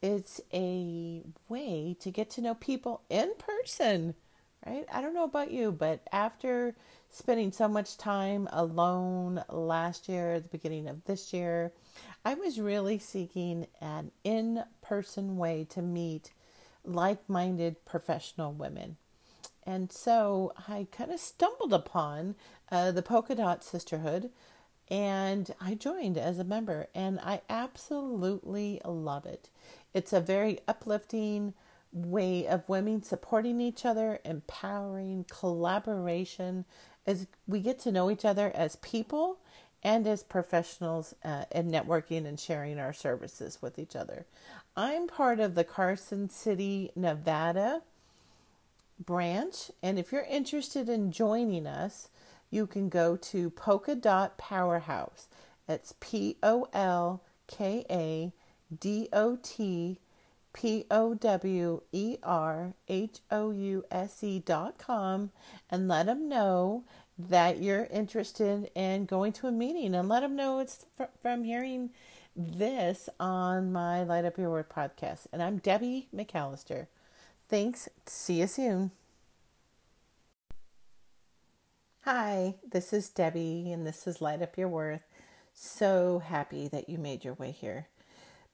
It's 0.03 0.41
a 0.53 1.22
way 1.49 1.97
to 2.01 2.11
get 2.11 2.30
to 2.30 2.41
know 2.41 2.55
people 2.55 3.03
in 3.09 3.32
person, 3.39 4.14
right? 4.66 4.86
I 4.93 5.01
don't 5.01 5.14
know 5.14 5.24
about 5.24 5.51
you, 5.51 5.72
but 5.72 6.01
after 6.12 6.74
spending 7.11 7.52
so 7.52 7.68
much 7.68 7.96
time 7.96 8.48
alone 8.52 9.42
last 9.48 10.09
year, 10.09 10.40
the 10.40 10.48
beginning 10.48 10.88
of 10.88 11.04
this 11.04 11.32
year, 11.32 11.72
I 12.24 12.34
was 12.34 12.61
really 12.61 12.98
seeking 12.98 13.66
an 13.80 14.11
in 14.24 14.64
person 14.82 15.36
way 15.36 15.66
to 15.70 15.82
meet 15.82 16.32
like 16.84 17.28
minded 17.28 17.84
professional 17.84 18.52
women. 18.52 18.96
And 19.64 19.92
so 19.92 20.52
I 20.68 20.86
kind 20.90 21.11
of 21.11 21.20
stumbled 21.20 21.72
upon 21.72 22.34
uh, 22.70 22.90
the 22.92 23.02
Polka 23.02 23.34
Dot 23.34 23.62
Sisterhood 23.62 24.30
and 24.90 25.54
I 25.61 25.74
joined 25.74 26.16
as 26.16 26.38
a 26.38 26.44
member 26.44 26.86
and 26.94 27.20
I 27.20 27.42
absolutely 27.50 28.80
love 28.84 29.26
it. 29.26 29.50
It's 29.92 30.12
a 30.12 30.20
very 30.20 30.61
uplifting 30.66 31.52
way 31.92 32.46
of 32.46 32.68
women 32.68 33.02
supporting 33.02 33.61
each 33.61 33.84
other, 33.84 34.20
empowering 34.24 35.26
collaboration 35.30 36.64
as 37.09 37.26
we 37.46 37.59
get 37.59 37.78
to 37.80 37.90
know 37.90 38.11
each 38.11 38.26
other 38.26 38.52
as 38.54 38.76
people 38.76 39.38
and 39.82 40.06
as 40.06 40.22
professionals 40.22 41.14
uh, 41.24 41.44
and 41.50 41.72
networking 41.72 42.26
and 42.26 42.38
sharing 42.38 42.78
our 42.78 42.92
services 42.92 43.59
with 43.62 43.78
each 43.78 43.96
other. 43.96 44.26
I'm 44.76 45.09
part 45.09 45.40
of 45.40 45.54
the 45.54 45.64
Carson 45.64 46.28
City, 46.28 46.92
Nevada 46.94 47.80
branch. 49.02 49.70
And 49.82 49.98
if 49.98 50.12
you're 50.12 50.22
interested 50.22 50.88
in 50.90 51.11
joining 51.11 51.66
us, 51.66 52.11
you 52.50 52.66
can 52.66 52.90
go 52.90 53.16
to 53.16 53.50
Polka 53.50 53.94
Dot 53.94 54.36
Powerhouse. 54.36 55.28
It's 55.66 55.94
P 56.00 56.36
O 56.42 56.68
L 56.74 57.22
K 57.46 57.86
A 57.88 58.32
D 58.78 59.09
O 59.14 59.38
T 59.42 59.98
P 60.59 60.86
O 60.90 61.14
W 61.14 61.82
E 61.92 62.16
R 62.20 62.74
H 62.88 63.20
O 63.30 63.52
U 63.52 63.84
S 63.92 64.24
E 64.24 64.40
dot 64.40 64.76
com 64.76 65.30
and 65.70 65.86
let 65.86 66.06
them 66.06 66.28
know 66.28 66.82
that 67.16 67.62
you're 67.62 67.84
interested 67.84 68.68
in 68.74 69.04
going 69.04 69.32
to 69.34 69.46
a 69.46 69.52
meeting 69.52 69.94
and 69.94 70.09
let 70.09 70.20
them 70.20 70.34
know 70.34 70.59
it's 70.59 70.84
fr- 70.96 71.04
from 71.22 71.44
hearing 71.44 71.90
this 72.34 73.09
on 73.20 73.70
my 73.70 74.02
Light 74.02 74.24
Up 74.24 74.36
Your 74.36 74.50
Worth 74.50 74.68
podcast. 74.68 75.28
And 75.32 75.44
I'm 75.44 75.59
Debbie 75.59 76.09
McAllister. 76.12 76.88
Thanks. 77.48 77.88
See 78.06 78.40
you 78.40 78.48
soon. 78.48 78.90
Hi, 82.00 82.56
this 82.68 82.92
is 82.92 83.11
Debbie, 83.11 83.70
and 83.70 83.86
this 83.86 84.09
is 84.09 84.20
Light 84.20 84.42
Up 84.42 84.59
Your 84.59 84.68
Worth. 84.68 85.02
So 85.54 86.18
happy 86.18 86.66
that 86.66 86.88
you 86.88 86.98
made 86.98 87.24
your 87.24 87.34
way 87.34 87.52
here. 87.52 87.86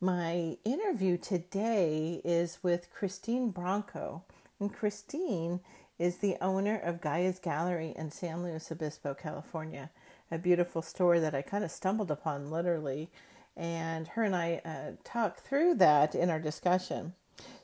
My 0.05 0.59
interview 0.67 1.17
today 1.17 2.21
is 2.27 2.59
with 2.63 2.93
Christine 2.93 3.49
Bronco, 3.49 4.23
and 4.61 4.71
Christine 4.71 5.61
is 5.99 6.19
the 6.19 6.37
owner 6.43 6.79
of 6.79 7.01
Gaia's 7.01 7.39
Gallery 7.39 7.95
in 7.97 8.11
San 8.11 8.43
Luis 8.43 8.71
Obispo, 8.71 9.15
California, 9.15 9.89
a 10.31 10.37
beautiful 10.37 10.83
store 10.83 11.21
that 11.21 11.35
I 11.35 11.41
kind 11.41 11.65
of 11.65 11.71
stumbled 11.71 12.11
upon 12.11 12.51
literally. 12.51 13.09
And 13.57 14.09
her 14.09 14.25
and 14.25 14.37
I 14.37 14.61
uh, 14.63 15.03
talked 15.05 15.41
through 15.41 15.77
that 15.77 16.15
in 16.15 16.29
our 16.29 16.39
discussion. 16.39 17.15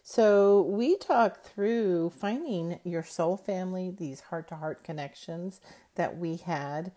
So, 0.02 0.62
we 0.62 0.96
talk 0.96 1.42
through 1.42 2.08
finding 2.16 2.80
your 2.84 3.04
soul 3.04 3.36
family, 3.36 3.90
these 3.90 4.20
heart 4.22 4.48
to 4.48 4.56
heart 4.56 4.82
connections 4.82 5.60
that 5.94 6.16
we 6.16 6.36
had. 6.36 6.92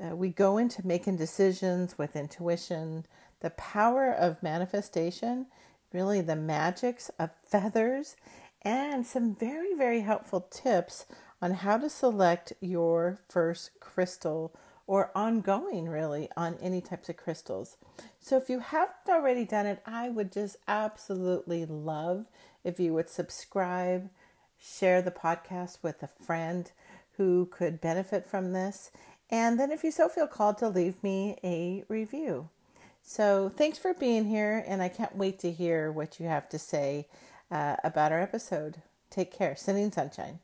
Uh, 0.00 0.14
we 0.14 0.28
go 0.28 0.56
into 0.56 0.86
making 0.86 1.16
decisions 1.16 1.98
with 1.98 2.16
intuition, 2.16 3.06
the 3.44 3.50
power 3.50 4.10
of 4.10 4.42
manifestation, 4.42 5.44
really 5.92 6.22
the 6.22 6.34
magics 6.34 7.10
of 7.18 7.28
feathers, 7.46 8.16
and 8.62 9.04
some 9.04 9.34
very, 9.34 9.74
very 9.74 10.00
helpful 10.00 10.40
tips 10.50 11.04
on 11.42 11.52
how 11.52 11.76
to 11.76 11.90
select 11.90 12.54
your 12.62 13.20
first 13.28 13.78
crystal 13.80 14.56
or 14.86 15.10
ongoing 15.14 15.90
really 15.90 16.30
on 16.38 16.56
any 16.62 16.80
types 16.80 17.10
of 17.10 17.18
crystals. 17.18 17.76
So 18.18 18.38
if 18.38 18.48
you 18.48 18.60
haven't 18.60 19.10
already 19.10 19.44
done 19.44 19.66
it, 19.66 19.82
I 19.84 20.08
would 20.08 20.32
just 20.32 20.56
absolutely 20.66 21.66
love 21.66 22.30
if 22.64 22.80
you 22.80 22.94
would 22.94 23.10
subscribe, 23.10 24.08
share 24.58 25.02
the 25.02 25.10
podcast 25.10 25.82
with 25.82 26.02
a 26.02 26.08
friend 26.08 26.72
who 27.18 27.44
could 27.52 27.82
benefit 27.82 28.24
from 28.24 28.54
this, 28.54 28.90
and 29.28 29.60
then 29.60 29.70
if 29.70 29.84
you 29.84 29.90
so 29.90 30.08
feel 30.08 30.26
called 30.26 30.56
to 30.58 30.68
leave 30.70 31.02
me 31.02 31.36
a 31.44 31.84
review. 31.88 32.48
So 33.06 33.50
thanks 33.50 33.78
for 33.78 33.92
being 33.92 34.24
here, 34.24 34.64
and 34.66 34.82
I 34.82 34.88
can't 34.88 35.14
wait 35.14 35.38
to 35.40 35.52
hear 35.52 35.92
what 35.92 36.18
you 36.18 36.26
have 36.26 36.48
to 36.48 36.58
say 36.58 37.06
uh, 37.50 37.76
about 37.84 38.12
our 38.12 38.20
episode. 38.20 38.80
Take 39.10 39.30
care. 39.30 39.54
Sending 39.54 39.92
sunshine. 39.92 40.40